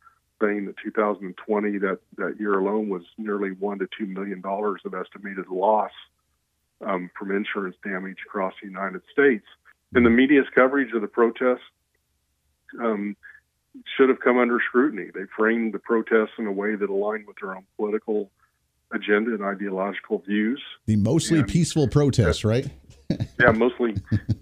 saying 0.40 0.66
that 0.66 0.76
2020, 0.82 1.78
that 1.78 1.98
that 2.16 2.36
year 2.38 2.58
alone, 2.58 2.88
was 2.88 3.02
nearly 3.18 3.50
one 3.50 3.78
to 3.78 3.88
two 3.98 4.06
million 4.06 4.40
dollars 4.40 4.80
of 4.84 4.94
estimated 4.94 5.48
loss 5.48 5.92
um, 6.84 7.10
from 7.18 7.30
insurance 7.30 7.76
damage 7.84 8.18
across 8.26 8.54
the 8.60 8.68
United 8.68 9.02
States. 9.12 9.46
And 9.94 10.04
the 10.04 10.10
media's 10.10 10.46
coverage 10.54 10.92
of 10.94 11.00
the 11.00 11.08
protests 11.08 11.64
um, 12.82 13.16
should 13.96 14.08
have 14.08 14.20
come 14.20 14.38
under 14.38 14.58
scrutiny. 14.68 15.10
They 15.14 15.24
framed 15.36 15.74
the 15.74 15.78
protests 15.78 16.34
in 16.38 16.46
a 16.46 16.52
way 16.52 16.74
that 16.76 16.90
aligned 16.90 17.26
with 17.26 17.36
their 17.40 17.56
own 17.56 17.64
political 17.76 18.30
agenda 18.92 19.34
and 19.34 19.42
ideological 19.42 20.18
views. 20.26 20.62
The 20.86 20.96
mostly 20.96 21.40
and, 21.40 21.48
peaceful 21.48 21.88
protests, 21.88 22.44
right? 22.44 22.66
yeah, 23.40 23.52
mostly 23.52 23.94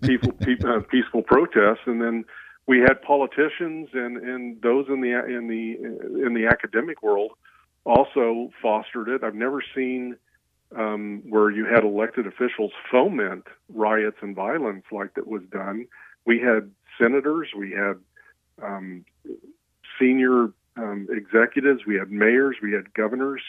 peaceful, 0.03 0.33
uh, 0.67 0.81
peaceful 0.91 1.23
protests, 1.23 1.83
and 1.87 2.01
then 2.01 2.25
we 2.67 2.81
had 2.81 3.03
politicians 3.03 3.89
and, 3.93 4.17
and 4.17 4.61
those 4.63 4.87
in 4.89 5.01
the 5.01 5.13
in 5.27 5.49
the 5.49 6.27
in 6.27 6.35
the 6.35 6.47
academic 6.47 7.03
world 7.03 7.33
also 7.85 8.51
fostered 8.63 9.09
it. 9.09 9.23
I've 9.23 9.35
never 9.35 9.63
seen 9.75 10.17
um, 10.75 11.23
where 11.29 11.51
you 11.51 11.67
had 11.67 11.85
elected 11.85 12.27
officials 12.27 12.73
foment 12.91 13.45
riots 13.69 14.17
and 14.23 14.35
violence 14.35 14.85
like 14.91 15.15
that 15.15 15.27
was 15.27 15.43
done. 15.51 15.87
We 16.25 16.41
had 16.41 16.71
senators, 17.01 17.49
we 17.57 17.73
had 17.73 17.97
um, 18.63 19.05
senior 19.99 20.53
um, 20.77 21.07
executives, 21.11 21.83
we 21.87 21.97
had 21.97 22.11
mayors, 22.11 22.57
we 22.63 22.73
had 22.73 22.93
governors 22.95 23.43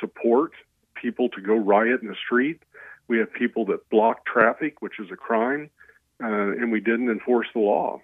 support 0.00 0.52
people 0.94 1.28
to 1.30 1.40
go 1.40 1.56
riot 1.56 2.02
in 2.02 2.08
the 2.08 2.16
street. 2.16 2.62
We 3.08 3.18
had 3.18 3.32
people 3.32 3.64
that 3.66 3.88
blocked 3.88 4.26
traffic, 4.26 4.82
which 4.82 4.98
is 4.98 5.10
a 5.10 5.16
crime, 5.16 5.70
uh, 6.22 6.26
and 6.26 6.70
we 6.72 6.80
didn't 6.80 7.10
enforce 7.10 7.46
the 7.54 7.60
law. 7.60 8.00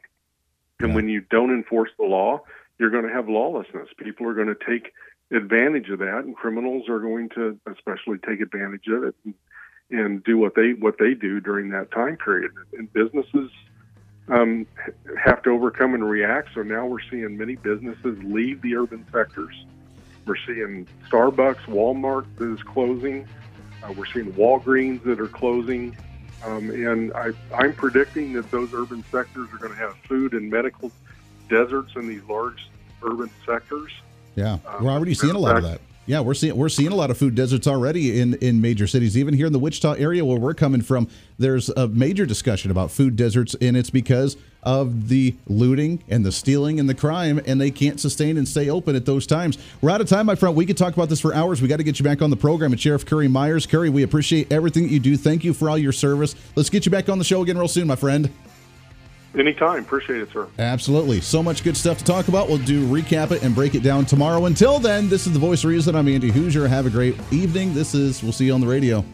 And 0.85 0.95
when 0.95 1.09
you 1.09 1.23
don't 1.31 1.51
enforce 1.51 1.91
the 1.99 2.05
law, 2.05 2.43
you're 2.79 2.91
going 2.91 3.07
to 3.07 3.13
have 3.13 3.29
lawlessness. 3.29 3.89
People 3.99 4.29
are 4.29 4.35
going 4.35 4.49
to 4.49 4.57
take 4.67 4.93
advantage 5.31 5.89
of 5.89 6.01
that, 6.01 6.25
and 6.25 6.37
criminals 6.37 6.89
are 6.89 7.01
going 7.01 7.31
to 7.31 7.59
especially 7.73 8.19
take 8.19 8.41
advantage 8.41 8.87
of 8.89 9.05
it 9.05 9.15
and, 9.25 9.35
and 9.91 10.25
do 10.25 10.37
what 10.37 10.55
they 10.55 10.75
what 10.75 10.97
they 10.99 11.15
do 11.15 11.41
during 11.41 11.71
that 11.71 11.91
time 11.91 12.17
period. 12.17 12.51
And 12.75 12.93
businesses 12.93 13.51
um, 14.29 14.67
have 15.23 15.43
to 15.45 15.51
overcome 15.51 15.95
and 15.95 16.09
react. 16.09 16.51
So 16.55 16.63
now 16.63 16.87
we're 16.87 17.03
seeing 17.11 17.37
many 17.37 17.57
businesses 17.57 18.19
leave 18.23 18.61
the 18.63 18.77
urban 18.77 19.07
sectors. 19.13 19.55
We're 20.27 20.37
seeing 20.47 20.87
Starbucks, 21.09 21.65
Walmart 21.67 22.27
that 22.37 22.53
is 22.53 22.63
closing. 22.63 23.27
Uh, 23.83 23.93
we're 23.93 24.07
seeing 24.07 24.33
Walgreens 24.33 25.03
that 25.05 25.21
are 25.21 25.29
closing. 25.29 25.97
Um, 26.45 26.71
and 26.71 27.13
I, 27.15 27.31
I'm 27.55 27.73
predicting 27.73 28.33
that 28.35 28.51
those 28.51 28.73
urban 28.75 29.05
sectors 29.11 29.49
are 29.53 29.59
going 29.59 29.73
to 29.73 29.79
have 29.79 29.97
food 30.09 30.35
and 30.35 30.51
medical 30.51 30.93
deserts 31.49 31.97
in 31.97 32.07
these 32.07 32.23
large 32.25 32.69
urban 33.03 33.31
sectors. 33.47 33.91
Yeah, 34.35 34.59
um, 34.67 34.85
we're 34.85 34.91
already 34.91 35.15
seeing 35.15 35.35
a 35.35 35.39
lot 35.39 35.55
fact, 35.55 35.65
of 35.65 35.71
that. 35.73 35.81
Yeah, 36.07 36.21
we're 36.21 36.35
seeing 36.35 36.57
we're 36.57 36.69
seeing 36.69 36.93
a 36.93 36.95
lot 36.95 37.11
of 37.11 37.17
food 37.17 37.35
deserts 37.35 37.67
already 37.67 38.21
in 38.21 38.35
in 38.35 38.61
major 38.61 38.87
cities. 38.87 39.17
Even 39.17 39.33
here 39.33 39.47
in 39.47 39.53
the 39.53 39.59
Wichita 39.59 39.95
area 39.95 40.25
where 40.25 40.39
we're 40.39 40.55
coming 40.55 40.83
from, 40.83 41.09
there's 41.39 41.71
a 41.71 41.89
major 41.89 42.27
discussion 42.27 42.71
about 42.71 42.91
food 42.91 43.17
deserts, 43.17 43.55
and 43.61 43.77
it's 43.77 43.91
because 43.91 44.37
of 44.65 45.09
the 45.09 45.35
looting 45.47 46.03
and 46.09 46.25
the 46.25 46.33
stealing 46.33 46.81
and 46.81 46.89
the 46.89 46.95
crime, 46.95 47.41
and 47.47 47.61
they 47.61 47.71
can't 47.71 48.01
sustain 48.01 48.37
and 48.37 48.49
stay 48.49 48.69
open 48.69 48.97
at 48.97 49.07
those 49.07 49.27
times. 49.27 49.59
We're 49.81 49.91
out 49.91 50.01
of 50.01 50.09
time, 50.09 50.27
my 50.27 50.35
friend. 50.35 50.57
We 50.57 50.67
could 50.67 50.77
talk 50.77 50.95
about 50.95 51.09
this 51.09 51.21
for 51.21 51.35
hours. 51.35 51.63
We 51.63 51.69
got 51.69 51.77
to 51.77 51.85
get 51.85 51.99
you 51.99 52.05
back 52.05 52.23
on 52.23 52.31
the 52.31 52.37
program. 52.37 52.73
And 52.73 52.81
Sheriff 52.81 53.07
Currie 53.07 53.29
Myers, 53.29 53.67
Currie, 53.67 53.91
we 53.91 54.03
appreciate 54.03 54.53
everything 54.53 54.85
that 54.85 54.93
you 54.93 55.01
do. 55.01 55.17
Thank 55.17 55.45
you 55.45 55.53
for 55.53 55.71
all 55.71 55.79
your 55.79 55.93
service. 55.93 56.35
Let's 56.57 56.71
get 56.71 56.87
you 56.87 56.91
back 56.91 57.09
on 57.09 57.19
the 57.19 57.25
show 57.25 57.43
again 57.43 57.59
real 57.59 57.69
soon, 57.69 57.87
my 57.87 57.97
friend. 57.97 58.31
Anytime. 59.37 59.81
Appreciate 59.81 60.21
it, 60.21 60.31
sir. 60.31 60.47
Absolutely. 60.59 61.21
So 61.21 61.43
much 61.43 61.65
good 61.65 61.77
stuff 61.77 61.99
to 61.99 62.05
talk 62.05 62.29
about. 62.29 62.49
We'll 62.49 62.59
do 62.59 62.87
recap 62.87 63.33
it 63.33 63.43
and 63.43 63.55
break 63.55 63.75
it 63.75 63.83
down 63.83 64.07
tomorrow. 64.07 64.45
Until 64.45 64.79
then, 64.79 65.09
this 65.09 65.27
is 65.27 65.33
the 65.33 65.41
voice 65.41 65.65
of 65.65 65.71
reason. 65.71 65.97
I'm 65.97 66.07
Andy 66.07 66.31
Hooser. 66.31 66.69
Have 66.69 66.87
a 66.87 66.91
great 66.91 67.17
evening. 67.33 67.75
This 67.75 67.95
is, 67.95 68.23
we'll 68.23 68.33
see 68.33 68.47
you 68.47 68.55
on 68.55 68.61
the 68.61 68.67
radio. 68.69 69.05